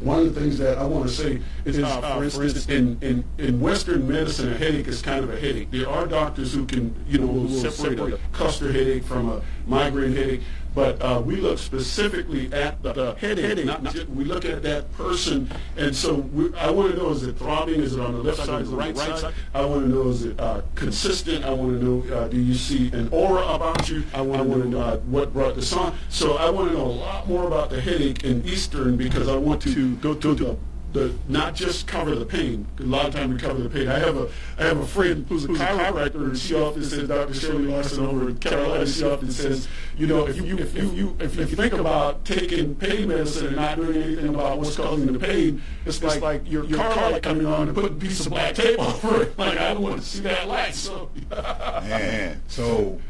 one 0.00 0.18
of 0.20 0.34
the 0.34 0.38
things 0.38 0.58
that 0.58 0.76
I 0.76 0.84
want 0.84 1.08
to 1.08 1.14
say 1.14 1.40
is, 1.64 1.78
uh, 1.78 2.28
for 2.28 2.42
instance, 2.42 2.68
in, 2.68 2.98
in, 3.00 3.24
in 3.38 3.58
Western 3.58 4.06
medicine, 4.06 4.52
a 4.52 4.56
headache 4.58 4.86
is 4.86 5.00
kind 5.00 5.24
of 5.24 5.30
a 5.30 5.40
headache. 5.40 5.70
There 5.70 5.88
are 5.88 6.06
doctors 6.06 6.52
who 6.52 6.66
can, 6.66 6.94
you 7.08 7.18
know, 7.18 7.26
will 7.26 7.48
separate 7.48 7.98
a 7.98 8.18
cluster 8.32 8.70
headache 8.70 9.04
from 9.04 9.30
a 9.30 9.40
migraine 9.66 10.14
headache. 10.14 10.42
But 10.74 11.00
uh, 11.00 11.22
we 11.24 11.36
look 11.36 11.58
specifically 11.58 12.52
at 12.52 12.82
the, 12.82 12.92
the 12.92 13.14
headache. 13.14 13.64
Not, 13.64 13.82
not, 13.82 14.08
we 14.10 14.24
look 14.24 14.44
at 14.44 14.62
that 14.64 14.92
person, 14.94 15.50
and 15.76 15.94
so 15.94 16.14
we, 16.14 16.52
I 16.56 16.70
want 16.70 16.92
to 16.92 16.98
know: 16.98 17.10
is 17.10 17.22
it 17.22 17.38
throbbing? 17.38 17.80
Is 17.80 17.94
it 17.94 18.00
on 18.00 18.12
the 18.12 18.18
left 18.18 18.38
side? 18.38 18.62
Is 18.62 18.68
it 18.68 18.70
the 18.72 18.76
right, 18.76 18.96
right 18.96 19.18
side? 19.18 19.34
I 19.54 19.64
want 19.64 19.82
to 19.82 19.88
know: 19.88 20.08
is 20.08 20.24
it 20.24 20.40
uh, 20.40 20.62
consistent? 20.74 21.44
I 21.44 21.52
want 21.52 21.80
to 21.80 21.84
know: 21.84 22.16
uh, 22.16 22.28
do 22.28 22.40
you 22.40 22.54
see 22.54 22.90
an 22.92 23.08
aura 23.12 23.46
about 23.46 23.88
you? 23.88 24.02
I 24.12 24.20
want 24.20 24.50
to 24.50 24.68
know 24.68 24.80
uh, 24.80 24.96
what 24.98 25.32
brought 25.32 25.54
this 25.54 25.72
on. 25.72 25.96
So 26.08 26.36
I 26.36 26.50
want 26.50 26.70
to 26.70 26.76
know 26.76 26.86
a 26.86 26.98
lot 27.06 27.28
more 27.28 27.46
about 27.46 27.70
the 27.70 27.80
headache 27.80 28.24
in 28.24 28.44
Eastern 28.44 28.96
because 28.96 29.28
I 29.28 29.36
want 29.36 29.62
to 29.62 29.94
go 29.96 30.14
to 30.14 30.34
the 30.34 30.56
the 30.94 31.12
not 31.28 31.54
just 31.54 31.86
cover 31.86 32.14
the 32.14 32.24
pain. 32.24 32.66
A 32.78 32.84
lot 32.84 33.06
of 33.06 33.14
times 33.14 33.34
we 33.34 33.38
cover 33.40 33.60
the 33.60 33.68
pain. 33.68 33.88
I 33.88 33.98
have 33.98 34.16
a 34.16 34.30
I 34.56 34.64
have 34.64 34.78
a 34.78 34.86
friend 34.86 35.26
who's 35.28 35.44
a 35.44 35.48
chiropractor, 35.48 36.14
and 36.14 36.38
she 36.38 36.54
often 36.54 36.84
says, 36.84 37.08
Dr. 37.08 37.34
Shirley 37.34 37.66
Larson 37.66 38.06
over 38.06 38.28
in 38.28 38.38
Carolina, 38.38 38.86
she 38.86 39.04
often 39.04 39.30
says, 39.30 39.68
you 39.98 40.06
know, 40.06 40.26
if 40.26 40.36
you 40.36 40.56
if 40.56 40.74
you, 40.74 40.88
you 40.90 41.16
if, 41.18 41.36
if 41.38 41.50
you 41.50 41.56
think 41.56 41.72
about 41.74 42.24
taking 42.24 42.76
pain 42.76 43.08
medicine 43.08 43.48
and 43.48 43.56
not 43.56 43.76
doing 43.76 44.00
anything 44.00 44.28
about 44.28 44.58
what's 44.58 44.76
causing 44.76 45.12
the 45.12 45.18
pain, 45.18 45.60
it's 45.84 46.02
like, 46.02 46.22
like 46.22 46.50
your, 46.50 46.64
your 46.64 46.78
car 46.78 47.10
light 47.10 47.22
coming 47.22 47.46
on 47.46 47.68
and 47.68 47.74
putting 47.74 47.96
a 47.96 48.00
piece 48.00 48.24
of 48.24 48.30
black 48.30 48.54
tape 48.54 48.78
over 48.78 49.22
it. 49.22 49.34
Like 49.44 49.58
I 49.58 49.74
don't 49.74 49.82
want 49.82 50.00
to 50.00 50.06
see 50.06 50.22
that 50.22 50.46
light. 50.46 50.74
So 50.74 51.10
man, 51.30 52.40
so 52.46 53.00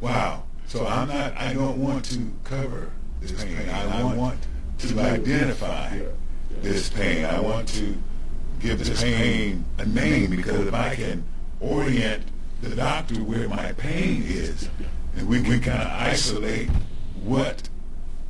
wow. 0.00 0.44
So 0.68 0.86
I'm 0.86 1.08
not. 1.08 1.36
I 1.36 1.52
don't 1.52 1.78
want 1.78 2.04
to 2.06 2.32
cover 2.44 2.92
this 3.20 3.32
pain. 3.32 3.68
I 3.68 4.14
want 4.14 4.38
to 4.78 5.00
identify 5.00 5.98
this 6.62 6.88
pain. 6.88 7.24
I 7.24 7.40
want 7.40 7.68
to 7.68 7.96
give 8.60 8.78
this 8.78 9.02
pain 9.02 9.64
a 9.78 9.86
name 9.86 10.30
because 10.30 10.66
if 10.66 10.74
I 10.74 10.94
can 10.94 11.24
orient 11.60 12.24
the 12.62 12.74
doctor 12.74 13.16
where 13.16 13.48
my 13.48 13.72
pain 13.72 14.22
is, 14.22 14.68
and 15.16 15.28
we 15.28 15.42
can 15.42 15.60
kind 15.60 15.82
of 15.82 15.88
isolate 15.88 16.68
what 17.22 17.68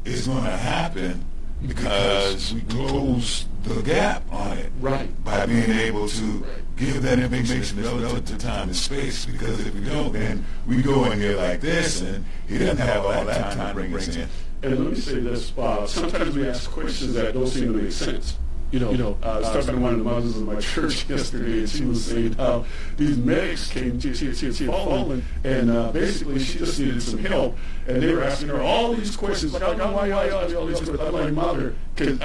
is 0.04 0.26
going 0.26 0.44
to 0.44 0.50
happen 0.50 1.24
because 1.66 2.52
we 2.52 2.60
close 2.62 3.46
the 3.62 3.82
gap 3.82 4.22
on 4.32 4.58
it 4.58 4.70
right. 4.80 5.24
by 5.24 5.46
being 5.46 5.70
able 5.70 6.06
to 6.06 6.44
give 6.76 7.02
that 7.02 7.18
information 7.18 7.82
relative 7.82 8.24
to 8.26 8.36
time 8.36 8.68
and 8.68 8.76
space 8.76 9.24
because 9.24 9.66
if 9.66 9.74
we 9.74 9.80
don't 9.80 10.12
then 10.12 10.44
we 10.66 10.82
go 10.82 11.10
in 11.10 11.18
here 11.18 11.36
like 11.36 11.60
this 11.60 12.02
and 12.02 12.24
he 12.46 12.58
doesn't 12.58 12.76
have 12.76 13.04
all 13.04 13.24
that 13.24 13.54
time 13.54 13.68
to 13.68 13.74
bring 13.74 13.94
us 13.94 14.14
in. 14.14 14.28
And 14.66 14.80
let 14.80 14.94
me 14.94 14.98
say 14.98 15.20
this, 15.20 15.56
uh, 15.56 15.86
sometimes 15.86 16.34
we 16.34 16.48
ask 16.48 16.68
questions 16.68 17.14
that 17.14 17.34
don't 17.34 17.46
seem 17.46 17.72
to 17.72 17.82
make 17.82 17.92
sense. 17.92 18.36
You 18.72 18.80
know, 18.80 18.90
you 18.90 18.98
know 18.98 19.16
uh, 19.22 19.26
I 19.26 19.38
was 19.38 19.48
talking 19.50 19.76
to 19.76 19.80
one 19.80 19.92
of 19.92 19.98
the 20.00 20.04
mothers 20.04 20.36
of 20.36 20.42
my 20.42 20.58
church 20.60 21.08
yesterday, 21.08 21.60
and 21.60 21.68
she 21.68 21.84
was 21.84 22.04
saying 22.04 22.32
how 22.32 22.64
these 22.96 23.16
medics 23.16 23.70
came, 23.70 24.00
she, 24.00 24.12
she, 24.12 24.34
she 24.34 24.64
had 24.64 24.74
fallen, 24.74 25.24
and 25.44 25.70
uh, 25.70 25.92
basically 25.92 26.40
she 26.40 26.58
just 26.58 26.80
needed 26.80 27.00
some 27.00 27.20
help, 27.20 27.56
and 27.87 28.03
they 28.03 28.14
were 28.14 28.24
asking 28.24 28.49
her 28.49 28.61
all 28.61 28.93
these 28.93 29.16
questions, 29.16 29.53
like, 29.53 29.62
why, 29.62 29.74
why, 29.74 30.09
why, 30.11 30.55
all 30.55 30.66
these 30.66 30.76
questions? 30.76 31.01
I'm 31.01 31.12
like, 31.12 31.32
mother, 31.32 31.74
because 31.95 32.18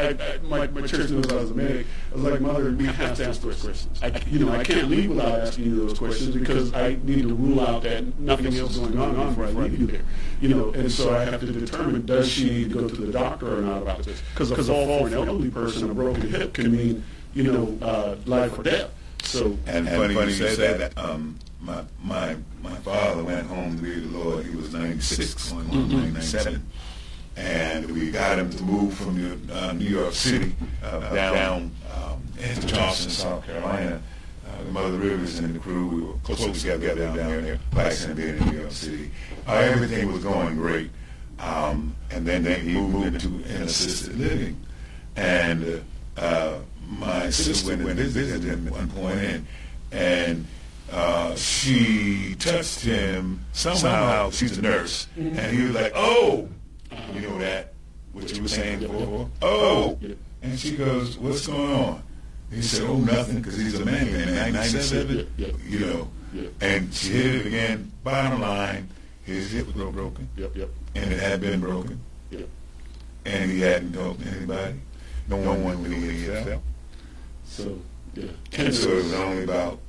my, 0.43 0.67
my 0.67 0.87
church 0.87 1.09
knows 1.11 1.31
I 1.31 1.35
was 1.35 1.51
a 1.51 1.53
medic. 1.53 1.85
I 2.11 2.15
was 2.15 2.23
like, 2.23 2.41
mother, 2.41 2.71
we 2.71 2.85
have 2.85 3.17
to 3.17 3.27
ask 3.27 3.41
those 3.41 3.61
questions. 3.61 3.99
I, 4.01 4.21
you 4.27 4.39
know, 4.39 4.51
I 4.51 4.63
can't 4.63 4.89
leave 4.89 5.09
without 5.09 5.39
asking 5.39 5.65
you 5.65 5.87
those 5.87 5.97
questions 5.97 6.35
because 6.35 6.73
I 6.73 6.97
need 7.03 7.23
to 7.23 7.35
rule 7.35 7.59
out 7.59 7.83
that 7.83 8.19
nothing 8.19 8.55
else 8.57 8.71
is 8.71 8.79
going 8.79 8.97
on 8.97 9.29
before 9.29 9.45
I 9.45 9.49
leave 9.49 9.79
you 9.79 9.87
there. 9.87 10.01
You 10.39 10.49
know, 10.49 10.71
and 10.71 10.91
so 10.91 11.15
I 11.15 11.25
have 11.25 11.39
to 11.41 11.51
determine 11.51 12.05
does 12.05 12.27
she 12.27 12.49
need 12.49 12.69
to 12.69 12.81
go 12.81 12.87
to 12.89 12.95
the 12.95 13.11
doctor 13.11 13.59
or 13.59 13.61
not 13.61 13.81
about 13.83 14.03
this? 14.03 14.21
Because 14.33 14.51
a 14.51 14.63
fall 14.63 14.99
for 14.99 15.07
an 15.07 15.13
elderly 15.13 15.51
person, 15.51 15.89
a 15.89 15.93
broken 15.93 16.29
hip 16.29 16.53
can 16.53 16.71
mean, 16.71 17.03
you 17.33 17.43
know, 17.43 17.77
uh, 17.85 18.15
life 18.25 18.57
or 18.57 18.63
death. 18.63 18.91
So 19.23 19.57
and, 19.67 19.87
and 19.87 19.89
funny, 19.89 20.15
funny 20.15 20.33
you 20.33 20.47
say 20.49 20.77
that. 20.77 20.97
Um, 20.97 21.37
my 21.61 21.83
my 22.03 22.35
my 22.61 22.75
father 22.77 23.23
went 23.23 23.47
home 23.47 23.77
to 23.77 23.83
be 23.83 23.99
the 23.99 24.17
Lord. 24.17 24.45
He 24.45 24.55
was 24.55 24.73
96, 24.73 25.51
going 25.51 25.69
on 25.69 25.75
mm-hmm. 25.89 26.13
97 26.13 26.65
and 27.37 27.89
we 27.91 28.11
got 28.11 28.37
him 28.37 28.49
to 28.49 28.63
move 28.63 28.93
from 28.93 29.17
New, 29.17 29.53
uh, 29.53 29.73
New 29.73 29.85
York 29.85 30.13
City 30.13 30.53
uh, 30.83 30.99
down, 31.13 31.33
down 31.33 31.71
um, 31.95 32.23
into 32.37 32.67
Charleston, 32.67 33.11
South 33.11 33.45
Carolina. 33.45 34.01
Uh, 34.47 34.63
the 34.63 34.71
Mother 34.71 34.97
Rivers 34.97 35.39
and 35.39 35.55
the 35.55 35.59
crew, 35.59 35.87
we 35.87 36.01
were 36.01 36.13
close 36.23 36.61
together 36.61 36.95
down, 36.95 37.15
there, 37.15 37.59
Bison 37.73 38.15
being 38.15 38.37
in 38.37 38.49
New 38.49 38.59
York 38.59 38.71
City. 38.71 39.11
Uh, 39.47 39.53
everything 39.53 40.11
was 40.11 40.23
going 40.23 40.55
great. 40.57 40.91
Um, 41.39 41.95
and 42.11 42.27
then, 42.27 42.43
then 42.43 42.61
he 42.61 42.73
moved 42.73 43.15
into 43.15 43.27
an 43.49 43.63
assisted 43.63 44.19
living. 44.19 44.59
And 45.15 45.83
uh, 46.17 46.59
my 46.87 47.29
sister 47.29 47.77
went 47.77 47.99
and 47.99 48.09
visited 48.09 48.43
him 48.43 48.67
at 48.67 48.73
one 48.73 48.89
point, 48.89 49.19
and, 49.19 49.45
and 49.91 50.47
uh, 50.91 51.35
she 51.35 52.35
touched 52.35 52.81
him 52.81 53.45
somehow. 53.53 54.29
She's 54.31 54.57
a 54.57 54.61
nurse, 54.61 55.07
mm-hmm. 55.17 55.37
and 55.37 55.57
he 55.57 55.63
was 55.63 55.75
like, 55.75 55.93
"Oh, 55.95 56.49
you 57.13 57.21
know 57.21 57.37
that, 57.39 57.73
what 58.13 58.35
you 58.35 58.41
were 58.43 58.47
saying 58.47 58.79
before? 58.79 59.29
Oh! 59.41 59.97
And 60.41 60.57
she 60.59 60.75
goes, 60.75 61.17
what's 61.17 61.47
going 61.47 61.71
on? 61.71 62.03
He 62.49 62.61
said, 62.61 62.83
oh, 62.89 62.97
nothing, 62.97 63.37
because 63.37 63.57
he's 63.57 63.79
a 63.79 63.85
man, 63.85 64.11
man, 64.11 64.53
97, 64.53 65.27
you 65.67 65.79
know. 65.79 66.09
And 66.59 66.93
she 66.93 67.09
hit 67.09 67.35
it 67.35 67.45
again. 67.45 67.91
Bottom 68.03 68.41
line, 68.41 68.89
his 69.23 69.51
hip 69.51 69.67
was 69.67 69.93
broken. 69.93 70.27
Yep, 70.35 70.55
yep. 70.55 70.69
And 70.95 71.13
it 71.13 71.19
had 71.19 71.41
been 71.41 71.59
broken. 71.59 72.01
And 73.23 73.51
he 73.51 73.61
hadn't 73.61 73.93
told 73.93 74.19
anybody. 74.25 74.79
No, 75.27 75.37
one 75.37 75.83
knew 75.83 76.09
he 76.09 76.25
felt. 76.25 76.63
So, 77.45 77.79
yeah. 78.15 78.25
And 78.57 78.73
so 78.73 78.89
it 78.89 78.95
was 78.95 79.13
only 79.13 79.43
about 79.43 79.79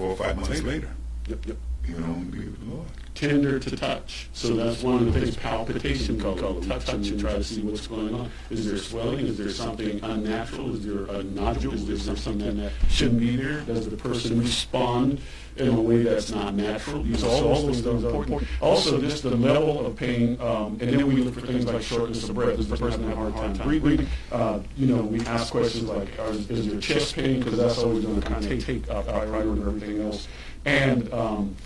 four 0.00 0.12
or 0.12 0.16
five 0.16 0.34
months 0.34 0.62
later, 0.62 0.88
Yep, 1.28 1.46
yep. 1.46 1.56
you 1.86 1.94
know, 1.96 2.14
to 2.14 2.20
be 2.20 2.38
with 2.38 2.58
the 2.58 2.74
Lord. 2.74 2.88
Tender 3.14 3.58
to 3.58 3.76
touch. 3.76 4.30
So 4.32 4.54
that's 4.54 4.82
one 4.82 5.06
of 5.06 5.12
the 5.12 5.20
things, 5.20 5.36
palpitation, 5.36 6.18
call 6.18 6.38
it. 6.38 6.60
We 6.62 6.66
touch 6.68 6.88
and 6.88 7.20
try 7.20 7.34
to 7.34 7.44
see 7.44 7.60
what's 7.60 7.86
going 7.86 8.14
on. 8.14 8.30
Is 8.48 8.64
there 8.64 8.78
swelling? 8.78 9.26
Is 9.26 9.36
there 9.36 9.50
something 9.50 10.02
unnatural? 10.02 10.74
Is 10.74 10.86
there 10.86 11.04
a 11.04 11.22
nodule? 11.22 11.74
Is 11.74 12.06
there 12.06 12.16
something 12.16 12.56
that 12.56 12.72
shouldn't 12.88 13.20
be 13.20 13.36
there? 13.36 13.60
Does 13.60 13.90
the 13.90 13.96
person 13.98 14.40
respond 14.40 15.20
in 15.60 15.74
a 15.74 15.80
way 15.80 16.02
that's 16.02 16.30
not 16.30 16.54
natural? 16.54 17.02
These 17.02 17.22
all 17.22 17.66
those 17.66 17.80
things 17.80 18.04
are 18.04 18.08
important. 18.08 18.48
Also, 18.60 19.00
just 19.00 19.22
the 19.22 19.30
level 19.36 19.86
of 19.86 19.96
pain, 19.96 20.40
um, 20.40 20.78
and 20.80 20.90
then 20.90 21.06
we 21.06 21.16
look 21.16 21.34
for 21.34 21.42
things 21.42 21.64
like 21.66 21.82
shortness 21.82 22.28
of 22.28 22.34
breath. 22.34 22.56
Does 22.56 22.68
the 22.68 22.76
person 22.76 23.04
have 23.04 23.12
a 23.12 23.30
hard 23.30 23.34
time 23.56 23.68
breathing? 23.68 24.06
Uh, 24.32 24.60
you 24.76 24.86
know, 24.86 25.02
we 25.02 25.20
ask 25.26 25.52
questions 25.52 25.84
like, 25.84 26.08
are, 26.18 26.32
is 26.32 26.68
there 26.68 26.80
chest 26.80 27.14
pain? 27.14 27.38
Because 27.38 27.58
that's 27.58 27.78
always 27.78 28.04
going 28.04 28.20
to 28.20 28.26
kind 28.26 28.44
of 28.44 28.64
take 28.64 28.88
uh, 28.90 29.02
priority 29.02 29.50
over 29.50 29.68
everything 29.68 30.02
else. 30.02 30.28
And 30.64 31.12
um, 31.12 31.56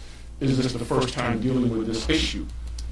is 0.41 0.57
this 0.57 0.73
the 0.73 0.85
first 0.85 1.15
time 1.15 1.41
dealing 1.41 1.71
with 1.77 1.87
this 1.87 2.09
issue? 2.09 2.47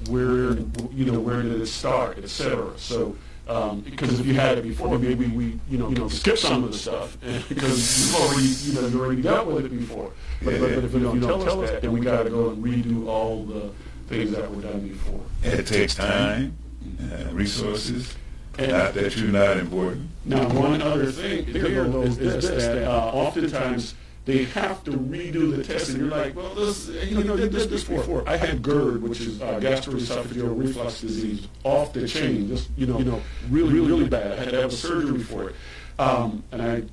Where, 0.09 0.57
you 0.91 1.05
know, 1.05 1.19
where 1.19 1.41
did 1.41 1.61
it 1.61 1.67
start, 1.67 2.17
et 2.17 2.29
cetera? 2.29 2.77
So, 2.77 3.15
um, 3.47 3.81
because 3.81 4.19
if 4.19 4.25
you 4.25 4.33
had 4.33 4.57
it 4.57 4.63
before, 4.63 4.97
maybe 4.97 5.27
we, 5.27 5.59
you 5.69 5.77
know, 5.77 5.89
you 5.89 5.95
know, 5.95 6.07
skip 6.07 6.37
some 6.37 6.63
of 6.63 6.71
the 6.71 6.77
stuff 6.77 7.17
because 7.49 8.05
you've 8.05 8.15
already, 8.15 8.47
you 8.47 8.73
know, 8.73 8.87
you 8.87 9.03
already 9.03 9.21
dealt 9.21 9.47
with 9.47 9.65
it 9.65 9.69
before. 9.69 10.11
But, 10.41 10.59
but, 10.59 10.75
but 10.75 10.83
if 10.85 10.93
you 10.93 11.19
don't 11.19 11.43
tell 11.43 11.61
us 11.61 11.69
that, 11.69 11.81
then 11.81 11.91
we 11.91 11.99
got 11.99 12.23
to 12.23 12.29
go 12.29 12.51
and 12.51 12.63
redo 12.63 13.07
all 13.07 13.43
the 13.43 13.71
things 14.07 14.31
that 14.31 14.49
were 14.49 14.61
done 14.61 14.87
before. 14.87 15.21
It 15.43 15.67
takes 15.67 15.95
time, 15.95 16.55
uh, 17.01 17.31
resources, 17.31 18.15
not 18.57 18.93
that 18.93 19.17
you're 19.17 19.29
not 19.29 19.57
important. 19.57 20.09
Now, 20.25 20.47
one 20.53 20.81
other 20.81 21.11
thing 21.11 21.45
is 21.47 22.17
this, 22.17 22.47
that 22.47 22.87
uh, 22.87 23.11
oftentimes 23.13 23.95
they 24.25 24.45
have 24.45 24.83
to 24.85 24.91
redo 24.91 25.55
the 25.55 25.63
test, 25.63 25.89
and 25.89 25.99
you're 25.99 26.07
like, 26.07 26.35
well, 26.35 26.55
this, 26.55 26.87
you 26.87 27.23
know, 27.23 27.35
did 27.35 27.51
this, 27.51 27.83
before. 27.83 28.23
I 28.27 28.37
had 28.37 28.61
GERD, 28.61 29.01
which 29.01 29.19
is 29.19 29.41
uh, 29.41 29.59
gastroesophageal 29.59 30.57
reflux 30.57 31.01
disease, 31.01 31.47
off 31.63 31.91
the 31.91 32.07
chain, 32.07 32.47
just, 32.47 32.69
you 32.77 32.85
know, 32.85 32.99
you 32.99 33.05
know 33.05 33.21
really, 33.49 33.79
really 33.79 34.07
bad. 34.07 34.31
I 34.31 34.35
had 34.43 34.49
to 34.51 34.61
have 34.61 34.71
a 34.71 34.75
surgery 34.75 35.19
for 35.19 35.49
it. 35.49 35.55
Um, 35.99 36.43
and 36.53 36.61
I 36.61 36.83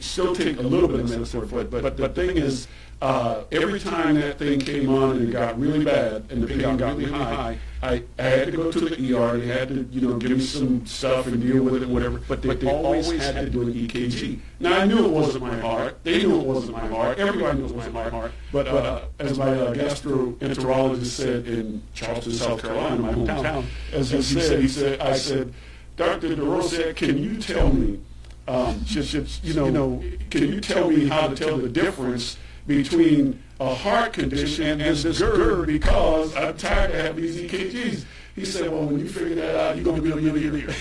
still 0.00 0.34
take 0.34 0.58
a 0.58 0.62
little 0.62 0.88
bit 0.88 1.00
of 1.00 1.10
medicine 1.10 1.46
for 1.46 1.60
it, 1.60 1.70
but, 1.70 1.82
but 1.82 1.96
the 1.96 2.08
thing 2.08 2.36
is, 2.36 2.66
uh, 3.02 3.44
every 3.50 3.80
time 3.80 4.16
that 4.16 4.38
thing 4.38 4.60
came 4.60 4.90
on 4.90 5.16
and 5.16 5.28
it 5.28 5.32
got 5.32 5.58
really 5.58 5.82
bad 5.82 6.26
and 6.30 6.42
the 6.42 6.46
pain 6.46 6.76
got 6.76 6.96
really 6.96 7.10
high, 7.10 7.58
I, 7.82 8.02
I 8.18 8.22
had 8.22 8.46
to 8.46 8.52
go 8.52 8.70
to 8.70 8.80
the 8.80 9.14
ER. 9.14 9.38
They 9.38 9.46
had 9.46 9.68
to, 9.68 9.88
you 9.90 10.02
know, 10.02 10.18
give 10.18 10.32
me 10.32 10.40
some 10.40 10.84
stuff 10.84 11.26
and 11.26 11.40
deal 11.40 11.62
with 11.62 11.82
it 11.82 11.88
whatever. 11.88 12.20
But 12.28 12.42
they, 12.42 12.48
but 12.48 12.60
they 12.60 12.70
always 12.70 13.10
had 13.10 13.36
to 13.36 13.48
do 13.48 13.62
an 13.62 13.72
EKG. 13.72 14.38
Now 14.58 14.80
I 14.80 14.84
knew 14.84 15.02
it 15.02 15.10
wasn't 15.10 15.44
my 15.44 15.58
heart. 15.60 16.04
They 16.04 16.18
knew 16.18 16.40
it 16.40 16.46
wasn't 16.46 16.76
my 16.76 16.86
heart. 16.88 17.18
Everybody 17.18 17.58
knew 17.58 17.66
it 17.66 17.74
wasn't 17.74 17.94
my 17.94 18.10
heart. 18.10 18.32
But 18.52 18.68
uh, 18.68 19.02
as 19.18 19.38
my 19.38 19.48
uh, 19.48 19.72
gastroenterologist 19.72 21.06
said 21.06 21.46
in 21.46 21.82
Charleston, 21.94 22.34
South 22.34 22.60
Carolina, 22.60 23.00
my 23.00 23.12
hometown, 23.14 23.64
as 23.94 24.10
he 24.10 24.20
said, 24.20 24.60
he 24.60 24.68
said, 24.68 25.00
I 25.00 25.16
said, 25.16 25.54
Dr. 25.96 26.36
DeRosa, 26.36 26.94
can 26.94 27.16
you 27.16 27.38
tell 27.38 27.72
me, 27.72 27.98
um, 28.46 28.78
just, 28.84 29.12
just, 29.12 29.42
you 29.42 29.54
know, 29.54 30.02
can 30.28 30.48
you 30.48 30.60
tell 30.60 30.90
me 30.90 31.06
how 31.06 31.28
to 31.28 31.34
tell 31.34 31.56
the 31.56 31.68
difference 31.68 32.36
between 32.66 33.42
a 33.58 33.74
heart 33.74 34.12
condition 34.12 34.80
and 34.80 34.80
this 34.80 35.18
GERD 35.18 35.66
because 35.66 36.34
I'm 36.36 36.56
tired 36.56 36.90
of 36.90 36.96
having 36.96 37.22
these 37.22 37.36
EKGs. 37.36 38.04
He 38.36 38.44
said, 38.44 38.70
well, 38.70 38.86
when 38.86 39.00
you 39.00 39.08
figure 39.08 39.34
that 39.36 39.56
out, 39.56 39.76
you're 39.76 39.84
going 39.84 39.96
to 39.96 40.02
be 40.02 40.12
a 40.12 40.16
millionaire. 40.16 40.74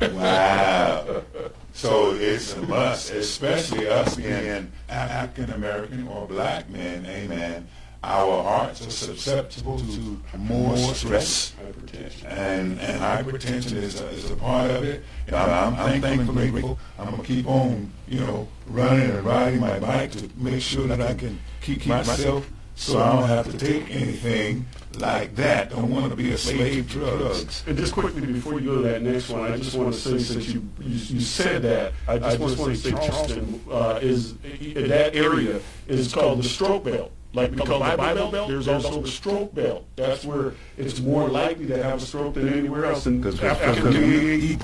Wow. 0.12 1.22
So 1.72 2.14
it's 2.14 2.54
a 2.54 2.62
must, 2.62 3.12
especially 3.12 3.86
us 3.86 4.16
being 4.16 4.72
African 4.88 5.50
American 5.50 6.08
or 6.08 6.26
black 6.26 6.70
men, 6.70 7.04
amen. 7.06 7.68
Our 8.02 8.42
hearts 8.42 8.86
are 8.86 8.90
susceptible 8.90 9.78
to 9.78 10.20
more 10.38 10.76
stress, 10.76 11.54
and 12.24 12.80
and 12.80 13.00
hypertension 13.00 13.76
is 13.76 14.00
a, 14.00 14.08
is 14.08 14.30
a 14.30 14.36
part 14.36 14.70
of 14.70 14.84
it. 14.84 15.02
And 15.26 15.36
I'm, 15.36 15.74
I'm 15.74 16.00
thankful 16.00 16.38
and 16.38 16.52
grateful. 16.52 16.78
I'm 16.98 17.10
gonna 17.10 17.22
keep 17.24 17.46
on, 17.46 17.92
you 18.06 18.20
know, 18.20 18.48
running 18.68 19.10
and 19.10 19.24
riding 19.24 19.60
my 19.60 19.78
bike 19.78 20.12
to 20.12 20.30
make 20.36 20.62
sure 20.62 20.86
that 20.86 21.00
I 21.00 21.14
can 21.14 21.40
keep, 21.60 21.80
keep 21.80 21.88
myself 21.88 22.48
so 22.76 23.00
I 23.00 23.12
don't 23.12 23.28
have 23.28 23.50
to 23.50 23.58
take 23.58 23.90
anything 23.90 24.66
like 24.98 25.34
that. 25.36 25.72
I 25.72 25.76
don't 25.76 25.90
want 25.90 26.10
to 26.10 26.16
be 26.16 26.30
a 26.32 26.38
slave 26.38 26.92
to 26.92 26.98
drugs. 26.98 27.64
And 27.66 27.76
just 27.76 27.94
quickly 27.94 28.20
before 28.20 28.60
you 28.60 28.66
go 28.66 28.74
to 28.76 28.88
that 28.88 29.02
next 29.02 29.30
one, 29.30 29.50
I 29.50 29.56
just 29.56 29.74
want 29.76 29.94
to 29.94 29.98
say 29.98 30.18
since 30.18 30.48
you 30.48 30.68
you, 30.78 31.16
you 31.16 31.20
said 31.20 31.62
that, 31.62 31.94
I 32.06 32.18
just, 32.18 32.34
I 32.34 32.36
just 32.36 32.58
want 32.58 32.74
to 32.74 32.76
say 32.76 32.90
Charleston 32.90 33.60
uh, 33.70 33.98
is 34.02 34.34
that 34.34 35.16
area 35.16 35.60
is 35.88 36.12
called 36.12 36.40
the 36.40 36.48
stroke 36.48 36.84
belt. 36.84 37.12
Like 37.36 37.50
we 37.50 37.58
call 37.58 37.80
the 37.80 37.96
Bible 37.98 38.30
belt, 38.30 38.48
there's 38.48 38.66
also 38.66 39.02
the 39.02 39.08
stroke 39.08 39.54
belt. 39.54 39.84
That's 39.94 40.24
where 40.24 40.54
it's 40.78 41.00
more 41.00 41.28
likely 41.28 41.66
to 41.66 41.82
have 41.82 41.98
a 41.98 42.00
stroke 42.00 42.34
than 42.34 42.48
anywhere 42.48 42.86
else. 42.86 43.04
And 43.04 43.24
African. 43.26 44.58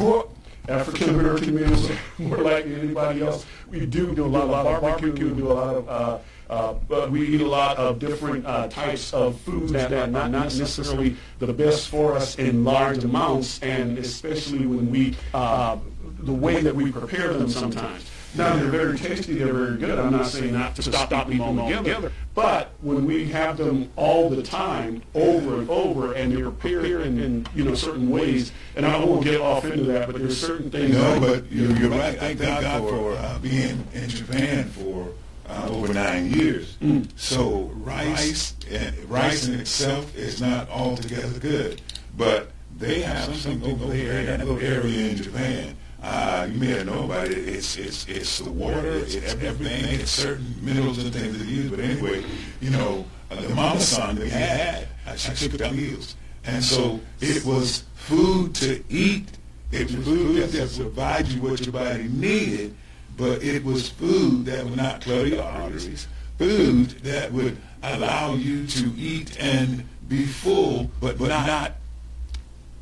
African 0.68 1.10
American 1.10 1.48
communities 1.48 1.90
more 2.18 2.38
likely 2.38 2.72
than 2.72 2.84
anybody 2.84 3.20
else. 3.20 3.44
We 3.68 3.84
do 3.84 4.14
do 4.14 4.24
a 4.24 4.26
lot, 4.26 4.44
a 4.44 4.46
lot 4.46 4.66
of 4.66 4.80
barbecue. 4.80 5.28
We 5.28 5.40
do 5.40 5.50
a 5.50 5.54
lot 5.54 5.74
of. 5.74 5.88
Uh, 5.88 6.18
uh, 6.50 6.74
but 6.86 7.10
we 7.10 7.26
eat 7.26 7.40
a 7.40 7.48
lot 7.48 7.78
of 7.78 7.98
different 7.98 8.44
uh, 8.44 8.68
types 8.68 9.12
of 9.14 9.40
foods 9.40 9.72
that 9.72 9.90
are 9.92 10.06
not, 10.06 10.30
not 10.30 10.54
necessarily 10.54 11.16
the 11.38 11.52
best 11.52 11.88
for 11.88 12.14
us 12.14 12.36
in 12.36 12.62
large 12.62 13.04
amounts, 13.04 13.58
and 13.62 13.96
especially 13.96 14.66
when 14.66 14.90
we, 14.90 15.16
uh, 15.32 15.78
the 16.20 16.32
way 16.32 16.60
that 16.60 16.74
we 16.74 16.92
prepare 16.92 17.32
them 17.32 17.48
sometimes. 17.48 18.11
Now 18.34 18.56
they're 18.56 18.70
very 18.70 18.98
tasty, 18.98 19.34
they're 19.34 19.52
very 19.52 19.76
good. 19.76 19.98
I'm 19.98 20.12
not 20.12 20.26
saying 20.26 20.52
not 20.52 20.74
to 20.76 20.82
stop 20.82 21.12
eating 21.28 21.38
them 21.38 21.58
altogether, 21.58 22.12
but 22.34 22.72
when 22.80 23.04
we 23.04 23.26
have 23.26 23.58
them 23.58 23.90
all 23.96 24.30
the 24.30 24.42
time, 24.42 25.02
over 25.14 25.56
and 25.58 25.68
over, 25.68 26.14
and 26.14 26.32
they're 26.34 26.50
prepared 26.50 27.02
in, 27.02 27.20
in 27.20 27.46
you 27.54 27.64
know 27.64 27.74
certain 27.74 28.08
ways, 28.08 28.52
and 28.74 28.86
I 28.86 29.04
won't 29.04 29.24
get 29.24 29.40
off 29.40 29.64
into 29.64 29.84
that, 29.84 30.06
but 30.06 30.18
there's 30.18 30.40
certain 30.40 30.70
things. 30.70 30.96
No, 30.96 31.20
but 31.20 31.50
you're, 31.52 31.76
you're 31.76 31.90
right. 31.90 32.18
Thank 32.18 32.40
God 32.40 32.88
for 32.88 33.12
uh, 33.12 33.38
being 33.40 33.86
in 33.92 34.08
Japan 34.08 34.64
for 34.68 35.12
uh, 35.48 35.68
over 35.70 35.92
nine 35.92 36.30
years. 36.30 36.76
Mm. 36.80 37.08
So 37.16 37.70
rice, 37.74 38.54
and 38.70 38.96
rice 39.10 39.46
in 39.46 39.60
itself 39.60 40.16
is 40.16 40.40
not 40.40 40.70
altogether 40.70 41.38
good, 41.38 41.82
but 42.16 42.50
they 42.78 43.00
have 43.00 43.34
something 43.36 43.70
over 43.70 43.92
there 43.92 44.20
in 44.20 44.26
that 44.26 44.38
little 44.40 44.58
area 44.58 45.10
in 45.10 45.16
Japan. 45.16 45.76
Uh, 46.02 46.48
you 46.50 46.58
may 46.58 46.76
not 46.76 46.86
know 46.86 47.04
about 47.04 47.28
it. 47.28 47.38
It's 47.48 47.76
it's 47.76 48.06
it's 48.08 48.38
the 48.38 48.50
water. 48.50 48.90
It's 48.90 49.14
everything. 49.14 50.00
It's 50.00 50.10
certain 50.10 50.54
minerals 50.60 50.98
and 50.98 51.12
things 51.12 51.38
that 51.38 51.46
use. 51.46 51.70
But 51.70 51.80
anyway, 51.80 52.24
you 52.60 52.70
know, 52.70 53.04
uh, 53.30 53.40
the 53.40 53.54
mama 53.54 53.80
son 53.80 54.16
that 54.16 54.22
we 54.24 54.30
had, 54.30 54.88
uh, 55.06 55.14
she 55.14 55.48
took 55.48 55.58
the 55.58 55.70
meals, 55.70 56.16
and 56.44 56.62
so 56.62 57.00
it 57.20 57.44
was 57.44 57.84
food 57.94 58.54
to 58.56 58.82
eat. 58.88 59.28
It 59.70 59.90
was 59.94 60.04
food 60.04 60.50
that 60.50 60.76
provided 60.76 61.32
you 61.32 61.40
what 61.40 61.60
your 61.60 61.72
body 61.72 62.08
needed 62.08 62.74
but 63.16 63.42
it 63.42 63.64
was 63.64 63.88
food 63.88 64.46
that 64.46 64.64
would 64.64 64.76
not 64.76 65.00
clutter 65.02 65.26
your 65.26 65.42
arteries, 65.42 66.06
food 66.38 66.90
that 67.02 67.32
would 67.32 67.56
allow 67.82 68.34
you 68.34 68.66
to 68.66 68.92
eat 68.96 69.36
and 69.38 69.86
be 70.08 70.24
full, 70.24 70.90
but, 71.00 71.18
but 71.18 71.28
not. 71.28 71.72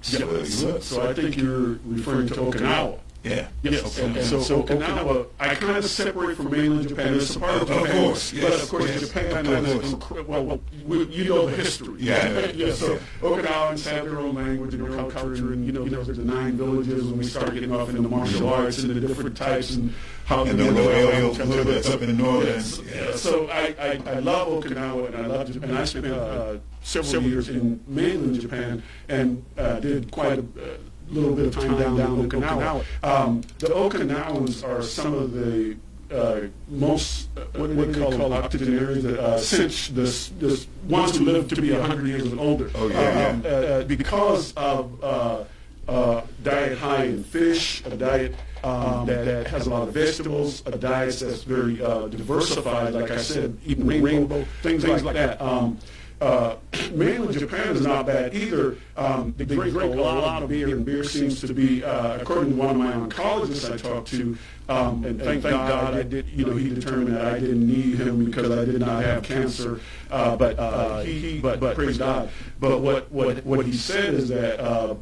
So, 0.03 0.79
so 0.81 1.09
I 1.09 1.13
think 1.13 1.37
you're 1.37 1.79
referring 1.85 2.29
to 2.29 2.35
Okinawa. 2.35 2.99
Yeah. 3.23 3.49
Yes. 3.63 3.99
Okay. 3.99 4.23
So, 4.23 4.41
so 4.41 4.63
Okinawa, 4.63 5.27
I 5.39 5.55
kind 5.55 5.77
of 5.77 5.85
separate 5.85 6.37
from 6.37 6.51
mainland 6.51 6.89
Japan. 6.89 7.15
It's 7.15 7.37
a 7.37 7.41
part 7.41 7.63
of 7.63 7.69
Japan. 7.69 7.87
Of 7.87 7.93
course. 7.93 8.33
Yes. 8.33 8.45
But 8.45 8.63
of 8.63 8.69
course, 8.71 8.89
yes. 8.89 9.09
Japan 9.09 9.45
has, 9.45 9.95
well, 10.27 10.45
well 10.45 10.61
we, 10.87 11.05
you 11.07 11.25
know 11.25 11.47
the 11.47 11.57
history. 11.57 12.01
Yeah. 12.01 12.51
yeah. 12.55 12.73
So 12.81 12.99
Okinawans 13.21 13.87
have 13.91 14.07
their 14.07 14.19
own 14.19 14.35
language 14.35 14.73
and 14.73 14.83
their 14.83 14.99
own 14.99 15.11
culture, 15.11 15.53
and 15.53 15.67
you 15.67 15.73
know, 15.73 15.85
you 15.85 15.91
there's 15.91 16.17
the 16.17 16.25
nine 16.25 16.57
villages, 16.57 17.09
and 17.09 17.19
we 17.19 17.25
start 17.25 17.53
getting 17.53 17.73
off 17.73 17.91
into 17.91 18.03
the 18.03 18.09
martial 18.09 18.49
arts 18.49 18.79
and 18.79 18.91
the 18.91 19.01
different 19.01 19.37
types 19.37 19.75
and 19.75 19.93
how 20.25 20.45
and 20.45 20.59
the 20.59 20.73
royal 20.73 21.35
that's 21.35 21.91
up 21.91 22.01
in 22.01 22.17
the 22.17 22.23
north. 22.23 22.47
Yes. 22.47 22.81
yes. 22.95 23.21
So 23.21 23.49
I, 23.49 23.75
I, 23.79 24.01
I 24.07 24.19
love 24.21 24.49
Okinawa, 24.49 25.09
and 25.09 25.17
I 25.17 25.27
love 25.27 25.53
Japan. 25.53 25.77
I 25.77 25.85
spent 25.85 26.07
uh, 26.07 26.57
several 26.83 27.23
years 27.25 27.49
in 27.49 27.81
mainland 27.87 28.41
Japan 28.41 28.83
and 29.09 29.45
uh, 29.59 29.81
did 29.81 30.11
quite 30.11 30.39
a 30.39 30.43
uh, 30.43 30.77
little 31.11 31.35
bit 31.35 31.47
of 31.47 31.55
time 31.55 31.79
down, 31.79 31.97
down 31.97 32.19
in 32.19 32.29
Okinawa. 32.29 32.85
Um, 33.03 33.43
the 33.59 33.69
Okinawans 33.69 34.67
are 34.67 34.83
some 34.83 35.15
of 35.15 35.33
the 35.33 35.77
uh, 36.11 36.41
most, 36.69 37.29
uh, 37.37 37.43
what 37.59 37.69
do 37.69 37.75
they 37.75 38.01
call 38.01 38.11
them, 38.11 38.33
octogenarians, 38.33 39.05
uh, 39.05 39.39
since 39.39 39.89
the, 39.89 40.03
the 40.45 40.67
ones 40.89 41.17
who 41.17 41.25
live 41.25 41.49
to 41.49 41.61
be 41.61 41.73
100 41.73 42.07
years 42.07 42.27
and 42.27 42.41
older. 42.41 42.71
Oh, 42.75 42.89
yeah, 42.89 43.29
um, 43.29 43.43
yeah. 43.43 43.51
Uh, 43.51 43.85
because 43.85 44.53
of 44.55 45.05
uh, 45.05 45.45
uh, 45.89 46.23
diet 46.43 46.79
high 46.79 47.05
in 47.05 47.25
fish, 47.25 47.85
a 47.85 47.97
diet 47.97 48.35
um, 48.65 49.07
that, 49.07 49.25
that, 49.25 49.47
has 49.47 49.67
a 49.67 49.71
lot 49.71 49.87
of 49.87 49.95
vegetables, 49.95 50.63
a 50.67 50.77
diet 50.77 51.19
that's 51.19 51.43
very 51.43 51.83
uh, 51.83 52.09
diversified, 52.09 52.95
like 52.95 53.11
I 53.11 53.17
said, 53.17 53.57
eating 53.65 53.87
rainbow, 53.87 54.45
things, 54.63 54.85
things 54.85 55.03
like 55.03 55.15
that. 55.15 55.41
Um, 55.41 55.79
uh, 56.21 56.57
mainland 56.93 57.39
Japan 57.39 57.69
is 57.69 57.81
not 57.81 58.07
bad 58.07 58.35
either. 58.35 58.77
Um, 58.97 59.35
they 59.39 59.45
drink 59.47 59.75
a 59.75 59.87
lot 59.87 60.43
of 60.43 60.51
beer, 60.51 60.69
and 60.69 60.85
beer 60.85 61.03
seems 61.03 61.41
to 61.41 61.55
be, 61.55 61.83
uh, 61.83 62.19
according 62.19 62.51
to 62.51 62.57
one 62.57 62.71
of 62.71 62.77
my 62.77 62.93
oncologists 62.93 63.73
I 63.73 63.79
talked 63.79 64.09
to, 64.09 64.37
um, 64.69 65.05
and 65.05 65.19
thank, 65.19 65.43
thank 65.43 65.55
God 65.55 65.95
I 65.95 66.03
did, 66.03 66.29
you 66.29 66.45
know, 66.45 66.57
he 66.57 66.69
determined 66.69 67.17
that 67.17 67.25
I 67.25 67.39
didn't 67.39 67.67
need 67.67 67.97
him 67.97 68.27
because 68.27 68.51
I 68.51 68.65
did 68.67 68.81
not 68.81 69.03
have 69.03 69.23
cancer. 69.23 69.81
Uh, 70.11 70.37
but 70.37 70.59
uh, 70.59 71.01
he, 71.01 71.41
but, 71.41 71.59
but 71.59 71.75
praise 71.75 71.97
God. 71.97 72.31
But 72.59 72.81
what 72.81 73.11
what 73.11 73.45
what 73.47 73.65
he 73.65 73.73
said 73.73 74.13
is 74.13 74.29
that 74.29 74.61
uh, 74.61 74.95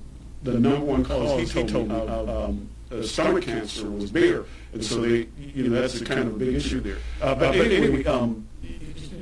the 0.45 0.59
number 0.59 0.85
one 0.85 1.05
cause 1.05 1.51
he 1.53 1.65
told 1.65 1.89
me 1.89 1.95
of 1.97 2.29
um, 2.29 2.69
uh, 2.93 3.03
stomach 3.03 3.45
cancer 3.45 3.91
was 3.91 4.11
beer, 4.11 4.45
and 4.73 4.85
so 4.85 5.01
they, 5.01 5.29
you 5.37 5.69
know, 5.69 5.81
that's 5.81 6.01
a 6.01 6.05
kind 6.05 6.21
of 6.21 6.29
a 6.29 6.39
big 6.39 6.55
issue 6.55 6.81
there. 6.81 6.99
But 7.19 7.57
anyway, 7.57 8.05
um, 8.05 8.47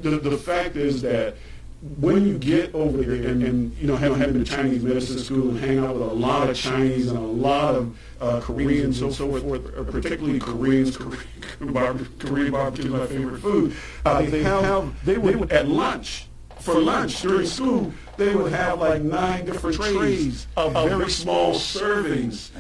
the 0.03 0.18
the 0.18 0.36
fact 0.36 0.76
is 0.76 1.03
that 1.03 1.36
when 1.83 2.27
you 2.27 2.39
get 2.39 2.74
over 2.74 3.03
there 3.03 3.31
and, 3.31 3.43
and 3.43 3.77
you 3.77 3.87
know 3.87 3.97
having 3.97 4.18
been 4.18 4.45
to 4.45 4.51
Chinese 4.51 4.83
medicine 4.83 5.18
school 5.18 5.51
and 5.51 5.61
hang 5.61 5.79
out 5.79 5.95
with 5.95 6.03
a 6.03 6.14
lot 6.14 6.49
of 6.49 6.57
Chinese 6.57 7.09
and 7.09 7.18
a 7.18 7.20
lot 7.20 7.74
of 7.74 7.99
uh, 8.20 8.41
Koreans 8.41 9.03
and 9.03 9.12
so 9.12 9.31
forth, 9.33 9.91
particularly 9.91 10.39
Koreans, 10.39 10.97
Korean, 10.97 11.72
barbecue, 11.72 12.09
Korean 12.18 12.53
barbecue 12.53 12.87
is 12.87 12.91
my 12.91 13.07
favorite 13.07 13.41
food. 13.41 13.77
Uh, 14.05 14.22
they 14.22 14.43
have 14.43 15.05
they 15.05 15.18
would 15.18 15.53
at 15.53 15.68
lunch 15.68 16.27
for 16.61 16.81
lunch 16.81 17.20
during 17.20 17.47
school 17.47 17.93
they 18.16 18.35
would 18.35 18.51
have 18.51 18.81
like 18.81 19.03
nine 19.03 19.45
different 19.45 19.77
trays 19.77 20.47
of 20.57 20.72
very 20.72 21.11
small 21.11 21.55
servings 21.55 22.51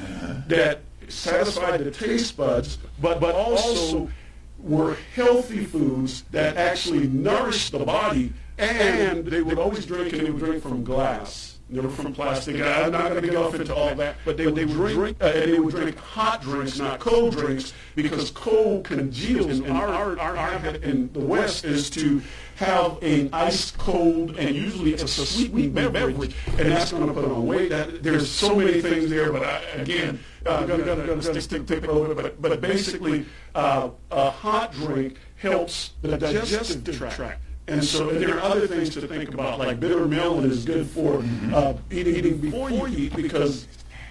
that 0.46 0.80
satisfied 1.08 1.80
the 1.80 1.90
taste 1.90 2.36
buds, 2.36 2.78
but 3.00 3.18
but 3.18 3.34
also 3.34 4.10
were 4.58 4.96
healthy 5.14 5.64
foods 5.64 6.22
that 6.30 6.56
actually 6.56 7.06
nourished 7.08 7.72
the 7.72 7.78
body 7.78 8.32
and 8.58 9.26
they 9.26 9.42
would 9.42 9.58
always 9.58 9.86
drink, 9.86 10.12
and 10.12 10.26
they 10.26 10.30
would 10.30 10.42
drink 10.42 10.62
from 10.62 10.84
glass, 10.84 11.58
never 11.68 11.88
from 11.88 12.12
plastic. 12.12 12.56
I'm 12.56 12.92
not 12.92 13.10
going 13.10 13.22
to 13.22 13.28
get 13.28 13.36
off 13.36 13.54
into 13.54 13.74
all 13.74 13.94
that, 13.94 14.16
but 14.24 14.36
they, 14.36 14.46
would 14.46 14.54
drink, 14.54 15.16
uh, 15.20 15.26
and 15.26 15.52
they 15.52 15.58
would 15.58 15.74
drink 15.74 15.98
hot 15.98 16.42
drinks, 16.42 16.78
not 16.78 17.00
cold 17.00 17.36
drinks, 17.36 17.72
because 17.94 18.30
cold 18.30 18.84
congeals. 18.84 19.58
And 19.60 19.70
our, 19.70 19.88
our, 19.88 20.18
our 20.18 20.36
habit 20.36 20.82
in 20.82 21.12
the 21.12 21.20
West 21.20 21.64
is 21.64 21.90
to 21.90 22.22
have 22.56 23.02
an 23.02 23.28
ice 23.34 23.72
cold, 23.72 24.36
and 24.38 24.56
usually 24.56 24.94
it's 24.94 25.02
a 25.02 25.26
sweetened 25.26 25.74
beverage, 25.74 26.34
and 26.58 26.72
that's 26.72 26.92
going 26.92 27.06
to 27.06 27.12
put 27.12 27.24
on 27.24 27.46
weight. 27.46 27.68
That, 27.68 28.02
there's 28.02 28.30
so 28.30 28.56
many 28.56 28.80
things 28.80 29.10
there, 29.10 29.30
but 29.32 29.42
I, 29.42 29.60
again, 29.74 30.18
I'm 30.46 30.66
going 30.66 30.84
to 30.84 31.22
stick, 31.22 31.42
stick, 31.42 31.62
stick 31.64 31.86
a 31.86 31.92
little 31.92 32.14
bit. 32.14 32.40
But, 32.40 32.40
but 32.40 32.60
basically, 32.62 33.26
uh, 33.54 33.90
a 34.10 34.30
hot 34.30 34.72
drink 34.72 35.18
helps 35.36 35.92
the 36.00 36.16
digestive 36.16 36.96
tract. 36.96 37.42
And 37.68 37.82
so 37.82 38.10
and 38.10 38.20
there 38.20 38.36
are 38.36 38.40
other 38.40 38.66
things 38.66 38.90
to 38.90 39.06
think 39.06 39.34
about, 39.34 39.58
like 39.58 39.80
bitter 39.80 40.06
melon 40.06 40.50
is 40.50 40.64
good 40.64 40.86
for 40.86 41.22
uh, 41.52 41.74
eating, 41.90 42.16
eating 42.16 42.38
before 42.38 42.70
you 42.70 43.06
eat 43.06 43.16
because 43.16 43.66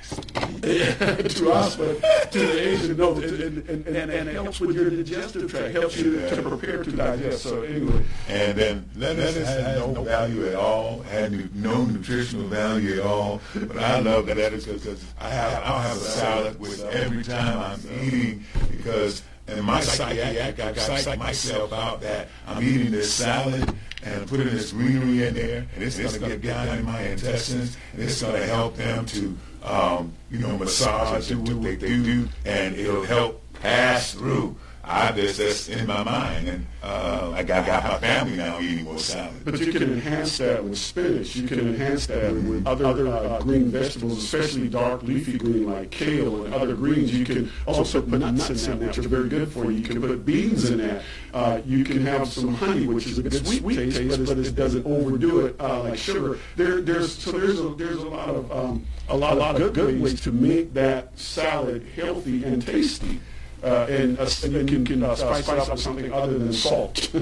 to 0.62 1.52
us, 1.52 1.76
but 1.76 2.32
to 2.32 2.40
the 2.40 2.68
Asian, 2.70 2.98
no, 2.98 3.16
and, 3.16 3.24
and, 3.24 3.88
and, 3.88 4.12
and, 4.12 4.30
it 4.30 4.34
helps 4.34 4.60
with 4.60 4.76
your 4.76 4.90
digestive 4.90 5.50
tract, 5.50 5.74
helps 5.74 5.98
you 5.98 6.20
to 6.30 6.42
prepare 6.44 6.84
to 6.84 6.92
digest. 6.92 7.44
So 7.44 7.64
anyway. 7.64 8.04
And 8.28 8.58
then 8.58 8.90
lettuce 8.96 9.36
has 9.36 9.80
no 9.80 10.04
value 10.04 10.48
at 10.48 10.56
all, 10.56 11.02
had 11.04 11.56
no 11.56 11.86
nutritional 11.86 12.48
value 12.48 13.00
at 13.00 13.06
all, 13.06 13.42
but 13.56 13.78
I 13.78 14.00
love 14.00 14.28
lettuce 14.28 14.66
because 14.66 15.04
I 15.20 15.30
have, 15.30 15.64
I'll 15.64 15.82
have 15.82 15.98
a 15.98 16.00
salad 16.00 16.60
with 16.60 16.84
every 16.86 17.24
time 17.24 17.58
I'm 17.58 18.04
eating 18.04 18.44
because 18.70 19.24
and 19.48 19.64
my 19.64 19.80
psychiatric, 19.80 20.60
I 20.60 20.72
got 20.72 20.78
psych 20.78 21.20
myself 21.20 21.72
out 21.74 22.02
that 22.02 22.30
I'm 22.48 22.64
eating 22.64 22.92
this 22.92 23.14
salad 23.14 23.76
and 24.04 24.22
I'm 24.22 24.28
putting 24.28 24.48
this 24.48 24.72
greenery 24.72 25.28
in 25.28 25.34
there, 25.34 25.66
and 25.74 25.84
it's, 25.84 25.98
it's 25.98 26.18
going 26.18 26.32
to 26.32 26.38
get 26.38 26.54
down 26.54 26.78
in 26.78 26.86
my 26.86 27.02
intestines, 27.02 27.76
and 27.94 28.04
it's 28.04 28.22
going 28.22 28.40
to 28.40 28.46
help 28.46 28.76
them 28.76 29.06
to, 29.08 29.38
um, 29.64 30.14
you 30.30 30.38
know, 30.38 30.58
massage 30.58 31.32
and 31.32 31.44
do 31.46 31.58
what 31.58 31.80
they 31.80 31.98
do, 31.98 32.30
and 32.46 32.76
it'll 32.76 33.04
help 33.04 33.42
pass 33.54 34.14
through. 34.14 34.56
I 34.88 35.12
just 35.12 35.38
that's 35.40 35.68
in 35.70 35.88
my 35.88 36.04
mind, 36.04 36.48
and 36.48 36.66
uh, 36.84 37.32
I 37.34 37.44
got, 37.44 37.66
got 37.66 37.84
my 37.84 37.98
family 37.98 38.38
now 38.38 38.60
eating 38.60 38.86
more 38.86 39.00
salad. 39.00 39.44
But 39.44 39.60
you 39.60 39.72
can 39.72 39.84
enhance 39.84 40.38
that 40.38 40.64
with 40.64 40.78
spinach. 40.78 41.36
You 41.36 41.48
can 41.48 41.60
enhance 41.60 42.06
that 42.08 42.34
with 42.34 42.68
other 42.68 42.86
other 42.86 43.08
uh, 43.08 43.40
green 43.42 43.70
vegetables, 43.70 44.24
especially 44.24 44.68
dark 44.68 45.02
leafy 45.04 45.38
green 45.38 45.66
like 45.66 45.90
kale 45.90 46.46
and 46.46 46.54
other 46.54 46.76
greens. 46.76 47.14
You 47.14 47.26
can 47.26 47.52
also 47.66 48.02
put 48.02 48.20
nuts 48.20 48.50
in 48.50 48.80
that, 48.80 48.88
which 48.88 48.98
are 49.00 49.10
very 49.10 49.30
good 49.30 49.52
for 49.52 49.66
you. 49.66 49.80
You 49.80 49.84
can 49.84 50.02
put 50.02 50.26
beans 50.26 50.70
in 50.70 50.78
that. 50.80 51.04
Uh, 51.34 51.62
you 51.66 51.84
can 51.84 52.06
have 52.06 52.28
some 52.28 52.54
honey, 52.54 52.88
which 52.88 53.08
is 53.08 53.18
a 53.18 53.24
good 53.24 53.46
sweet 53.46 53.76
taste, 53.76 54.26
but 54.26 54.38
it 54.38 54.56
doesn't 54.56 54.86
overdo 54.86 55.48
it 55.48 55.56
uh, 55.60 55.84
like 55.84 55.98
sugar. 55.98 56.38
There, 56.56 56.82
there's 56.82 57.18
so 57.18 57.32
there's 57.32 57.60
a, 57.60 57.70
there's 57.70 57.98
a 57.98 58.08
lot 58.08 58.30
of 58.30 58.52
um, 58.52 58.86
a 59.10 59.18
lot, 59.18 59.34
a 59.34 59.36
lot 59.36 59.60
of 59.60 59.74
good 59.74 60.00
ways 60.02 60.22
to 60.22 60.32
make 60.32 60.74
that 60.74 61.18
salad 61.18 61.86
healthy 61.96 62.44
and 62.44 62.66
tasty. 62.66 63.20
Uh, 63.64 63.88
and, 63.90 64.20
uh, 64.20 64.30
and 64.44 64.70
you 64.70 64.84
can 64.84 65.04
uh, 65.04 65.16
spice 65.16 65.48
it 65.48 65.60
up 65.60 65.72
with 65.72 65.80
something 65.80 66.12
other 66.14 66.38
than 66.38 66.54
salt. 66.54 67.10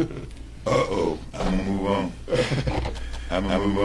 Uh-oh, 0.66 1.20
I'm 1.34 1.46
going 1.46 1.58
to 1.58 1.72
move 1.72 1.88
on. 1.88 2.12
I'm 3.30 3.48
going 3.48 3.60
to 3.60 3.68
move 3.68 3.80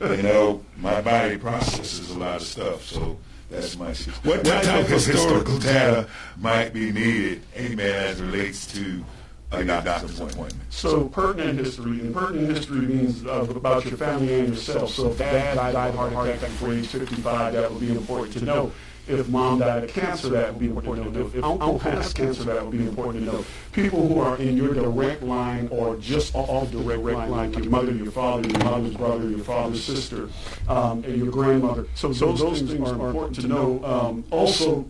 on. 0.00 0.16
You 0.16 0.22
know, 0.22 0.64
my 0.78 1.00
body 1.00 1.36
processes 1.36 2.10
a 2.10 2.18
lot 2.18 2.36
of 2.36 2.42
stuff, 2.42 2.84
so 2.84 3.18
that's 3.50 3.76
my 3.76 3.92
What 4.22 4.44
type, 4.44 4.62
type 4.62 4.84
of 4.84 4.88
historical 4.88 5.58
data 5.58 6.08
might 6.38 6.72
be 6.72 6.90
needed, 6.90 7.42
amen, 7.54 7.94
as 7.94 8.20
relates 8.20 8.66
to 8.72 9.04
a 9.50 9.62
doctor's 9.62 10.20
appointment? 10.20 10.54
So 10.70 11.08
pertinent 11.08 11.58
history, 11.58 12.00
and 12.00 12.14
pertinent 12.14 12.56
history 12.56 12.80
means 12.80 13.26
uh, 13.26 13.46
about 13.54 13.84
your 13.84 13.98
family 13.98 14.40
and 14.40 14.48
yourself. 14.50 14.90
So 14.92 15.10
if 15.10 15.18
dad 15.18 15.56
died 15.56 15.94
of 15.94 16.14
heart 16.14 16.28
attack 16.28 16.48
before 16.48 16.72
age 16.72 16.86
55, 16.86 17.52
that 17.52 17.70
would 17.70 17.80
be 17.80 17.90
important 17.90 18.32
to 18.38 18.44
know. 18.44 18.72
If 19.08 19.28
mom 19.28 19.58
died 19.58 19.84
of 19.84 19.90
cancer, 19.90 20.28
that 20.28 20.52
would 20.52 20.60
be 20.60 20.68
important 20.68 21.12
to 21.12 21.18
know. 21.18 21.26
If 21.26 21.44
uncle 21.44 21.78
passed 21.78 22.14
cancer, 22.14 22.44
that 22.44 22.64
would 22.64 22.70
be 22.70 22.86
important 22.86 23.24
to 23.24 23.32
know. 23.32 23.44
People 23.72 24.06
who 24.06 24.20
are 24.20 24.36
in 24.36 24.56
your 24.56 24.74
direct 24.74 25.22
line 25.22 25.68
or 25.72 25.96
just 25.96 26.34
off 26.36 26.70
the 26.70 26.80
direct 26.82 27.28
line, 27.28 27.52
your 27.52 27.64
mother, 27.64 27.92
your 27.92 28.12
father, 28.12 28.48
your 28.48 28.58
mother's 28.60 28.94
brother, 28.94 29.28
your 29.28 29.40
father's 29.40 29.82
sister, 29.82 30.28
um, 30.68 31.02
and 31.04 31.16
your 31.16 31.32
grandmother. 31.32 31.86
So 31.94 32.08
those, 32.12 32.38
those 32.38 32.62
things 32.62 32.88
are 32.88 32.94
important 32.94 33.34
to 33.40 33.48
know. 33.48 33.84
Um, 33.84 34.24
also, 34.30 34.88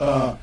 uh, 0.00 0.36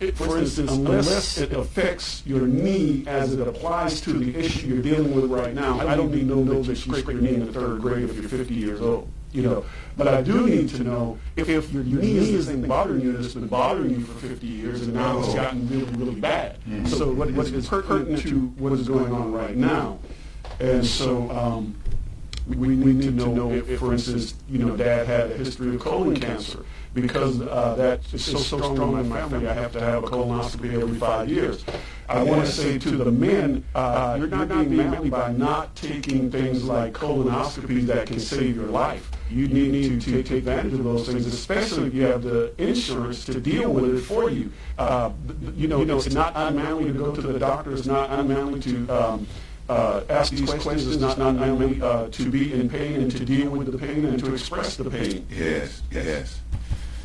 it, 0.00 0.16
for 0.16 0.38
instance, 0.38 0.72
unless 0.72 1.38
it 1.38 1.52
affects 1.52 2.22
your 2.26 2.46
knee 2.46 3.04
as 3.06 3.32
it 3.32 3.46
applies 3.46 4.02
to 4.02 4.12
the 4.12 4.38
issue 4.38 4.66
you're 4.66 4.82
dealing 4.82 5.14
with 5.14 5.30
right 5.30 5.54
now, 5.54 5.80
I 5.86 5.96
don't 5.96 6.10
need 6.10 6.28
to 6.28 6.36
know 6.36 6.62
that 6.62 6.68
you 6.68 6.74
scrape 6.74 7.06
your 7.06 7.22
knee 7.22 7.34
in 7.34 7.46
the 7.46 7.52
third 7.52 7.80
grade 7.80 8.08
if 8.08 8.16
you're 8.16 8.28
50 8.28 8.54
years 8.54 8.80
old 8.82 9.10
you 9.32 9.42
know. 9.42 9.64
But 9.96 10.08
I 10.08 10.22
do 10.22 10.46
need 10.46 10.68
to 10.70 10.84
know 10.84 11.18
if, 11.36 11.48
if 11.48 11.72
your 11.72 11.84
knee 11.84 12.34
is 12.34 12.46
thing 12.46 12.66
bothering 12.66 13.02
you 13.02 13.12
that's 13.12 13.34
been 13.34 13.46
bothering 13.48 13.90
you 13.90 14.00
for 14.00 14.26
50 14.26 14.46
years 14.46 14.82
and 14.82 14.94
now 14.94 15.18
it's 15.18 15.34
gotten 15.34 15.68
really, 15.68 15.92
really 15.92 16.20
bad. 16.20 16.58
Mm-hmm. 16.68 16.86
So 16.86 17.12
what, 17.12 17.30
what 17.32 17.48
is 17.48 17.68
pertinent 17.68 18.22
to 18.22 18.46
what 18.58 18.72
is 18.72 18.88
going 18.88 19.12
on 19.12 19.32
right 19.32 19.56
now. 19.56 19.98
And 20.58 20.84
so 20.84 21.30
um, 21.30 21.74
we, 22.48 22.76
we 22.76 22.92
need 22.92 23.18
to 23.18 23.28
know 23.28 23.52
if, 23.52 23.78
for 23.78 23.92
instance, 23.92 24.34
you 24.48 24.58
know, 24.58 24.76
dad 24.76 25.06
had 25.06 25.30
a 25.32 25.36
history 25.36 25.74
of 25.74 25.80
colon 25.80 26.18
cancer 26.18 26.64
because 26.94 27.40
uh, 27.40 27.74
that 27.76 28.00
is 28.12 28.24
so, 28.24 28.38
so 28.38 28.58
strong 28.58 28.98
in 28.98 29.08
my 29.08 29.20
family. 29.20 29.48
I 29.48 29.52
have 29.52 29.72
to 29.72 29.80
have 29.80 30.04
a 30.04 30.06
colonoscopy 30.06 30.80
every 30.80 30.98
five 30.98 31.28
years. 31.28 31.64
I 32.08 32.22
want 32.22 32.44
to 32.44 32.50
say 32.50 32.78
to 32.78 32.90
the 32.90 33.12
men, 33.12 33.64
uh, 33.74 34.16
you're 34.18 34.26
not 34.26 34.48
being 34.48 34.76
manly 34.76 35.10
by 35.10 35.32
not 35.32 35.76
taking 35.76 36.30
things 36.30 36.64
like 36.64 36.92
colonoscopies 36.92 37.86
that 37.86 38.08
can 38.08 38.18
save 38.18 38.56
your 38.56 38.66
life. 38.66 39.10
You 39.30 39.46
need 39.46 40.00
to 40.02 40.22
take 40.22 40.30
advantage 40.30 40.72
of 40.72 40.84
those 40.84 41.06
things, 41.06 41.26
especially 41.26 41.86
if 41.86 41.94
you 41.94 42.02
have 42.02 42.22
the 42.22 42.52
insurance 42.58 43.24
to 43.26 43.40
deal 43.40 43.72
with 43.72 43.94
it 43.94 44.00
for 44.00 44.28
you. 44.28 44.50
Uh, 44.76 45.12
you 45.54 45.68
know, 45.68 45.82
it's 45.82 46.12
not 46.12 46.32
unmanly 46.34 46.86
to 46.86 46.92
go 46.92 47.14
to 47.14 47.20
the 47.20 47.38
doctor. 47.38 47.72
It's 47.72 47.86
not 47.86 48.10
unmanly 48.10 48.60
to 48.60 48.88
um, 48.88 49.26
uh, 49.68 50.02
ask 50.08 50.32
these 50.32 50.50
questions. 50.50 50.88
It's 50.88 51.00
not 51.00 51.18
unmanly 51.18 51.80
uh, 51.80 52.08
to 52.08 52.30
be 52.30 52.52
in 52.52 52.68
pain 52.68 53.02
and 53.02 53.10
to 53.12 53.24
deal 53.24 53.50
with 53.50 53.70
the 53.70 53.78
pain 53.78 54.04
and 54.04 54.18
to 54.18 54.32
express 54.32 54.76
the 54.76 54.90
pain. 54.90 55.26
Yes, 55.30 55.82
yes. 55.92 56.40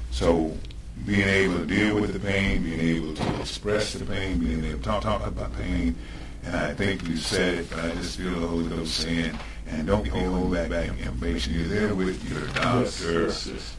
So 0.10 0.58
being 1.06 1.28
able 1.28 1.60
to 1.60 1.66
deal 1.66 2.00
with 2.02 2.14
the 2.14 2.20
pain, 2.20 2.64
being 2.64 2.80
able 2.80 3.14
to 3.14 3.40
express 3.40 3.94
the 3.94 4.06
pain, 4.06 4.40
being 4.40 4.66
able 4.66 4.80
to 4.80 4.84
talk, 4.84 5.04
talk 5.04 5.28
about 5.28 5.56
pain, 5.58 5.96
and 6.44 6.56
I 6.56 6.74
think 6.74 7.08
you 7.08 7.18
said 7.18 7.60
it, 7.60 7.70
but 7.70 7.80
I 7.80 7.92
just 7.92 8.18
feel 8.18 8.40
the 8.40 8.48
Holy 8.48 8.68
Ghost 8.70 8.96
saying, 8.96 9.38
and 9.68 9.88
don't 9.88 10.08
hold 10.08 10.54
back, 10.54 10.70
back 10.70 10.90
information. 11.00 11.54
You're 11.54 11.68
there 11.68 11.96
with 11.96 12.30
your 12.30 12.48
doctor. 12.50 13.32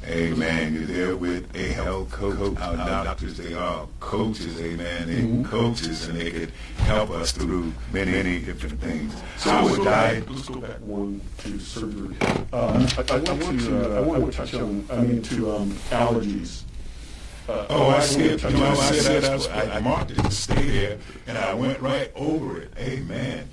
Amen. 0.07 0.75
You're 0.75 0.85
there 0.85 1.17
with 1.17 1.55
a 1.55 1.73
health 1.73 2.11
coach. 2.11 2.59
Our 2.59 2.77
doctors, 3.05 3.37
they 3.37 3.55
are 3.55 3.87
coaches. 4.01 4.61
Amen. 4.61 5.07
They're 5.07 5.17
mm-hmm. 5.17 5.45
coaches, 5.45 6.09
and 6.09 6.19
they 6.19 6.31
could 6.31 6.53
help 6.79 7.11
us 7.11 7.33
through 7.33 7.73
many, 7.93 8.13
many 8.13 8.41
different 8.41 8.81
things. 8.81 9.15
So 9.37 9.51
I 9.51 9.63
would 9.63 9.85
die. 9.85 10.23
Let's 10.29 10.49
go 10.49 10.61
back 10.61 10.81
one 10.81 11.21
to 11.39 11.59
surgery. 11.59 12.17
Uh, 12.53 12.87
I, 12.99 13.15
I, 13.15 13.19
want 13.19 13.61
to. 13.61 13.97
Uh, 13.97 13.99
I 13.99 14.01
want 14.01 14.27
to 14.27 14.37
touch 14.37 14.55
on. 14.55 14.85
I 14.91 15.01
mean, 15.01 15.23
to 15.23 15.53
um, 15.53 15.71
allergies. 15.91 16.63
Uh, 17.49 17.65
oh, 17.71 17.91
I 17.91 18.01
see 18.01 18.25
it. 18.25 18.43
You 18.43 18.51
know, 18.51 18.71
I 18.71 18.75
said 18.75 19.25
I, 19.25 19.37
I, 19.55 19.77
I 19.77 19.81
marked 19.81 20.11
it 20.11 20.17
to 20.17 20.31
stay 20.33 20.69
there, 20.69 20.99
and 21.29 21.39
I 21.39 21.55
went 21.55 21.81
right 21.81 22.11
over 22.17 22.61
it. 22.61 22.73
Amen. 22.77 23.49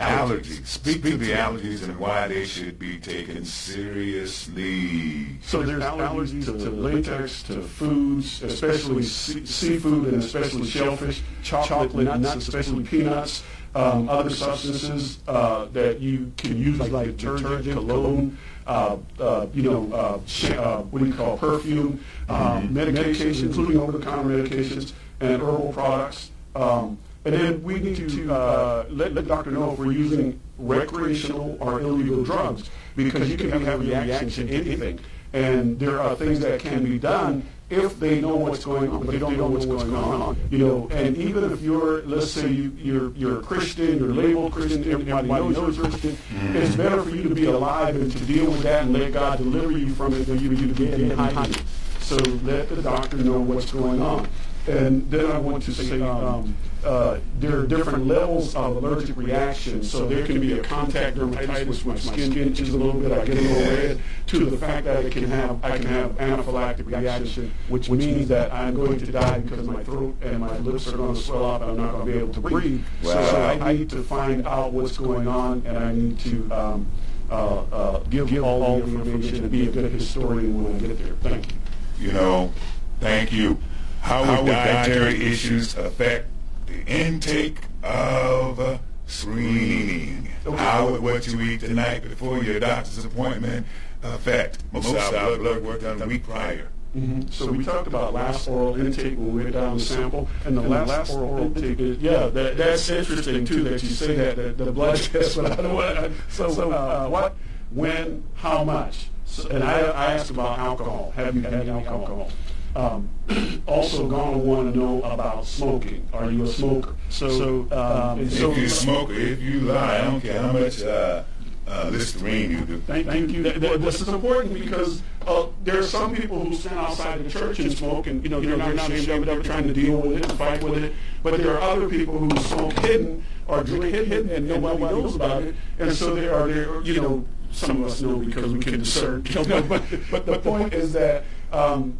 Allergies. 0.00 0.66
Speak 0.66 1.02
to 1.02 1.16
the 1.16 1.32
allergies 1.32 1.82
and 1.84 1.96
why 1.98 2.28
they 2.28 2.44
should 2.44 2.78
be 2.78 2.98
taken 2.98 3.44
seriously. 3.44 5.38
So 5.42 5.62
there's 5.62 5.82
allergies 5.82 6.44
to, 6.46 6.52
to 6.58 6.70
latex, 6.70 7.42
to 7.44 7.62
foods, 7.62 8.42
especially 8.42 9.02
sea- 9.02 9.46
seafood 9.46 10.12
and 10.12 10.22
especially 10.22 10.66
shellfish, 10.66 11.22
chocolate, 11.42 12.06
nuts, 12.06 12.36
especially 12.36 12.84
peanuts, 12.84 13.42
um, 13.74 14.08
other 14.08 14.30
substances 14.30 15.18
uh, 15.28 15.66
that 15.72 16.00
you 16.00 16.32
can 16.36 16.56
use 16.58 16.78
like 16.78 17.16
detergent, 17.16 17.72
cologne, 17.72 18.36
uh, 18.66 18.96
uh, 19.18 19.46
you 19.54 19.62
know, 19.62 19.92
uh, 19.92 20.20
sh- 20.26 20.50
uh, 20.50 20.82
what 20.82 21.00
do 21.00 21.06
you 21.06 21.14
call 21.14 21.38
perfume, 21.38 22.04
um, 22.28 22.68
medications, 22.68 23.42
including 23.42 23.78
over-the-counter 23.78 24.28
medications 24.28 24.92
and 25.20 25.40
herbal 25.42 25.72
products. 25.72 26.30
Um, 26.54 26.98
and 27.24 27.34
then 27.34 27.62
we 27.62 27.78
need 27.78 27.96
to 27.96 28.34
uh, 28.34 28.84
let 28.90 29.14
the 29.14 29.22
doctor 29.22 29.50
know 29.50 29.72
if 29.72 29.78
we're 29.78 29.92
using 29.92 30.40
recreational 30.58 31.56
or 31.60 31.80
illegal 31.80 32.24
drugs 32.24 32.68
because 32.96 33.30
you 33.30 33.36
can 33.36 33.50
have 33.50 33.80
a 33.80 33.84
reaction 33.84 34.30
to 34.30 34.48
anything. 34.54 34.98
And 35.32 35.78
there 35.78 36.00
are 36.00 36.14
things 36.14 36.40
that 36.40 36.60
can 36.60 36.84
be 36.84 36.98
done 36.98 37.46
if 37.70 37.98
they 37.98 38.20
know 38.20 38.36
what's 38.36 38.66
going 38.66 38.90
on, 38.90 38.98
but 39.06 39.12
they 39.12 39.18
don't 39.18 39.38
know 39.38 39.46
what's 39.46 39.64
going 39.64 39.94
on. 39.94 40.36
You 40.50 40.58
know, 40.58 40.88
and 40.90 41.16
even 41.16 41.50
if 41.50 41.62
you're, 41.62 42.02
let's 42.02 42.30
say 42.30 42.50
you, 42.50 42.70
you're 42.76 43.12
you're 43.12 43.38
a 43.38 43.42
Christian, 43.42 43.98
you're 43.98 44.12
labeled 44.12 44.52
Christian, 44.52 44.90
everybody 44.90 45.28
knows 45.28 45.56
you're 45.56 45.86
Christian. 45.86 46.18
It's 46.54 46.76
better 46.76 47.02
for 47.02 47.10
you 47.10 47.22
to 47.22 47.34
be 47.34 47.46
alive 47.46 47.96
and 47.96 48.12
to 48.12 48.18
deal 48.26 48.50
with 48.50 48.62
that 48.64 48.82
and 48.82 48.92
let 48.92 49.12
God 49.14 49.38
deliver 49.38 49.72
you 49.72 49.94
from 49.94 50.12
it 50.12 50.26
than 50.26 50.38
you 50.38 50.54
to 50.54 50.74
be 50.74 50.92
in 50.92 51.10
hiding. 51.10 51.64
So 52.00 52.16
let 52.42 52.68
the 52.68 52.82
doctor 52.82 53.16
know 53.16 53.40
what's 53.40 53.72
going 53.72 54.02
on. 54.02 54.28
And 54.66 55.10
then 55.10 55.30
I 55.30 55.38
want 55.38 55.62
to 55.64 55.72
say 55.72 56.02
um, 56.02 56.54
uh, 56.84 57.20
there 57.38 57.58
are 57.58 57.66
different 57.66 58.06
levels 58.06 58.54
of 58.54 58.76
allergic 58.76 59.16
reactions. 59.16 59.90
So 59.90 60.06
there 60.06 60.26
can 60.26 60.40
be 60.40 60.58
a 60.58 60.62
contact 60.62 61.16
dermatitis, 61.16 61.66
which 61.66 61.84
my 61.84 61.96
skin 61.96 62.36
itches 62.36 62.70
a 62.70 62.76
little 62.76 63.00
bit, 63.00 63.12
I 63.12 63.24
get 63.24 63.38
a 63.38 63.40
little 63.40 63.76
red, 63.76 64.00
to 64.26 64.46
the 64.46 64.56
fact 64.56 64.84
that 64.86 65.04
it 65.04 65.12
can 65.12 65.24
have 65.24 65.64
I 65.64 65.78
can 65.78 65.86
have 65.86 66.12
anaphylactic 66.16 66.86
reaction, 66.86 67.52
which 67.68 67.90
means 67.90 68.28
that 68.28 68.52
I'm 68.52 68.74
going 68.74 68.98
to 68.98 69.12
die 69.12 69.38
because 69.38 69.66
my 69.66 69.82
throat 69.84 70.16
and 70.22 70.40
my 70.40 70.58
lips 70.58 70.88
are 70.88 70.96
going 70.96 71.14
to 71.14 71.20
swell 71.20 71.50
up. 71.50 71.62
And 71.62 71.70
I'm 71.72 71.76
not 71.76 71.92
going 71.92 72.06
to 72.06 72.12
be 72.12 72.18
able 72.18 72.34
to 72.34 72.40
breathe. 72.40 72.84
So 73.02 73.42
I 73.60 73.72
need 73.72 73.90
to 73.90 74.02
find 74.02 74.46
out 74.46 74.72
what's 74.72 74.96
going 74.96 75.28
on, 75.28 75.62
and 75.66 75.78
I 75.78 75.92
need 75.92 76.18
to 76.20 76.50
um, 76.50 76.86
uh, 77.30 77.64
uh, 77.72 77.98
give, 78.10 78.28
give 78.28 78.44
all 78.44 78.78
the 78.78 78.84
information 78.84 79.36
and 79.36 79.50
be 79.50 79.68
a 79.68 79.70
good 79.70 79.90
historian 79.90 80.62
when 80.62 80.76
I 80.76 80.78
get 80.78 80.98
there. 80.98 81.14
Thank 81.14 81.52
you. 81.52 81.58
You 81.98 82.12
know, 82.12 82.52
thank 83.00 83.32
you. 83.32 83.58
How 84.00 84.42
would 84.42 84.50
dietary 84.50 85.24
issues 85.24 85.76
affect 85.76 86.26
the 86.72 86.86
intake 86.86 87.58
of 87.82 88.80
screening? 89.06 90.28
How 90.56 90.90
would 90.90 91.02
what 91.02 91.26
you 91.26 91.40
eat 91.40 91.60
tonight 91.60 92.02
before 92.02 92.42
your 92.42 92.58
doctor's 92.58 93.04
appointment 93.04 93.66
affect 94.02 94.58
most 94.72 94.88
of 94.88 95.14
our 95.14 95.36
blood 95.36 95.62
work 95.62 95.82
done 95.82 96.02
a 96.02 96.06
week 96.06 96.24
prior? 96.24 96.68
Mm-hmm. 96.96 97.22
So, 97.28 97.46
so 97.46 97.52
we 97.52 97.64
talked 97.64 97.86
about 97.86 98.12
last 98.12 98.48
oral 98.48 98.78
intake 98.78 99.16
when 99.16 99.34
we 99.34 99.42
went 99.44 99.54
down 99.54 99.78
the 99.78 99.82
sample, 99.82 100.28
and 100.44 100.58
the, 100.58 100.60
and 100.60 100.70
last, 100.70 100.88
last 100.88 101.14
oral 101.14 101.38
intake 101.38 101.80
is 101.80 101.98
yeah. 101.98 102.26
That, 102.26 102.58
that's 102.58 102.90
interesting 102.90 103.46
too 103.46 103.64
that 103.64 103.82
you 103.82 103.88
say 103.88 104.14
that 104.14 104.36
the, 104.36 104.64
the 104.64 104.72
blood 104.72 104.96
test. 104.98 105.36
But 105.36 105.52
I 105.52 105.56
don't 105.56 105.74
want. 105.74 106.12
So, 106.28 106.50
so 106.50 106.70
uh, 106.70 107.08
what, 107.08 107.34
when, 107.70 108.24
how 108.34 108.62
much? 108.64 109.06
So, 109.24 109.48
and 109.48 109.64
I, 109.64 109.80
I 109.80 110.12
asked 110.14 110.30
about 110.30 110.58
alcohol. 110.58 111.14
Have 111.16 111.34
you 111.34 111.40
had 111.42 111.54
any 111.54 111.70
alcohol? 111.70 112.30
Um, 112.74 113.08
also, 113.66 114.08
going 114.08 114.32
to 114.32 114.38
want 114.38 114.72
to 114.72 114.78
know 114.78 115.02
about 115.02 115.44
smoking. 115.44 116.08
Are 116.12 116.30
you 116.30 116.44
a 116.44 116.46
smoker? 116.46 116.94
So, 117.10 117.28
so, 117.68 117.76
um, 117.76 118.20
if 118.20 118.32
so, 118.32 118.52
you 118.54 118.68
smoke, 118.68 119.10
if 119.10 119.40
you 119.40 119.60
lie, 119.60 119.98
I 119.98 120.00
don't 120.02 120.20
care 120.20 120.40
how 120.40 120.52
much 120.52 120.82
uh, 120.82 121.24
uh, 121.66 121.88
Listerine 121.92 122.50
you 122.50 122.60
do. 122.64 122.80
Thank, 122.80 123.06
thank 123.06 123.30
you. 123.30 123.42
That, 123.42 123.60
that, 123.60 123.82
this 123.82 124.00
is 124.00 124.08
important 124.08 124.54
because 124.54 125.02
uh, 125.26 125.46
there 125.64 125.78
are 125.78 125.84
some 125.84 126.14
people 126.14 126.44
who 126.44 126.54
stand 126.54 126.78
outside 126.78 127.24
the 127.24 127.30
church 127.30 127.58
and 127.60 127.72
smoke, 127.72 128.06
and 128.06 128.22
you 128.22 128.30
know 128.30 128.40
they're, 128.40 128.56
not 128.56 128.70
ashamed 128.70 129.08
of 129.08 129.22
it, 129.22 129.26
They're 129.26 129.42
trying 129.42 129.68
to 129.68 129.74
deal 129.74 129.98
with 129.98 130.18
it 130.18 130.28
and 130.28 130.38
fight 130.38 130.62
with 130.62 130.82
it. 130.82 130.94
But 131.22 131.38
there 131.38 131.58
are 131.58 131.60
other 131.60 131.88
people 131.88 132.18
who 132.18 132.36
smoke 132.40 132.72
hidden 132.80 133.24
or 133.46 133.62
drink 133.62 133.94
it 133.94 134.08
hidden, 134.08 134.30
and 134.30 134.48
nobody 134.48 134.80
knows 134.80 135.14
about 135.14 135.42
it. 135.42 135.54
And 135.78 135.92
so 135.92 136.14
there 136.14 136.34
are 136.34 136.48
there, 136.48 136.80
you 136.82 137.00
know, 137.00 137.24
some 137.52 137.82
of 137.82 137.90
us 137.90 138.00
know 138.00 138.16
because 138.16 138.52
we 138.52 138.60
can 138.60 138.80
discern. 138.80 139.24
You 139.30 139.44
know, 139.44 139.62
but 139.62 139.82
but 140.10 140.26
the 140.26 140.38
point 140.38 140.72
is 140.72 140.92
that. 140.94 141.24
Um, 141.52 141.98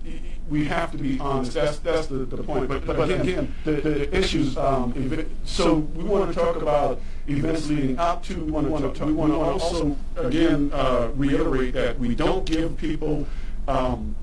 we 0.48 0.64
have 0.64 0.92
to 0.92 0.98
be 0.98 1.18
honest. 1.18 1.54
That's 1.54 1.78
that's 1.78 2.06
the, 2.06 2.18
the 2.18 2.42
point. 2.42 2.68
But 2.68 2.86
but 2.86 3.10
again, 3.10 3.54
the, 3.64 3.72
the 3.72 4.16
issues. 4.16 4.56
Um, 4.56 5.26
so 5.44 5.74
we 5.74 6.04
want 6.04 6.32
to 6.32 6.38
talk 6.38 6.56
about 6.56 7.00
events 7.26 7.68
leading 7.68 7.98
up 7.98 8.22
to. 8.24 8.44
We 8.44 8.52
want 8.52 8.68
to 8.68 8.98
talk, 8.98 9.06
we 9.06 9.12
want 9.12 9.32
to 9.32 9.38
also 9.38 9.96
again 10.16 10.70
uh, 10.72 11.10
reiterate 11.14 11.74
that 11.74 11.98
we 11.98 12.14
don't 12.14 12.44
give 12.44 12.76
people 12.76 13.26
um, 13.68 14.14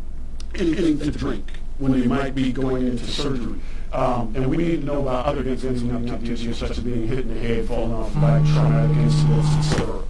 anything 0.55 0.99
to 0.99 1.11
drink 1.11 1.45
when 1.77 1.93
they 1.93 2.05
might 2.05 2.35
be 2.35 2.51
going 2.51 2.87
into 2.87 3.05
surgery. 3.05 3.59
Um, 3.91 4.33
and 4.35 4.47
we 4.47 4.57
need 4.57 4.81
to 4.81 4.85
know 4.85 5.01
about 5.01 5.25
other 5.25 5.41
events 5.41 5.81
leading 5.81 6.11
up 6.11 6.19
to 6.19 6.25
the 6.25 6.33
issues 6.33 6.57
such 6.57 6.71
as 6.71 6.79
being 6.79 7.07
hit 7.07 7.19
in 7.19 7.33
the 7.33 7.39
head, 7.39 7.67
falling 7.67 7.93
off 7.93 8.13
back, 8.15 8.45
traumatic 8.45 8.95
incidents, 8.97 9.71
etc. 9.71 10.03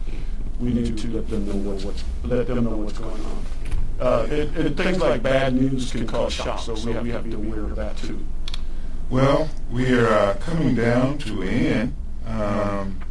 We 0.59 0.73
need 0.73 0.97
to 0.97 1.07
let 1.07 1.29
them 1.29 1.47
know 1.47 1.75
what's 1.85 2.03
let 2.23 2.47
them 2.47 2.65
know 2.65 2.75
what's 2.75 2.97
going 2.97 3.11
on. 3.11 3.45
Uh, 3.99 4.25
it, 4.29 4.55
it, 4.57 4.77
things 4.77 4.99
like 4.99 5.21
bad 5.21 5.53
news 5.53 5.91
can 5.91 6.07
cause 6.07 6.31
shock, 6.31 6.59
so 6.59 6.73
we 6.73 6.93
have, 6.93 7.03
we 7.03 7.09
have 7.09 7.23
to 7.23 7.29
be 7.29 7.35
aware 7.35 7.65
of 7.65 7.75
that 7.75 7.97
too. 7.97 8.25
Well, 9.09 9.49
we 9.69 9.91
are 9.93 10.07
uh, 10.07 10.33
coming 10.35 10.75
down 10.75 11.17
to 11.19 11.41
an 11.41 11.49
end. 11.49 11.95
Um, 12.25 13.01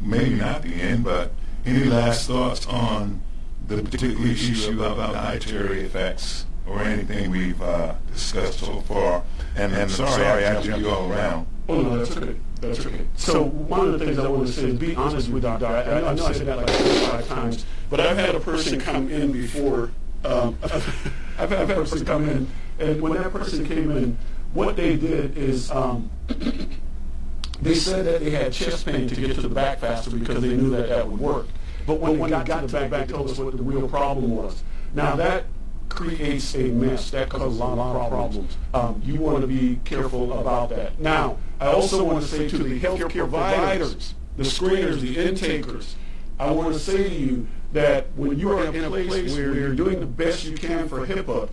maybe 0.00 0.36
not 0.36 0.62
the 0.62 0.74
end, 0.74 1.04
but 1.04 1.32
any 1.66 1.84
last 1.84 2.28
thoughts 2.28 2.66
on 2.66 3.20
the 3.66 3.82
particular 3.82 4.26
issue 4.28 4.82
about 4.82 5.12
dietary 5.12 5.80
effects 5.80 6.46
or 6.66 6.82
anything 6.82 7.30
we've 7.30 7.60
uh, 7.60 7.94
discussed 8.12 8.60
so 8.60 8.80
far? 8.82 9.24
And, 9.56 9.72
and 9.72 9.90
sorry, 9.90 10.12
sorry 10.12 10.46
I 10.46 10.62
jumped 10.62 10.80
you 10.80 10.90
all 10.90 11.10
around. 11.10 11.46
Oh, 11.68 11.80
no, 11.80 11.98
that's 11.98 12.16
okay. 12.16 12.36
That's 12.60 12.86
okay. 12.86 13.06
So 13.16 13.42
one 13.42 13.86
of 13.86 13.98
the 13.98 14.04
things 14.04 14.18
I 14.18 14.28
want 14.28 14.46
to 14.46 14.52
say 14.52 14.68
is 14.68 14.74
be 14.78 14.94
honest 14.94 15.28
with 15.30 15.42
your. 15.42 15.64
I, 15.64 16.10
I 16.10 16.14
know 16.14 16.26
I 16.26 16.32
said 16.32 16.46
that 16.46 16.56
like 16.58 16.70
five 16.70 17.28
times, 17.28 17.66
but 17.90 18.00
I've 18.00 18.16
had 18.16 18.34
a 18.34 18.40
person 18.40 18.80
come 18.80 19.10
in 19.10 19.32
before 19.32 19.90
um, 20.24 20.58
I've 21.38 21.50
had 21.50 21.70
a 21.70 21.74
person 21.74 22.04
come 22.04 22.28
in, 22.28 22.48
and 22.78 23.00
when 23.00 23.14
that 23.14 23.32
person 23.32 23.66
came 23.66 23.90
in, 23.90 24.18
what 24.54 24.76
they 24.76 24.96
did 24.96 25.36
is 25.36 25.70
um, 25.70 26.10
they 27.62 27.74
said 27.74 28.06
that 28.06 28.20
they 28.20 28.30
had 28.30 28.52
chest 28.52 28.86
pain 28.86 29.08
to 29.08 29.14
get 29.14 29.34
to 29.34 29.42
the 29.42 29.48
back 29.48 29.80
faster 29.80 30.10
because 30.10 30.40
they 30.40 30.56
knew 30.56 30.70
that 30.70 30.88
that 30.88 31.08
would 31.08 31.20
work. 31.20 31.46
But 31.86 32.00
when, 32.00 32.18
when 32.18 32.30
they 32.30 32.44
got, 32.44 32.60
to 32.60 32.66
the 32.66 32.88
back, 32.88 33.06
they 33.06 33.12
told 33.12 33.30
us 33.30 33.38
what 33.38 33.56
the 33.56 33.62
real 33.62 33.88
problem 33.88 34.36
was. 34.36 34.62
Now 34.94 35.16
that 35.16 35.44
creates 35.88 36.54
a 36.54 36.64
mess. 36.68 37.10
That 37.10 37.28
causes 37.28 37.58
a 37.58 37.64
lot 37.64 37.96
of 37.96 38.10
problems. 38.10 38.56
Um, 38.74 39.00
you 39.04 39.20
want 39.20 39.40
to 39.40 39.46
be 39.46 39.80
careful 39.84 40.38
about 40.38 40.70
that. 40.70 40.98
Now, 40.98 41.38
I 41.60 41.68
also 41.68 42.04
want 42.04 42.22
to 42.22 42.28
say 42.28 42.48
to 42.48 42.58
the 42.58 42.80
healthcare 42.80 43.28
providers, 43.28 44.14
the 44.36 44.44
screeners, 44.44 45.00
the 45.00 45.16
intakers, 45.16 45.94
I 46.38 46.50
want 46.50 46.74
to 46.74 46.78
say 46.78 47.08
to 47.08 47.14
you 47.14 47.46
that 47.72 48.06
when 48.16 48.38
you 48.38 48.50
are 48.50 48.64
in 48.64 48.84
a 48.84 48.90
place 48.90 49.34
where 49.34 49.54
you're 49.54 49.74
doing 49.74 50.00
the 50.00 50.06
best 50.06 50.44
you 50.44 50.56
can 50.56 50.88
for 50.88 51.06
HIPAA, 51.06 51.50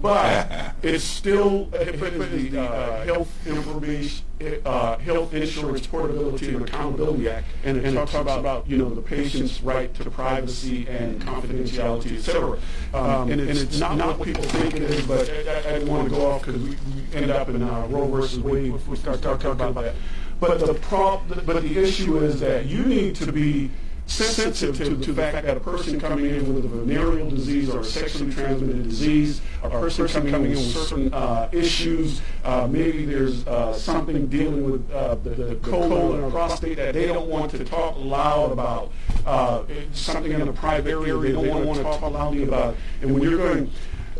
but 0.00 0.74
it's 0.82 1.02
still 1.02 1.66
HIPAA 1.66 2.50
the 2.50 2.60
uh, 2.60 3.04
Health 3.04 3.46
Information, 3.46 4.24
uh, 4.64 4.98
Health 4.98 5.34
Insurance 5.34 5.86
Portability 5.86 6.54
and 6.54 6.62
Accountability 6.62 7.28
Act, 7.28 7.46
and 7.64 7.78
it, 7.78 7.84
and 7.84 7.96
talks, 7.96 8.12
talks 8.12 8.30
about 8.30 8.68
you 8.68 8.76
know 8.76 8.90
the 8.90 9.02
patient's 9.02 9.62
right 9.62 9.92
to 9.94 10.10
privacy 10.10 10.86
and 10.88 11.20
confidentiality, 11.22 12.18
et 12.18 12.20
cetera. 12.20 12.58
Um, 12.94 13.30
and, 13.30 13.40
it's, 13.40 13.50
and, 13.50 13.68
it's, 13.68 13.80
not, 13.80 13.96
not 13.96 14.18
what 14.18 14.28
people 14.28 14.44
think 14.44 14.74
it 14.74 14.82
is, 14.82 15.06
but 15.06 15.28
I, 15.28 15.58
I 15.58 15.72
didn't 15.72 15.88
want 15.88 16.08
to 16.08 16.14
go 16.14 16.30
off 16.30 16.44
because 16.44 16.62
we, 16.62 16.70
we 16.70 17.14
end 17.14 17.30
up 17.30 17.48
in 17.48 17.62
uh, 17.62 17.86
Roe 17.88 18.06
versus 18.06 18.38
Wade 18.38 18.74
if 18.74 18.86
we 18.86 18.96
start 18.96 19.22
talking 19.22 19.50
about 19.50 19.74
that. 19.74 19.94
But 20.38 20.60
the 20.60 20.74
prob- 20.74 21.44
but 21.44 21.62
the 21.62 21.78
issue 21.78 22.18
is 22.18 22.40
that 22.40 22.66
you 22.66 22.84
need 22.84 23.14
to 23.16 23.30
be 23.30 23.70
sensitive 24.10 24.76
to, 24.76 24.96
to 24.96 25.12
the 25.12 25.22
fact 25.22 25.46
that 25.46 25.56
a 25.56 25.60
person 25.60 26.00
coming 26.00 26.26
in 26.26 26.54
with 26.54 26.64
a 26.64 26.68
venereal 26.68 27.30
disease 27.30 27.70
or 27.70 27.80
a 27.80 27.84
sexually 27.84 28.32
transmitted 28.32 28.82
disease, 28.82 29.40
a 29.62 29.70
person 29.70 30.06
coming 30.30 30.52
in 30.52 30.58
with 30.58 30.72
certain 30.72 31.14
uh, 31.14 31.48
issues, 31.52 32.20
uh, 32.44 32.66
maybe 32.66 33.04
there's 33.04 33.46
uh, 33.46 33.72
something 33.72 34.26
dealing 34.26 34.70
with 34.70 34.90
uh, 34.90 35.14
the, 35.16 35.30
the, 35.30 35.54
colon 35.56 36.22
or 36.22 36.30
prostate 36.30 36.76
that 36.76 36.94
they 36.94 37.06
don't 37.06 37.28
want 37.28 37.50
to 37.52 37.64
talk 37.64 37.96
loud 37.98 38.52
about, 38.52 38.92
uh, 39.26 39.62
something 39.92 40.32
in 40.32 40.48
a 40.48 40.52
private 40.52 40.90
area 40.90 41.16
they 41.18 41.32
don't 41.32 41.66
want 41.66 41.78
to 41.78 41.84
talk 41.84 42.02
loudly 42.02 42.42
about. 42.42 42.76
And 43.02 43.14
when 43.14 43.22
you're 43.22 43.38
going, 43.38 43.70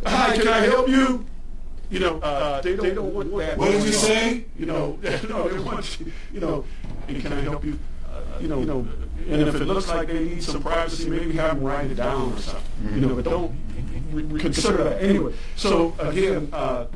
hi, 0.07 0.37
can 0.37 0.49
I 0.49 0.61
help 0.61 0.89
you? 0.89 1.27
You 1.91 1.99
know, 1.99 2.21
uh, 2.21 2.61
they, 2.61 2.77
don't, 2.77 2.87
they 2.87 2.95
don't 2.95 3.13
want 3.13 3.37
that. 3.37 3.59
What 3.59 3.73
did 3.73 3.83
you 3.83 3.93
say? 3.93 4.45
You 4.57 4.67
know, 4.67 4.99
no, 5.29 5.49
they 5.49 5.59
want, 5.59 5.99
you 6.33 6.41
know, 6.41 6.65
can 7.09 7.33
I 7.33 7.41
help 7.41 7.65
you? 7.65 7.79
you 8.41 8.49
know, 8.49 8.61
you 8.61 8.67
know, 8.67 8.87
and 9.29 9.43
if 9.43 9.55
it 9.55 9.65
looks 9.65 9.89
like 9.89 10.09
they 10.09 10.25
need 10.25 10.43
some 10.43 10.63
privacy, 10.63 11.09
maybe 11.09 11.33
have 11.35 11.57
them 11.57 11.65
write 11.65 11.91
it 11.91 11.97
down 11.97 12.33
or 12.33 12.39
something. 12.39 12.63
Mm-hmm. 12.83 12.95
You 12.95 13.07
know, 13.07 13.15
but 13.15 13.25
don't 13.25 14.41
consider 14.41 14.85
that 14.85 15.03
anyway. 15.03 15.35
So 15.57 15.95
again, 15.99 16.49
uh, 16.53 16.87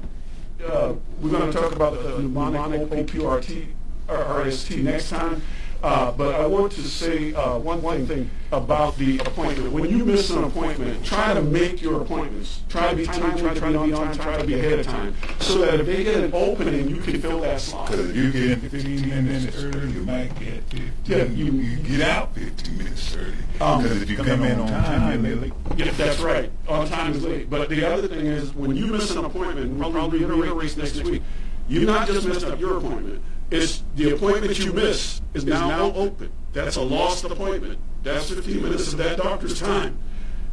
uh, 0.64 0.95
we're 1.20 1.31
going 1.31 1.53
to 1.53 1.59
talk 1.59 1.72
about 1.72 2.03
the 2.03 2.18
mnemonic 2.18 2.83
OPQRT 2.83 3.66
or 4.09 4.16
RST 4.16 4.83
next 4.83 5.11
time. 5.11 5.43
Uh, 5.85 6.11
but 6.12 6.35
I 6.35 6.47
want 6.47 6.72
to 6.72 6.80
say 6.80 7.35
uh, 7.35 7.59
one, 7.59 7.82
one 7.82 8.07
thing 8.07 8.30
about 8.53 8.97
the 8.97 9.18
appointment. 9.18 9.70
When 9.70 9.85
you 9.91 10.03
miss 10.07 10.30
an 10.30 10.43
appointment, 10.43 11.05
try 11.05 11.35
to 11.35 11.43
make 11.43 11.82
your 11.82 12.01
appointments. 12.01 12.62
Try 12.70 12.89
to 12.93 12.97
be 12.97 13.05
timely, 13.05 13.43
try 13.43 13.53
to 13.72 13.85
be 13.85 13.93
on 13.93 14.07
time, 14.07 14.14
try 14.14 14.39
to 14.39 14.47
be 14.47 14.55
ahead 14.55 14.78
of 14.78 14.87
time. 14.87 15.14
So 15.41 15.59
that 15.59 15.80
if 15.80 15.87
they 15.87 16.03
get 16.03 16.24
an 16.24 16.30
opening, 16.32 16.89
you 16.89 17.03
can 17.03 17.20
fill 17.20 17.41
that 17.43 17.61
slot. 17.61 17.91
Because 17.91 18.09
if 18.09 18.16
you 18.16 18.32
get 18.32 18.51
in 18.53 18.61
15 18.61 19.09
minutes 19.11 19.57
early, 19.59 19.93
you 19.93 20.05
might 20.07 20.35
get 20.41 20.62
15. 20.70 20.93
Yeah, 21.05 21.24
you, 21.24 21.45
you- 21.53 21.76
get 21.85 22.01
out 22.01 22.35
15 22.35 22.78
minutes 22.78 23.14
early. 23.14 23.35
Um, 23.61 23.82
Because 23.82 24.01
if 24.01 24.09
you 24.09 24.16
come 24.16 24.43
in 24.43 24.59
on 24.59 24.68
time, 24.68 25.22
you're 25.22 25.37
late. 25.37 25.53
Yeah, 25.76 25.91
that's 25.91 26.18
right. 26.18 26.51
On 26.66 26.89
time 26.89 27.12
is 27.12 27.22
late. 27.22 27.51
But 27.51 27.68
the 27.68 27.85
other 27.85 28.09
thing 28.09 28.24
is, 28.24 28.55
when 28.55 28.74
you 28.74 28.87
miss 28.87 29.11
an 29.14 29.26
appointment, 29.26 29.74
we'll 29.74 29.93
probably 29.93 30.24
reiterate 30.24 30.78
next 30.78 31.03
week, 31.05 31.22
you 31.68 31.85
not 31.85 32.07
just 32.07 32.26
messed 32.26 32.47
up 32.47 32.59
your 32.59 32.78
appointment. 32.78 33.22
It's 33.55 33.83
the 33.95 34.15
appointment 34.15 34.59
you 34.59 34.73
missed 34.73 35.23
is 35.33 35.45
now 35.45 35.93
open. 35.93 36.33
That's 36.53 36.77
a 36.77 36.83
lost 36.83 37.25
appointment. 37.25 37.79
That's 38.03 38.31
15 38.31 38.63
minutes 38.63 38.93
of 38.93 38.99
that 38.99 39.19
doctor's 39.19 39.61
time. 39.61 39.99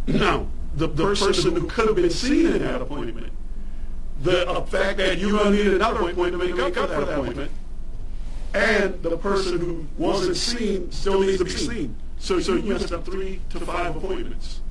Now, 0.08 0.48
the, 0.76 0.88
the 0.88 1.16
person 1.16 1.56
who 1.56 1.68
could 1.68 1.88
have 1.88 1.96
been 1.96 2.10
seen 2.10 2.48
in 2.48 2.60
that 2.60 2.82
appointment, 2.82 3.32
the 4.22 4.48
uh, 4.48 4.64
fact 4.66 4.98
that 4.98 5.18
you're 5.18 5.32
going 5.32 5.52
to 5.52 5.64
need 5.64 5.74
another 5.74 6.10
appointment 6.10 6.42
to 6.44 6.56
make 6.56 6.78
up 6.78 6.90
for 6.90 7.02
that 7.02 7.10
appointment, 7.10 7.52
and 8.54 9.02
the 9.02 9.18
person 9.18 9.60
who 9.60 9.88
wasn't 9.98 10.38
seen 10.38 10.92
still 10.92 11.22
needs 11.22 11.40
to 11.40 11.46
be 11.46 11.52
seen. 11.52 11.96
So, 12.20 12.40
so 12.40 12.54
you 12.54 12.74
messed 12.74 12.92
up 12.92 13.04
three 13.04 13.42
to 13.50 13.60
five 13.62 13.96
appointments 13.96 14.62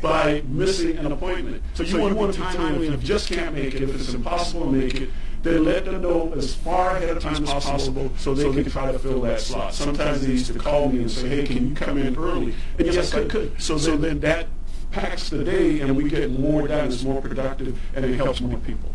by 0.00 0.42
missing 0.48 0.96
an 0.96 1.12
appointment. 1.12 1.62
So 1.74 1.82
you, 1.82 1.98
want, 1.98 2.34
to 2.34 2.40
be 2.40 2.46
timely, 2.46 2.86
and 2.86 2.94
if 2.94 3.02
you 3.02 3.08
just 3.08 3.30
can't 3.30 3.54
make 3.54 3.74
it, 3.74 3.82
if 3.82 3.94
it's 3.94 4.14
impossible 4.14 4.66
to 4.66 4.72
make 4.72 4.94
it, 4.94 5.10
then 5.42 5.64
let 5.64 5.84
them 5.84 6.02
know 6.02 6.32
as 6.34 6.54
far 6.54 6.96
ahead 6.96 7.16
of 7.16 7.22
time 7.22 7.42
as 7.42 7.64
possible 7.64 8.10
so 8.16 8.34
they 8.34 8.50
can 8.62 8.70
try 8.70 8.90
to 8.92 8.98
fill 8.98 9.20
that 9.22 9.40
slot. 9.40 9.74
Sometimes 9.74 10.22
they 10.22 10.32
used 10.32 10.52
to 10.52 10.58
call 10.58 10.88
me 10.88 11.00
and 11.00 11.10
say, 11.10 11.28
hey, 11.28 11.46
can 11.46 11.70
you 11.70 11.74
come 11.74 11.98
in 11.98 12.16
early? 12.16 12.54
And 12.78 12.86
yes, 12.86 13.14
I 13.14 13.24
could. 13.24 13.60
So 13.60 13.76
then 13.78 14.20
that 14.20 14.48
packs 14.90 15.28
the 15.28 15.44
day 15.44 15.80
and 15.80 15.96
we 15.96 16.08
get 16.08 16.30
more 16.30 16.66
done, 16.66 16.88
it's 16.88 17.02
more 17.02 17.20
productive, 17.20 17.78
and 17.94 18.04
it 18.04 18.16
helps 18.16 18.40
more 18.40 18.58
people. 18.58 18.90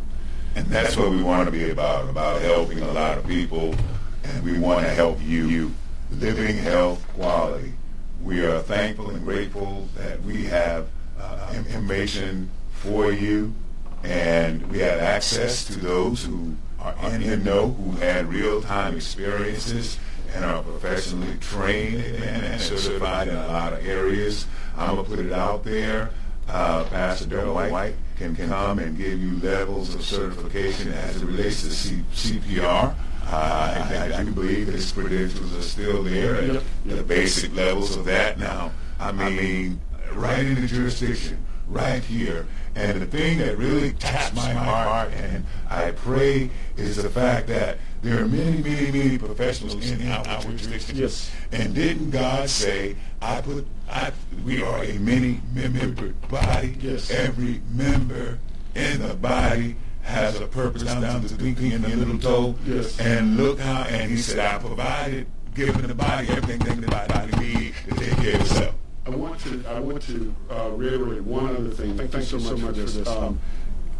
And 0.55 0.67
that's 0.67 0.95
what 0.95 1.09
we 1.09 1.23
want 1.23 1.45
to 1.47 1.51
be 1.51 1.69
about, 1.71 2.09
about 2.09 2.41
helping 2.41 2.79
a 2.81 2.91
lot 2.91 3.17
of 3.17 3.25
people, 3.25 3.75
and 4.23 4.43
we 4.43 4.59
want 4.59 4.85
to 4.85 4.91
help 4.91 5.21
you. 5.21 5.73
Living 6.19 6.57
health 6.57 7.07
quality. 7.15 7.73
We 8.21 8.45
are 8.45 8.59
thankful 8.59 9.09
and 9.09 9.25
grateful 9.25 9.89
that 9.95 10.21
we 10.21 10.43
have 10.43 10.87
uh, 11.19 11.51
information 11.55 12.51
for 12.71 13.11
you, 13.11 13.55
and 14.03 14.65
we 14.71 14.79
have 14.79 14.99
access 14.99 15.65
to 15.65 15.79
those 15.79 16.23
who 16.25 16.55
are 16.79 16.93
in 17.11 17.21
the 17.21 17.37
know, 17.37 17.69
who 17.69 17.91
had 17.97 18.27
real-time 18.27 18.95
experiences 18.95 19.97
and 20.35 20.43
are 20.43 20.61
professionally 20.63 21.37
trained 21.39 22.01
and 22.01 22.59
certified 22.61 23.27
in 23.27 23.35
a 23.35 23.47
lot 23.47 23.71
of 23.73 23.85
areas. 23.85 24.45
I'm 24.77 24.95
going 24.95 25.05
to 25.05 25.15
put 25.15 25.25
it 25.25 25.31
out 25.31 25.63
there. 25.63 26.09
Uh, 26.49 26.83
Pastor 26.85 27.25
Daryl 27.25 27.71
White 27.71 27.95
can 28.17 28.35
come 28.35 28.79
and 28.79 28.97
give 28.97 29.17
you 29.21 29.37
levels 29.39 29.95
of 29.95 30.03
certification 30.03 30.91
as 30.91 31.21
it 31.21 31.25
relates 31.25 31.61
to 31.61 31.71
C- 31.71 32.03
CPR. 32.13 32.93
Uh, 33.25 33.31
I, 33.31 34.17
I 34.19 34.23
do 34.23 34.31
believe 34.31 34.67
his 34.67 34.91
credentials 34.91 35.55
are 35.55 35.61
still 35.61 36.03
there 36.03 36.35
at 36.35 36.43
Yep. 36.53 36.63
the 36.85 37.03
basic 37.03 37.55
levels 37.55 37.95
of 37.95 38.03
that. 38.05 38.37
Now, 38.37 38.71
I 38.99 39.13
mean, 39.13 39.79
right 40.11 40.39
in 40.45 40.55
the 40.59 40.67
jurisdiction, 40.67 41.37
right 41.67 42.03
here. 42.03 42.45
And 42.75 43.01
the 43.01 43.05
thing 43.05 43.37
that 43.37 43.57
really 43.57 43.93
taps 43.93 44.35
my 44.35 44.51
heart, 44.51 45.11
and 45.13 45.45
I 45.69 45.91
pray, 45.91 46.49
is 46.75 46.97
the 46.97 47.09
fact 47.09 47.47
that 47.47 47.77
there 48.01 48.21
are 48.21 48.27
many, 48.27 48.61
many, 48.61 48.91
many 48.91 49.17
professionals 49.17 49.89
in 49.89 50.07
our, 50.09 50.41
jurisdiction. 50.41 50.97
Yes. 50.97 51.31
And 51.51 51.73
didn't 51.73 52.11
God 52.11 52.49
say, 52.49 52.95
I 53.21 53.41
put, 53.41 53.65
I, 53.89 54.11
we 54.43 54.61
are 54.61 54.83
a 54.83 54.97
many 54.99 55.39
member 55.53 56.09
body. 56.29 56.77
Yes. 56.81 57.11
Every 57.11 57.61
member 57.71 58.39
in 58.75 59.01
the 59.01 59.13
body 59.13 59.75
has 60.01 60.39
a 60.39 60.47
purpose 60.47 60.83
down 60.83 61.21
to 61.21 61.27
the 61.27 61.41
pinky 61.41 61.73
and 61.73 61.83
the 61.83 61.95
little 61.95 62.19
toe. 62.19 62.55
Yes. 62.65 62.99
And 62.99 63.37
look 63.37 63.59
how, 63.59 63.83
and 63.83 64.11
he 64.11 64.17
said, 64.17 64.39
I 64.39 64.57
provided, 64.57 65.27
given 65.55 65.87
the 65.87 65.95
body 65.95 66.27
everything 66.29 66.81
the 66.81 66.87
body 66.87 67.37
needs 67.37 67.75
to 67.87 67.95
take 67.95 68.17
care 68.17 68.35
of 68.35 68.41
itself. 68.41 68.75
I 69.05 69.09
want 69.09 69.39
to 69.41 69.63
I 69.67 69.79
want 69.79 70.01
to 70.03 70.33
uh, 70.49 70.69
reiterate 70.71 71.23
one 71.23 71.49
other 71.49 71.69
thing. 71.69 71.97
Thank, 71.97 72.11
thanks 72.11 72.29
so 72.29 72.37
much 72.39 72.59
for 72.59 72.71
this. 72.71 73.05
Um, 73.07 73.39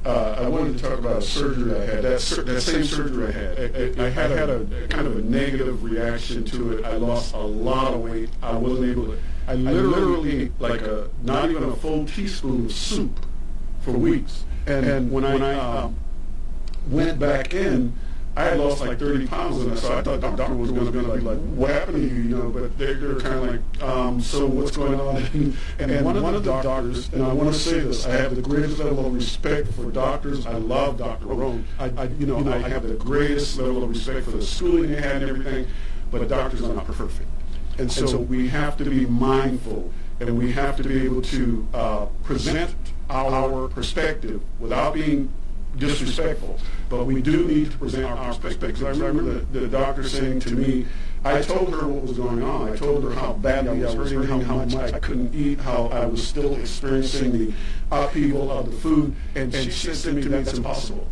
uh, 0.06 0.36
I 0.40 0.48
wanted 0.50 0.78
to 0.78 0.84
talk 0.84 1.00
about 1.00 1.18
a 1.18 1.22
surgery 1.22 1.76
I 1.76 1.86
had. 1.86 2.04
That, 2.04 2.20
sur- 2.20 2.44
that 2.44 2.62
same 2.62 2.84
surgery 2.84 3.28
I 3.28 3.32
had. 3.32 3.58
I, 4.00 4.04
I, 4.04 4.06
I 4.06 4.10
had 4.10 4.50
a, 4.50 4.62
a 4.84 4.88
kind 4.88 5.08
of 5.08 5.18
a 5.18 5.22
negative 5.22 5.84
reaction 5.84 6.44
to 6.46 6.78
it. 6.78 6.86
I 6.86 6.96
lost 6.98 7.34
a 7.34 7.38
lot 7.38 7.94
of 7.94 8.02
weight. 8.02 8.30
I 8.42 8.56
wasn't 8.58 8.92
able 8.92 9.08
to. 9.08 9.20
I 9.48 9.56
literally 9.56 10.44
ate 10.44 10.52
like 10.60 10.82
a 10.82 11.10
not 11.24 11.50
even 11.50 11.64
a 11.64 11.76
full 11.76 12.06
teaspoon 12.06 12.66
of 12.66 12.72
soup 12.72 13.26
for 13.82 13.92
weeks. 13.92 14.46
And, 14.68 14.86
and 14.86 15.12
when 15.12 15.26
I, 15.26 15.56
um, 15.56 15.96
went 16.90 17.20
back 17.20 17.54
in, 17.54 17.94
I 18.36 18.46
had 18.46 18.60
lost 18.60 18.82
like 18.82 18.98
30 18.98 19.28
pounds, 19.28 19.62
and 19.62 19.78
so 19.78 19.96
I 19.96 20.02
thought 20.02 20.22
the 20.22 20.32
doctor 20.32 20.56
was 20.56 20.72
going 20.72 20.86
to 20.86 20.92
be 20.92 21.02
like, 21.02 21.40
what 21.40 21.70
happened 21.70 21.98
to 21.98 22.02
you, 22.02 22.24
you 22.24 22.36
know? 22.36 22.50
But 22.50 22.76
they're, 22.80 22.96
they're 22.96 23.20
kind 23.20 23.36
of 23.36 23.44
like, 23.44 23.84
um, 23.84 24.22
so 24.22 24.48
what's 24.48 24.76
going 24.76 25.00
on? 25.00 25.24
And, 25.80 25.92
and 25.92 26.06
one, 26.06 26.16
of 26.16 26.44
the 26.44 26.62
doctors, 26.62 27.12
and 27.14 27.24
I 27.24 27.34
want 27.34 27.54
to 27.54 27.60
say 27.60 27.80
this, 27.80 28.06
I 28.06 28.12
have 28.12 28.36
the 28.36 28.42
greatest 28.42 28.80
level 28.80 29.06
of 29.06 29.14
respect 29.14 29.68
for 29.70 29.92
doctors. 29.92 30.46
I 30.46 30.54
love 30.54 30.98
Dr. 30.98 31.26
Roan. 31.26 31.66
I, 31.80 31.86
I, 31.98 32.04
you 32.06 32.26
know, 32.26 32.38
I 32.52 32.58
have 32.70 32.88
the 32.88 32.96
greatest 32.96 33.58
level 33.58 33.84
of 33.84 33.90
respect 33.90 34.26
for 34.26 34.32
the 34.32 34.46
schooling 34.46 34.92
they 34.92 35.02
had 35.02 35.22
and 35.22 35.30
everything, 35.30 35.68
but 36.12 36.28
doctors 36.28 36.62
are 36.62 36.74
not 36.74 36.88
perfect. 36.88 37.28
And 37.78 37.92
so 37.92 38.18
we 38.18 38.48
have 38.50 38.78
to 38.78 38.86
be 38.86 39.06
mindful, 39.06 39.92
and 40.20 40.38
we 40.38 40.52
have 40.54 40.76
to 40.78 40.84
be 40.84 41.04
able 41.06 41.22
to 41.24 41.68
uh, 41.74 42.06
present 42.24 42.76
our 43.10 43.68
perspective 43.68 44.42
without 44.60 44.94
being 44.94 45.30
disrespectful, 45.78 46.60
but 46.90 47.06
we 47.06 47.22
do 47.22 47.46
need 47.46 47.72
to 47.72 47.78
present 47.78 48.06
our 48.06 48.34
perspective. 48.36 48.80
Because 48.80 48.84
I 48.84 48.90
remember 48.90 49.40
the, 49.40 49.60
the 49.60 49.68
doctor 49.68 50.04
saying 50.04 50.40
to 50.42 50.56
me, 50.56 50.86
I 51.26 51.42
told 51.42 51.74
her 51.74 51.88
what 51.88 52.04
was 52.04 52.18
going 52.18 52.44
on. 52.44 52.70
I 52.70 52.76
told 52.76 53.04
her 53.04 53.12
how 53.12 53.34
badly 53.34 53.86
I 53.86 53.94
was 53.94 54.12
hurting, 54.12 54.24
how, 54.24 54.40
how 54.42 54.66
much 54.66 54.94
I 54.94 55.00
couldn't 55.00 55.34
eat, 55.34 55.60
how 55.60 55.86
I 55.88 56.06
was 56.06 56.26
still 56.26 56.56
experiencing 56.56 57.32
the 57.32 57.54
upheaval 57.92 58.52
of 58.52 58.66
the 58.66 58.78
food, 58.78 59.16
and, 59.36 59.54
and 59.56 59.72
she 59.72 59.94
said 59.94 60.16
to 60.16 60.22
me, 60.22 60.22
that's 60.24 60.54
impossible. 60.54 61.08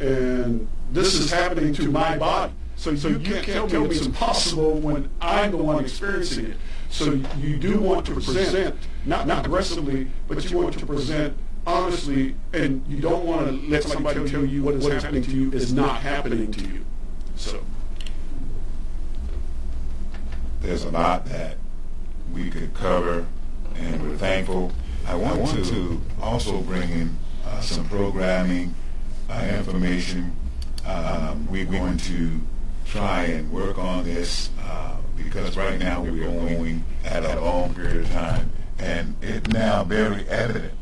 And 0.00 0.68
this 0.92 1.14
is 1.14 1.30
happening 1.30 1.72
to 1.74 1.90
my 1.90 2.18
body. 2.18 2.52
So, 2.76 2.94
so 2.94 3.08
you 3.08 3.18
can't 3.18 3.70
tell 3.70 3.88
me 3.88 3.96
it's 3.96 4.04
impossible 4.04 4.74
when 4.74 5.08
I'm 5.22 5.52
the 5.52 5.56
one 5.56 5.82
experiencing 5.82 6.46
it. 6.46 6.56
So 6.90 7.18
you 7.38 7.56
do 7.56 7.80
want 7.80 8.04
to 8.06 8.14
present, 8.14 8.76
not, 9.06 9.26
not 9.26 9.46
aggressively, 9.46 10.08
but 10.28 10.48
you 10.50 10.58
want 10.58 10.78
to 10.78 10.84
present 10.84 11.36
honestly, 11.66 12.36
and 12.52 12.84
you 12.88 13.00
don't 13.00 13.24
want 13.24 13.46
to 13.46 13.52
let 13.68 13.82
somebody 13.82 14.28
tell 14.28 14.44
you 14.44 14.62
what 14.62 14.74
is 14.74 14.86
happening 14.86 15.22
to 15.22 15.30
you 15.30 15.52
is 15.52 15.72
not 15.72 16.00
happening 16.00 16.50
to 16.52 16.60
you. 16.60 16.84
So 17.34 17.62
There's 20.60 20.84
a 20.84 20.90
lot 20.90 21.26
that 21.26 21.58
we 22.32 22.50
could 22.50 22.72
cover, 22.74 23.26
and 23.74 24.02
we're 24.02 24.16
thankful. 24.16 24.72
I 25.06 25.14
want, 25.14 25.64
to 25.66 26.00
also 26.20 26.60
bring 26.62 26.90
in 26.90 27.16
uh, 27.44 27.60
some 27.60 27.88
programming 27.88 28.74
uh, 29.30 29.48
information. 29.56 30.34
Um, 30.84 31.46
we're 31.48 31.64
going 31.64 31.98
to 31.98 32.40
try 32.84 33.24
and 33.24 33.52
work 33.52 33.78
on 33.78 34.04
this 34.04 34.50
uh, 34.62 34.96
because 35.16 35.56
right 35.56 35.78
now 35.78 36.02
we're 36.02 36.24
going 36.24 36.84
at 37.04 37.24
a 37.24 37.40
long 37.40 37.74
period 37.74 37.98
of 37.98 38.10
time, 38.10 38.50
and 38.78 39.14
it's 39.22 39.48
now 39.48 39.84
very 39.84 40.28
evident 40.28 40.72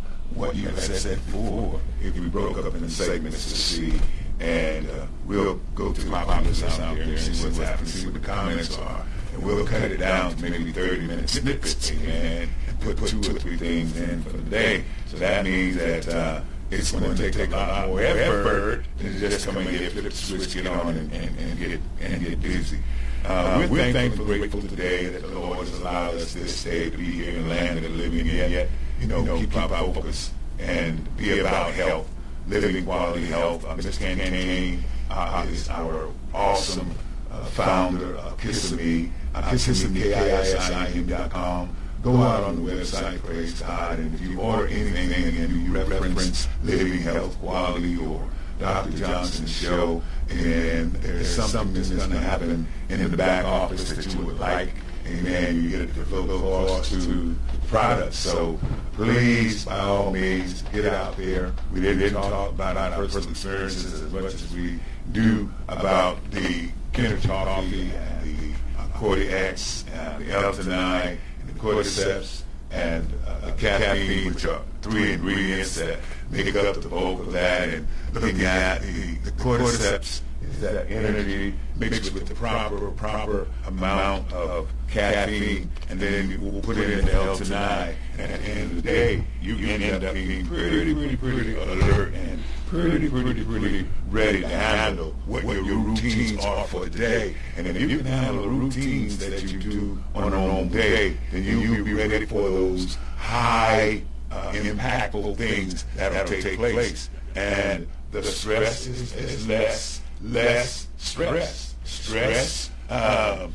what 0.46 0.56
you 0.56 0.68
have 0.68 0.78
said 0.80 1.16
before. 1.26 1.80
If 2.02 2.18
we 2.18 2.28
broke 2.28 2.58
up 2.58 2.74
into 2.74 2.90
segments 2.90 3.44
to 3.44 3.56
see, 3.56 4.00
and 4.40 4.88
uh, 4.90 5.06
we'll 5.26 5.60
go 5.74 5.92
to 5.92 6.00
the 6.00 6.10
comments 6.10 6.62
out 6.62 6.96
there 6.96 7.02
and 7.02 7.18
see 7.18 7.44
what's 7.44 7.58
happening, 7.58 7.86
see 7.86 8.06
what 8.06 8.14
the 8.14 8.20
comments 8.20 8.78
are, 8.78 9.04
and 9.32 9.42
we'll 9.42 9.66
cut 9.66 9.82
it 9.82 9.98
down 9.98 10.34
to 10.34 10.42
maybe 10.42 10.72
30 10.72 11.06
minute 11.06 11.30
snippets, 11.30 11.90
and 11.90 12.50
put 12.80 12.98
two 12.98 13.20
or 13.20 13.38
three 13.38 13.56
things 13.56 13.96
in 13.96 14.22
for 14.22 14.36
the 14.36 14.50
day. 14.50 14.84
So 15.06 15.16
that 15.18 15.44
means 15.44 15.76
that 15.76 16.08
uh, 16.08 16.40
it's 16.70 16.92
going 16.92 17.14
to 17.14 17.30
take 17.30 17.48
a 17.48 17.56
lot 17.56 17.88
more 17.88 18.00
effort 18.00 18.84
than 18.98 19.18
just 19.18 19.46
come 19.46 19.56
and 19.58 19.70
get 19.70 19.92
flip 19.92 20.12
switch, 20.12 20.54
get 20.54 20.66
on, 20.66 20.94
and, 20.94 21.12
and, 21.12 21.38
and 21.38 21.58
get 21.58 21.80
and 22.00 22.24
get 22.24 22.42
busy. 22.42 22.78
Uh, 23.24 23.66
we're 23.70 23.90
thankful 23.92 24.26
grateful 24.26 24.60
today 24.60 25.06
that 25.06 25.22
the 25.22 25.38
Lord 25.38 25.58
has 25.58 25.78
allowed 25.80 26.14
us 26.16 26.34
this 26.34 26.62
day 26.62 26.90
to 26.90 26.98
be 26.98 27.04
here 27.04 27.30
in 27.30 27.44
the 27.44 27.48
land 27.48 27.78
of 27.78 27.84
the 27.84 27.88
living, 27.88 28.28
and 28.28 28.52
yet, 28.52 28.68
you 29.04 29.10
know, 29.10 29.38
keep 29.38 29.54
our 29.54 29.68
focus 29.68 30.32
and 30.58 31.16
be 31.16 31.38
about 31.38 31.72
health, 31.72 32.08
living 32.48 32.84
quality 32.84 33.26
health. 33.26 33.64
Uh, 33.66 33.76
Kane 33.92 34.82
uh, 35.10 35.46
is 35.48 35.68
our 35.68 36.08
awesome 36.32 36.90
uh, 37.30 37.44
founder 37.44 38.16
of 38.16 38.38
Kissimmee, 38.38 39.10
uh, 39.34 39.50
Kissimmee, 39.50 40.00
K-I-S-I-M.com. 40.00 41.76
Go 42.02 42.16
out 42.16 42.44
on 42.44 42.64
the 42.64 42.72
website, 42.72 43.22
praise 43.22 43.60
God, 43.60 43.98
and 43.98 44.14
if 44.14 44.20
you 44.22 44.38
order 44.40 44.66
anything 44.68 45.36
and 45.36 45.66
you 45.66 45.72
reference 45.72 46.48
living 46.62 46.98
health 47.00 47.38
quality 47.40 47.96
or 47.96 48.26
Dr. 48.58 48.90
Johnson's 48.92 49.50
show, 49.50 50.02
and 50.30 50.92
there's 50.94 51.34
something 51.34 51.74
that's 51.74 51.90
going 51.90 52.10
to 52.10 52.18
happen 52.18 52.66
in 52.88 53.10
the 53.10 53.16
back 53.16 53.44
office 53.44 53.90
that 53.90 54.14
you 54.14 54.24
would 54.24 54.38
like, 54.38 54.70
amen, 55.06 55.62
you 55.62 55.70
get 55.70 55.96
a 55.96 56.20
little 56.20 56.66
cost 56.66 56.90
to 56.92 56.96
the 56.96 57.34
product. 57.68 58.14
So 58.14 58.58
please, 58.92 59.64
by 59.64 59.78
all 59.80 60.10
means, 60.10 60.62
get 60.72 60.86
out 60.86 61.16
there. 61.16 61.52
We 61.72 61.80
didn't 61.80 62.12
talk 62.12 62.50
about 62.50 62.76
our 62.76 62.90
personal 62.92 63.30
experiences 63.30 64.00
as 64.00 64.12
much 64.12 64.34
as 64.34 64.52
we 64.52 64.78
do 65.12 65.50
about 65.68 66.18
the 66.30 66.70
Kinder 66.92 67.18
Coffee 67.26 67.90
and 67.90 68.24
the 68.24 68.54
Cordy 68.94 69.28
X 69.28 69.84
and 69.92 70.24
the 70.24 70.32
L-Theanine 70.32 71.18
and 71.40 71.48
the 71.48 71.60
Cordyceps 71.60 72.42
and 72.70 73.12
uh, 73.26 73.46
the 73.46 73.52
caffeine, 73.52 74.32
which 74.32 74.44
are 74.46 74.62
three 74.82 75.12
ingredients 75.12 75.76
that 75.76 75.98
make 76.30 76.54
up 76.56 76.80
the 76.80 76.88
bulk 76.88 77.20
of 77.20 77.32
that. 77.32 77.68
And 77.68 77.86
looking 78.12 78.42
at 78.42 78.82
the, 78.82 79.14
the 79.24 79.30
cordyceps 79.32 80.20
is 80.42 80.60
that 80.60 80.90
energy 80.90 81.54
mixed 81.76 82.12
with 82.12 82.26
the 82.26 82.34
proper 82.34 82.90
proper 82.90 83.46
amount 83.66 84.32
of 84.32 84.68
caffeine, 84.94 85.70
and 85.90 85.98
then 86.00 86.40
will 86.40 86.60
put 86.60 86.78
it 86.78 86.98
in 86.98 87.04
the 87.04 87.12
L-Theanine. 87.12 87.94
And 88.18 88.32
at 88.32 88.40
the 88.40 88.50
end 88.50 88.70
of 88.70 88.76
the 88.76 88.82
day, 88.82 89.24
you 89.42 89.56
can 89.56 89.82
end 89.82 90.04
up 90.04 90.14
being 90.14 90.46
pretty, 90.46 90.94
pretty, 90.94 91.16
pretty 91.16 91.56
alert 91.56 92.14
and 92.14 92.42
pretty, 92.68 93.08
pretty, 93.08 93.44
pretty 93.44 93.86
ready 94.08 94.40
to 94.40 94.48
handle 94.48 95.12
what 95.26 95.44
your 95.44 95.78
routines 95.78 96.44
are 96.44 96.64
for 96.66 96.84
the 96.84 96.98
day. 96.98 97.34
And 97.56 97.66
if 97.66 97.80
you 97.80 97.98
can 97.98 98.06
handle 98.06 98.42
the 98.42 98.48
routines 98.48 99.18
that 99.18 99.42
you 99.42 99.58
do 99.58 100.02
on 100.14 100.24
a 100.24 100.30
normal 100.30 100.66
day, 100.66 101.16
then 101.32 101.44
you'll 101.44 101.84
be 101.84 101.94
ready 101.94 102.24
for 102.24 102.48
those 102.48 102.96
high 103.16 104.02
uh, 104.30 104.52
impactful 104.52 105.36
things 105.36 105.84
that'll 105.96 106.24
take 106.26 106.56
place. 106.56 107.10
And 107.34 107.88
the 108.12 108.22
stress 108.22 108.86
is, 108.86 109.12
is 109.14 109.48
less, 109.48 110.00
less 110.22 110.86
stress. 110.98 111.74
Stress, 111.84 112.70
uh, 112.88 113.48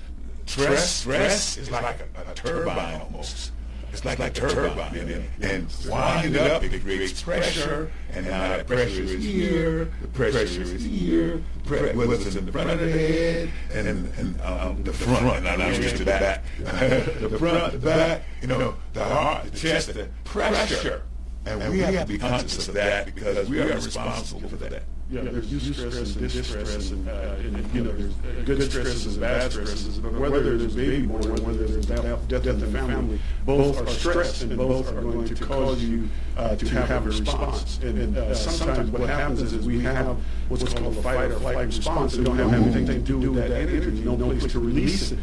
stress, 0.49 0.89
stress 0.89 1.57
is 1.57 1.71
like 1.71 1.99
a, 1.99 2.31
a 2.31 2.33
turbine 2.33 3.01
almost. 3.01 3.51
It's 3.91 4.05
like, 4.05 4.19
like 4.19 4.37
a 4.37 4.41
turbine, 4.47 4.95
and, 4.95 5.25
and 5.41 5.67
wind 5.87 6.35
it 6.35 6.51
up, 6.51 6.63
it 6.63 6.81
creates 6.83 7.23
pressure, 7.23 7.91
and 8.13 8.27
now 8.27 8.49
that 8.49 8.67
pressure 8.67 9.01
is 9.01 9.23
here, 9.23 9.91
the 10.01 10.07
pressure 10.09 10.61
is 10.61 10.83
here, 10.83 11.43
pre- 11.65 11.93
whether 11.93 12.13
it's 12.13 12.35
in 12.35 12.45
the 12.45 12.51
front 12.51 12.69
of 12.69 12.79
the 12.79 12.91
head, 12.91 13.49
and, 13.73 13.87
and 13.87 14.41
um, 14.41 14.83
the 14.83 14.93
front, 14.93 15.37
and 15.37 15.47
I'm 15.47 15.73
used 15.81 15.97
to 15.97 16.03
the 16.03 16.05
back. 16.05 16.43
the 16.59 17.37
front, 17.39 17.73
the 17.73 17.79
back, 17.79 18.21
you 18.41 18.47
know, 18.47 18.75
the 18.93 19.03
heart, 19.03 19.45
the 19.45 19.57
chest, 19.57 19.91
the 19.93 20.07
pressure. 20.23 21.03
And 21.45 21.71
we 21.71 21.79
have 21.79 22.05
to 22.05 22.13
be 22.13 22.19
conscious 22.19 22.67
of 22.67 22.75
that 22.75 23.05
because 23.05 23.49
we 23.49 23.59
are 23.59 23.73
responsible 23.73 24.47
for 24.49 24.57
that. 24.57 24.83
Yeah, 25.11 25.21
there's 25.21 25.47
eustress 25.47 26.15
and 26.15 26.29
distress, 26.29 26.91
and, 26.91 27.09
uh, 27.09 27.11
and 27.39 27.73
you 27.73 27.83
know, 27.83 27.91
there's 27.93 28.13
uh, 28.13 28.43
good 28.45 28.61
stresses 28.61 29.07
and 29.07 29.19
bad 29.19 29.51
stresses. 29.51 29.97
But 29.97 30.13
whether 30.13 30.55
there's 30.55 30.75
baby 30.75 31.07
born, 31.07 31.23
whether 31.43 31.65
there's 31.65 31.87
death, 31.87 32.27
death 32.27 32.45
in 32.45 32.59
the 32.59 32.67
family, 32.67 33.19
both 33.43 33.81
are 33.81 33.87
stress, 33.87 34.43
and 34.43 34.55
both 34.55 34.87
are 34.93 35.01
going 35.01 35.25
to 35.25 35.43
cause 35.43 35.81
you 35.81 36.09
uh, 36.37 36.55
to 36.57 36.69
have 36.69 37.07
a 37.07 37.09
response. 37.09 37.79
And, 37.81 37.97
and 37.97 38.17
uh, 38.17 38.35
sometimes 38.35 38.91
what 38.91 39.09
happens 39.09 39.41
is 39.41 39.65
we 39.65 39.79
have 39.79 40.15
what's 40.47 40.71
called 40.75 40.95
a 40.95 41.01
fight 41.01 41.31
or 41.31 41.39
flight 41.39 41.65
response. 41.65 42.15
We 42.15 42.25
don't 42.25 42.37
have 42.37 42.53
anything 42.53 42.85
to 42.85 42.99
do 42.99 43.31
with 43.31 43.47
that 43.47 43.51
energy, 43.51 44.03
no 44.03 44.15
place 44.15 44.51
to 44.51 44.59
release 44.59 45.11
it. 45.11 45.17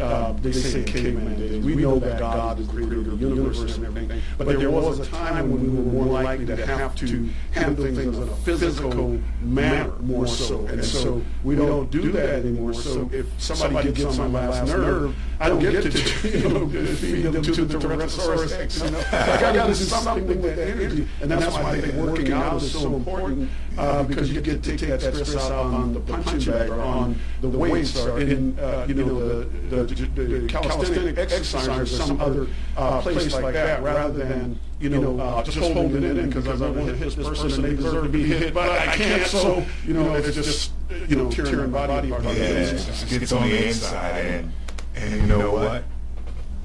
Uh, 0.00 0.32
they 0.40 0.52
say 0.52 0.78
in 0.78 0.84
caveman 0.86 1.38
days, 1.38 1.64
we 1.64 1.74
know 1.76 1.98
that 1.98 2.18
God 2.18 2.58
is 2.58 2.66
the 2.66 2.72
creator 2.72 3.00
of 3.00 3.20
the 3.20 3.28
universe 3.28 3.76
and 3.76 3.86
everything, 3.86 4.22
but 4.38 4.46
there 4.58 4.70
was 4.70 4.98
a 4.98 5.06
time 5.06 5.50
when 5.50 5.62
we 5.62 5.68
were 5.68 5.92
more 5.92 6.06
likely 6.06 6.46
to 6.46 6.66
have 6.66 6.94
to 6.96 7.28
handle 7.52 7.84
things 7.84 8.16
in 8.16 8.28
a 8.28 8.36
physical 8.36 9.20
manner 9.42 9.92
more 10.00 10.26
so. 10.26 10.66
And 10.66 10.84
so 10.84 11.22
we 11.44 11.54
don't 11.54 11.90
do 11.90 12.10
that 12.12 12.30
anymore. 12.30 12.72
So 12.72 13.10
if 13.12 13.26
somebody 13.40 13.92
gets 13.92 14.18
on 14.18 14.32
my 14.32 14.48
last 14.48 14.72
nerve, 14.72 15.14
I 15.38 15.48
don't 15.48 15.60
get 15.60 15.82
to, 15.82 15.90
you 16.38 16.48
know, 16.48 16.68
feed 16.68 17.22
them 17.22 17.42
to 17.42 17.64
the 17.64 17.78
Tyrannosaurus 17.78 18.58
Rex. 18.58 18.82
You 18.82 18.90
know? 18.90 18.98
I 19.12 19.40
got 19.40 19.52
to 19.52 19.68
do 19.68 19.74
something 19.74 20.26
with 20.26 20.42
that 20.42 20.58
energy. 20.58 21.08
And 21.20 21.30
that's 21.30 21.54
why 21.54 21.72
I 21.72 21.80
think 21.80 21.94
working 21.94 22.32
out 22.32 22.62
is 22.62 22.72
so 22.72 22.94
important 22.94 23.50
uh, 23.78 24.02
because 24.02 24.32
you 24.32 24.40
get 24.40 24.62
to 24.62 24.76
take 24.76 24.88
that 24.88 25.00
stress 25.00 25.36
out 25.36 25.52
on 25.52 25.94
the 25.94 26.00
punching 26.00 26.52
bag 26.52 26.70
or 26.70 26.80
on 26.80 27.18
the 27.40 27.48
weights 27.48 27.96
or 27.98 28.20
in, 28.20 28.58
uh, 28.58 28.84
you 28.88 28.94
know, 28.94 29.44
the, 29.68 29.84
the, 29.84 30.04
the 30.04 30.48
calisthenic 30.48 31.18
exercise 31.18 31.68
or 31.68 31.86
some 31.86 32.20
other 32.20 32.46
uh, 32.76 33.00
place 33.00 33.32
like 33.32 33.54
that 33.54 33.82
rather 33.82 34.24
than, 34.24 34.58
you 34.80 34.88
know, 34.88 35.18
uh, 35.18 35.42
just 35.42 35.58
holding 35.58 36.02
it 36.02 36.16
in 36.16 36.30
because 36.30 36.60
I 36.62 36.70
want 36.70 36.86
to 36.86 36.96
hit 36.96 37.16
this 37.16 37.28
person 37.28 37.52
and 37.52 37.64
they 37.64 37.76
deserve 37.76 38.04
to 38.04 38.08
be 38.08 38.24
hit, 38.24 38.54
but 38.54 38.70
I 38.70 38.96
can't. 38.96 39.26
So, 39.26 39.64
you 39.86 39.94
know, 39.94 40.14
it's 40.14 40.34
just, 40.34 40.72
you 41.08 41.16
know, 41.16 41.30
tearing 41.30 41.70
body 41.70 42.10
apart. 42.10 42.24
Yeah, 42.24 42.30
it 42.30 42.70
just 42.70 43.08
gets 43.08 43.32
on 43.32 43.48
the 43.48 43.68
inside, 43.68 44.24
and 44.24 44.52
and 44.96 45.20
you 45.20 45.26
know 45.26 45.52
what? 45.52 45.84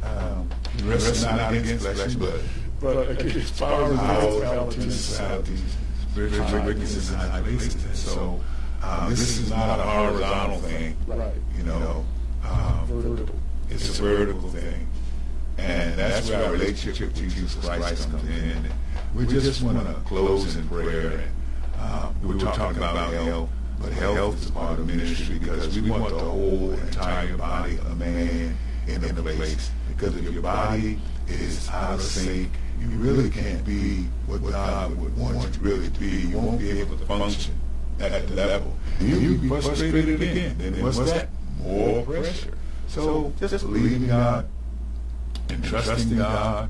Um, 0.03 0.49
the 0.77 0.83
rest 0.85 1.07
is 1.11 1.23
not 1.23 1.53
against 1.53 1.85
flesh 1.85 2.05
and 2.05 2.19
blood, 2.19 2.41
but 2.81 3.09
against 3.11 3.59
powers 3.59 3.91
and 3.91 3.99
powers, 3.99 4.75
principalities. 4.75 5.75
Principalities, 6.15 6.47
spiritual 6.49 6.65
wickedness 6.67 7.11
in 7.11 7.17
high 7.17 7.41
places. 7.41 7.85
And 7.85 7.95
so 7.95 8.41
um, 8.83 9.09
this 9.09 9.37
is 9.37 9.49
not 9.49 9.79
a 9.79 9.83
horizontal 9.83 10.59
thing, 10.59 10.95
Right. 11.07 11.33
you 11.57 11.63
know. 11.63 12.05
Um, 12.43 12.85
Vertical. 12.87 13.35
it's 13.69 13.99
a 13.99 14.01
vertical 14.03 14.49
thing. 14.49 14.87
And 15.57 15.97
that's 15.97 16.29
where 16.29 16.45
our 16.45 16.51
relationship 16.51 17.07
with 17.13 17.17
Jesus 17.17 17.55
Christ 17.55 18.09
comes 18.11 18.23
in. 18.29 18.65
And 18.65 18.73
we 19.15 19.25
just 19.25 19.61
want 19.63 19.79
to 19.85 19.93
close 20.05 20.55
in 20.55 20.67
prayer. 20.67 21.11
And, 21.11 21.81
um, 21.81 22.15
we 22.21 22.35
were 22.35 22.39
talking 22.41 22.77
about 22.77 23.13
health, 23.13 23.49
but 23.79 23.91
health 23.93 24.41
is 24.43 24.51
part 24.51 24.79
of 24.79 24.85
ministry 24.87 25.39
because 25.39 25.79
we 25.79 25.89
want 25.89 26.09
the 26.09 26.19
whole 26.19 26.71
entire 26.71 27.35
body 27.37 27.77
of 27.77 27.97
man 27.97 28.57
in 28.87 29.01
the 29.01 29.13
place. 29.21 29.71
Because 29.89 30.15
if 30.15 30.29
your 30.31 30.41
body 30.43 30.99
is 31.27 31.67
out 31.69 31.95
of 31.95 32.01
sync, 32.01 32.51
you 32.91 32.97
really 32.97 33.29
can't 33.29 33.65
be 33.65 34.03
what 34.27 34.43
God 34.51 34.95
would 34.97 35.17
want 35.17 35.55
you 35.55 35.61
really 35.61 35.89
to 35.89 35.99
be. 35.99 36.07
You 36.07 36.39
won't 36.39 36.59
be 36.59 36.79
able 36.79 36.97
to 36.97 37.05
function 37.05 37.53
at 37.99 38.27
the 38.27 38.35
level. 38.35 38.75
And 38.99 39.21
you'll 39.21 39.41
be 39.41 39.47
frustrated 39.47 40.21
again. 40.21 40.59
And 40.61 40.83
what's 40.83 40.99
that? 40.99 41.29
More 41.59 42.03
pressure. 42.03 42.53
So 42.87 43.33
just 43.39 43.65
believe 43.65 43.93
in 43.93 44.07
God 44.07 44.47
and 45.49 45.63
trusting 45.63 46.17
God 46.17 46.69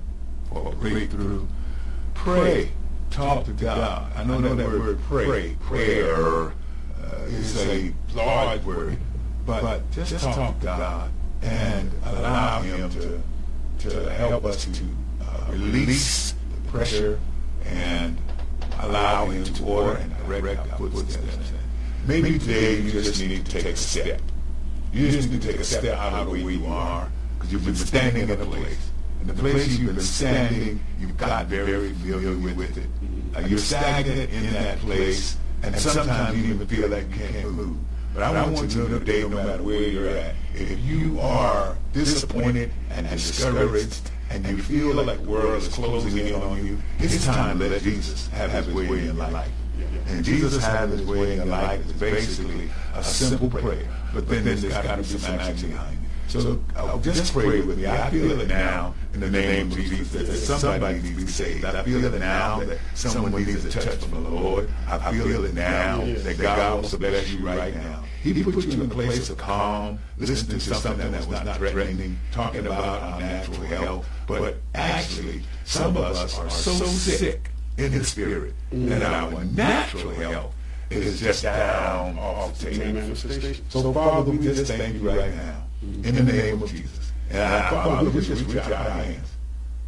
for 0.49 0.71
a 0.71 0.75
breakthrough. 0.75 1.45
Pray. 2.13 2.71
Talk 3.11 3.45
to 3.45 3.51
God. 3.51 4.11
I 4.15 4.23
know 4.23 4.41
that 4.41 4.67
word 4.67 4.99
pray, 5.03 5.55
prayer, 5.61 6.51
uh, 6.51 7.15
is 7.27 7.65
a 7.65 7.93
large 8.13 8.63
word, 8.63 8.97
but 9.45 9.89
just 9.91 10.19
talk 10.21 10.59
to 10.59 10.65
God 10.65 11.11
and 11.41 11.91
allow 12.03 12.61
Him 12.61 12.89
to 12.89 13.21
to 13.79 14.09
help 14.13 14.45
us 14.45 14.65
to 14.65 14.83
release 15.51 16.33
the 16.51 16.71
pressure 16.71 17.19
and 17.65 18.17
allow 18.79 19.25
Him 19.27 19.43
to 19.43 19.63
order 19.65 19.97
and 19.97 20.17
direct 20.27 20.59
our 20.71 20.77
footsteps. 20.77 21.51
Maybe 22.07 22.37
today 22.37 22.81
you 22.81 22.91
just 22.91 23.19
need 23.19 23.45
to 23.45 23.51
take 23.51 23.65
a 23.65 23.75
step. 23.75 24.21
You 24.93 25.09
just 25.09 25.29
need 25.29 25.41
to 25.41 25.47
take 25.47 25.59
a 25.59 25.63
step 25.63 25.97
out 25.97 26.13
of 26.13 26.29
where 26.29 26.37
you 26.37 26.65
are 26.67 27.09
because 27.35 27.51
you've 27.51 27.65
been 27.65 27.75
standing 27.75 28.29
in 28.29 28.41
a 28.41 28.45
place. 28.45 28.91
And 29.19 29.29
the 29.29 29.33
place 29.33 29.77
you've 29.77 29.95
been 29.95 30.03
standing, 30.03 30.83
you've 30.99 31.17
got 31.17 31.47
very 31.47 31.93
familiar 31.93 32.55
with 32.55 32.77
it. 32.77 32.87
Uh, 33.35 33.47
you're 33.47 33.57
stagnant 33.57 34.29
in 34.31 34.53
that 34.53 34.77
place, 34.79 35.35
and 35.63 35.75
sometimes 35.77 36.37
you 36.37 36.53
even 36.53 36.67
feel 36.67 36.87
like 36.89 37.09
you 37.09 37.27
can't 37.27 37.51
move. 37.51 37.77
But 38.13 38.23
I 38.23 38.47
want 38.47 38.61
you 38.61 38.67
to 38.83 38.89
know 38.89 38.99
today, 38.99 39.21
no 39.23 39.43
matter 39.43 39.63
where 39.63 39.81
you're 39.81 40.07
at, 40.07 40.35
if 40.53 40.79
you 40.79 41.19
are 41.19 41.75
disappointed 41.91 42.71
and 42.91 43.09
discouraged 43.09 44.11
and 44.29 44.45
you 44.47 44.57
feel 44.57 44.93
like 44.93 45.21
the 45.21 45.29
world 45.29 45.61
is 45.61 45.67
closing 45.67 46.17
in 46.17 46.35
on 46.35 46.65
you, 46.65 46.77
it's 46.99 47.25
time 47.25 47.59
to 47.59 47.69
let 47.69 47.81
Jesus 47.81 48.27
have 48.29 48.51
his 48.51 48.73
way 48.73 49.07
in 49.07 49.17
life. 49.17 49.49
And 50.07 50.23
Jesus 50.23 50.63
having 50.63 50.97
his 50.97 51.07
way 51.07 51.37
in 51.37 51.49
life 51.49 51.85
is 51.85 51.93
basically 51.93 52.69
a 52.93 53.03
simple 53.03 53.49
prayer, 53.49 53.87
but 54.13 54.27
then 54.27 54.43
there's 54.45 54.63
got 54.63 54.83
to 54.83 54.97
be 54.97 55.03
some 55.03 55.39
action 55.39 55.71
behind 55.71 55.97
it. 55.97 56.04
So 56.27 56.59
uh, 56.75 56.97
just 56.99 57.33
pray 57.33 57.61
with 57.61 57.77
me. 57.77 57.87
I 57.87 58.09
feel 58.09 58.39
it 58.39 58.47
now 58.47 58.93
in 59.13 59.19
the 59.19 59.29
name 59.29 59.71
of 59.71 59.77
Jesus 59.77 60.11
that 60.11 60.57
somebody 60.57 60.99
needs 60.99 61.09
to 61.09 61.25
be 61.25 61.31
saved. 61.31 61.65
I 61.65 61.83
feel 61.83 62.03
it 62.03 62.19
now 62.19 62.59
that 62.59 62.79
someone 62.93 63.31
needs 63.31 63.63
a 63.65 63.69
touch 63.69 63.97
from 63.97 64.23
the 64.23 64.29
Lord. 64.29 64.69
I 64.87 65.11
feel 65.11 65.45
it 65.45 65.53
now 65.53 66.01
that 66.03 66.37
God 66.39 66.73
wants 66.75 66.91
to 66.91 66.97
bless 66.97 67.31
you 67.31 67.45
right 67.45 67.75
now. 67.75 68.03
He 68.21 68.43
put 68.43 68.65
you 68.65 68.71
in 68.71 68.89
a 68.89 68.93
place 68.93 69.29
of 69.29 69.37
calm, 69.37 69.99
listening 70.17 70.59
to 70.59 70.73
something 70.75 71.11
that 71.11 71.27
was 71.27 71.43
not 71.43 71.57
threatening, 71.57 72.17
talking 72.31 72.65
about 72.65 73.01
our 73.01 73.19
natural 73.19 73.67
health. 73.67 74.09
But 74.27 74.57
actually, 74.73 75.43
some 75.63 75.95
of 75.95 76.03
us 76.03 76.37
are 76.37 76.49
so 76.49 76.73
sick 76.85 77.51
in 77.77 77.91
the 77.91 78.03
spirit 78.03 78.53
that 78.71 79.03
our 79.03 79.43
natural 79.45 80.11
health 80.11 80.55
is 80.89 81.19
just 81.19 81.43
down 81.43 82.17
off 82.17 82.57
the 82.59 82.71
table. 82.71 83.15
So, 83.69 83.93
Father, 83.93 84.31
we 84.31 84.39
just 84.39 84.71
thank 84.71 84.95
you 84.95 85.09
right 85.09 85.33
now 85.35 85.64
in 86.03 86.15
the 86.15 86.23
name 86.23 86.61
of 86.61 86.69
Jesus. 86.69 87.11
And 87.29 87.41
I, 87.41 87.69
Father, 87.69 88.09
we 88.09 88.21
just 88.21 88.45
reach 88.45 88.57
out 88.57 88.71
our 88.71 88.89
hands. 88.89 89.31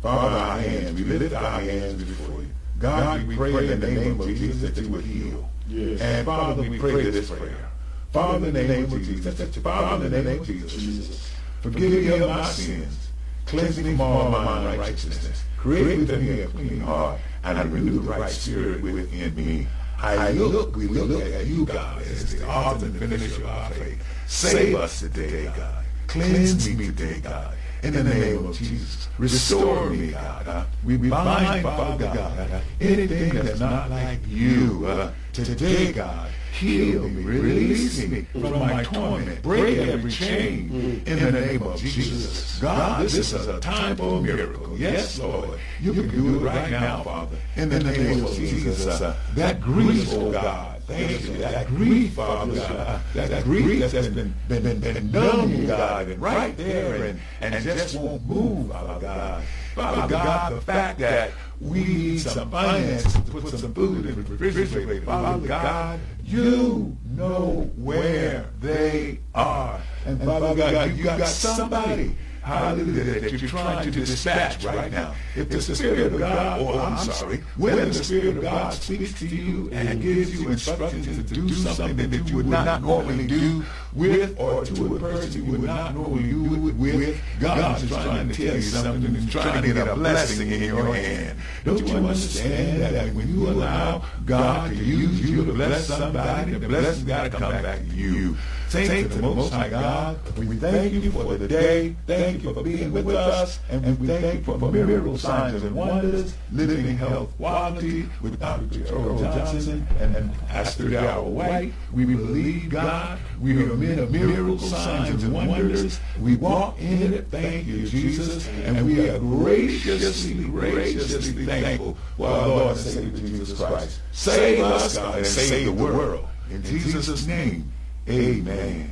Father, 0.02 0.38
our 0.38 0.60
hands, 0.60 0.94
we 0.94 1.04
lift 1.04 1.36
our 1.36 1.60
hands 1.60 2.04
before 2.04 2.42
you. 2.42 2.50
God, 2.80 3.28
we 3.28 3.36
pray 3.36 3.72
in 3.72 3.80
the 3.80 3.88
name 3.88 4.20
of 4.20 4.28
Jesus 4.28 4.62
that 4.62 4.82
you 4.82 4.90
would 4.90 5.06
heal. 5.06 5.50
Yes. 5.68 6.02
And 6.02 6.26
Father, 6.26 6.62
we 6.62 6.78
pray 6.78 7.10
this 7.10 7.30
prayer. 7.30 7.70
Father, 8.14 8.48
in 8.48 8.54
the 8.54 8.64
name 8.64 8.86
of 8.86 9.04
Jesus, 9.04 9.58
Father, 9.58 10.06
in 10.06 10.12
the 10.12 10.22
name 10.24 10.40
of 10.40 10.48
Jesus, 10.48 11.32
forgive 11.62 11.92
me 11.92 12.08
of 12.20 12.30
my 12.30 12.44
sins, 12.46 13.10
cleanse 13.46 13.78
me 13.78 13.92
from 13.92 14.02
all 14.02 14.30
my 14.30 14.72
unrighteousness, 14.72 15.44
create 15.58 16.00
within 16.00 16.26
me 16.26 16.42
a 16.42 16.48
clean 16.48 16.80
heart, 16.80 17.20
and 17.44 17.74
renew 17.74 18.00
the 18.00 18.12
right 18.12 18.30
spirit 18.30 18.82
within 18.82 19.36
me. 19.36 19.68
I 20.00 20.32
look, 20.32 20.76
we 20.76 20.88
look 20.88 21.22
at 21.34 21.48
you, 21.48 21.66
God, 21.66 22.02
as 22.04 22.36
the 22.36 22.48
author 22.48 22.86
and 22.86 22.98
finisher 22.98 23.44
of 23.44 23.50
our 23.50 23.72
faith. 23.72 24.04
Save 24.28 24.76
us 24.76 25.00
today, 25.00 25.46
God. 25.56 25.86
Cleanse 26.08 26.68
me 26.70 26.88
today, 26.88 27.20
God. 27.22 27.54
In 27.84 27.94
the 27.94 28.04
name 28.04 28.46
of 28.48 28.58
Jesus, 28.58 29.08
restore 29.20 29.90
me, 29.92 30.12
God. 30.12 30.48
Uh, 30.48 30.66
we 30.84 30.98
bind, 30.98 31.64
Father 31.64 32.06
God, 32.06 32.64
anything 32.82 33.34
that's 33.36 33.60
not 33.60 33.90
like 33.92 34.20
you. 34.28 34.86
Uh, 34.88 35.12
today, 35.32 35.94
God, 35.94 36.30
heal 36.60 37.08
me, 37.08 37.24
release 37.24 38.08
me 38.08 38.26
from 38.32 38.60
my 38.60 38.84
torment, 38.84 39.44
break 39.44 39.78
every 39.78 40.10
chain 40.10 41.04
in 41.06 41.20
the 41.20 41.32
name 41.32 41.62
of 41.62 41.80
Jesus. 41.80 42.58
God, 42.60 43.04
this 43.04 43.32
is 43.32 43.46
a 43.48 43.60
time 43.60 43.96
for 43.96 44.18
a 44.18 44.22
miracle. 44.22 44.76
Yes, 44.78 45.20
Lord. 45.20 45.60
You 45.80 45.94
can 45.94 46.10
do 46.10 46.38
it 46.38 46.40
right 46.40 46.72
now, 46.72 47.04
Father. 47.04 47.38
In 47.58 47.70
the 47.70 47.80
name 47.80 48.26
of 48.26 48.34
Jesus. 48.34 48.88
Uh, 48.88 49.16
that 49.36 49.62
grief, 49.62 50.10
oh 50.14 50.32
God. 50.32 50.77
Thank 50.88 51.26
you. 51.26 51.34
That 51.40 51.68
grief, 51.68 52.14
Father 52.14 52.56
God. 52.56 53.02
That, 53.14 53.30
that 53.30 53.44
grief 53.44 53.92
that's 53.92 54.08
been, 54.08 54.34
been, 54.48 54.64
been, 54.64 54.80
been 54.80 55.12
numb, 55.12 55.68
God, 55.68 56.08
and 56.08 56.22
right 56.22 56.56
there 56.56 57.04
and, 57.04 57.20
and 57.42 57.62
just 57.62 58.00
won't 58.00 58.26
move, 58.26 58.72
Father 58.72 59.02
God. 59.02 59.44
Father 59.76 60.08
God, 60.08 60.54
the 60.54 60.62
fact 60.62 61.00
that 61.00 61.32
we 61.60 61.84
need 61.84 62.22
some 62.22 62.50
finances 62.50 63.14
to 63.14 63.20
put 63.20 63.50
some 63.50 63.74
food 63.74 64.06
in 64.06 64.16
the 64.16 64.22
refrigerator, 64.22 65.06
Father 65.06 65.46
God, 65.46 66.00
you 66.24 66.96
know 67.04 67.70
where 67.76 68.50
they 68.62 69.20
are. 69.36 69.82
And 70.06 70.24
Father 70.24 70.56
God, 70.56 70.96
you 70.96 71.04
got 71.04 71.28
somebody 71.28 72.16
hallelujah, 72.48 73.20
that 73.20 73.32
you're 73.32 73.50
trying 73.50 73.84
to 73.84 73.92
dispatch 73.92 74.64
right 74.64 74.92
now. 74.92 75.14
If 75.36 75.50
the 75.50 75.62
Spirit 75.62 76.14
of 76.14 76.20
God, 76.20 76.62
or 76.62 76.76
oh, 76.76 76.80
I'm 76.80 76.98
sorry, 76.98 77.44
when 77.58 77.78
the 77.78 77.94
Spirit 77.94 78.38
of 78.38 78.44
God 78.44 78.74
speaks 78.74 79.20
to 79.20 79.28
you 79.28 79.70
and 79.72 80.02
gives 80.02 80.40
you 80.40 80.50
instructions 80.50 81.06
to 81.06 81.24
do 81.24 81.50
something 81.50 82.10
that 82.10 82.30
you 82.30 82.38
would 82.38 82.48
not 82.48 82.82
normally 82.82 83.28
do 83.28 83.64
with, 83.98 84.40
or 84.40 84.64
to 84.64 84.96
a 84.96 85.00
person 85.00 85.46
you 85.46 85.52
would 85.52 85.64
not 85.64 85.96
normally 85.96 86.30
do 86.30 86.70
it 86.70 86.76
with, 86.76 87.20
God 87.40 87.84
is 87.84 87.90
trying 87.90 88.30
to 88.30 88.34
tell 88.34 88.56
you 88.56 88.62
something 88.62 89.16
and 89.16 89.32
trying 89.32 89.62
to 89.62 89.74
get 89.74 89.88
a 89.88 89.96
blessing 89.96 90.52
in 90.52 90.64
your 90.64 90.94
hand. 90.94 91.38
Don't 91.66 91.86
you 91.86 91.96
understand 91.96 92.82
that 92.82 93.14
when 93.14 93.28
you 93.28 93.50
allow 93.50 94.04
God 94.26 94.70
to 94.70 94.76
use 94.76 95.30
you 95.30 95.46
to 95.46 95.54
bless 95.54 95.88
somebody, 95.88 96.54
the 96.54 96.68
blessing's 96.68 97.04
got 97.04 97.24
to 97.24 97.30
come 97.30 97.52
back 97.52 97.80
to 97.80 97.96
you. 97.96 98.38
Thank 98.70 99.12
the 99.12 99.22
Most 99.22 99.54
High 99.54 99.70
God. 99.70 100.20
We 100.38 100.58
thank 100.58 100.92
you 100.92 101.10
for 101.10 101.38
the 101.38 101.48
day. 101.48 101.96
Thank 102.06 102.44
you 102.44 102.54
for 102.54 102.64
being 102.64 102.92
with 102.92 103.08
us. 103.08 103.60
And 103.70 103.98
we 103.98 104.08
thank 104.08 104.46
you 104.46 104.60
for 104.60 104.72
miracle 104.72 105.18
signs 105.18 105.64
and 105.64 105.74
wonders, 105.74 106.36
living 106.52 106.98
health 106.98 107.36
quality 107.38 108.10
with 108.22 108.40
Dr. 108.42 108.84
Earl 108.94 109.20
Johnson 109.20 109.88
and 110.00 110.38
Pastor 110.50 110.90
Darrell 110.90 111.32
White. 111.32 111.72
We 111.94 112.04
believe 112.04 112.70
God. 112.70 113.20
We 113.40 113.64
are 113.64 113.74
men 113.88 114.00
of 114.00 114.12
miracle 114.12 114.60
signs 114.60 115.24
and 115.24 115.34
wonders. 115.34 116.00
We 116.20 116.36
walk 116.36 116.80
in 116.80 117.14
it. 117.14 117.28
Thank 117.28 117.68
you, 117.68 117.88
Jesus. 117.88 118.48
And 118.48 118.86
we 118.86 119.10
are 119.10 119.20
graciously, 119.20 120.44
graciously 120.46 121.46
thankful 121.46 121.98
for 122.18 122.28
our 122.28 122.48
Lord 122.48 122.78
and 122.78 122.80
Savior 122.80 123.28
Jesus 123.28 123.58
Christ. 123.58 124.02
Save 124.12 124.64
us, 124.64 124.98
God, 124.98 125.18
and 125.18 125.26
save 125.26 125.66
the 125.66 125.72
world. 125.72 126.28
In 126.50 126.64
Jesus' 126.64 127.26
name. 127.28 127.72
Amen. 128.10 128.92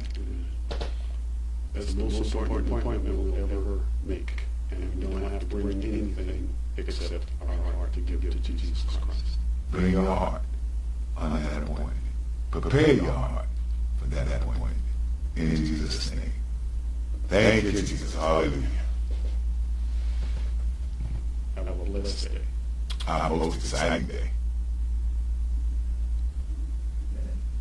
That's 1.74 1.94
the 1.94 2.04
most 2.04 2.34
important 2.34 2.68
appointment 2.68 3.18
we'll 3.18 3.36
ever 3.44 3.80
make. 4.06 4.44
And 4.72 4.96
we 4.96 5.06
don't 5.06 5.22
have 5.32 5.40
to 5.40 5.46
bring 5.46 5.84
anything 5.84 6.50
except 6.78 7.26
our 7.42 7.74
heart 7.74 7.94
to 7.94 8.02
give 8.02 8.22
to 8.22 8.52
Jesus 8.52 8.84
Christ. 9.02 9.24
Bring 9.72 9.92
your 9.92 10.06
heart 10.06 10.42
on 11.18 11.42
that 11.44 11.64
appointment. 11.64 11.92
Prepare 12.52 12.94
your 12.94 13.12
heart 13.12 13.48
for 14.00 14.08
that 14.08 14.28
appointment. 14.42 14.78
In 15.36 15.56
Jesus' 15.56 16.12
name. 16.12 16.32
Thank 17.28 17.64
you, 17.66 17.72
Jesus. 17.72 18.16
Hallelujah. 18.16 18.68
I 21.58 21.60
Have 21.60 21.68
a 21.68 21.84
blessed 21.84 22.32
day. 22.32 22.42
Our 23.08 23.30
most 23.32 23.58
exciting 23.58 24.08
day. 24.08 24.30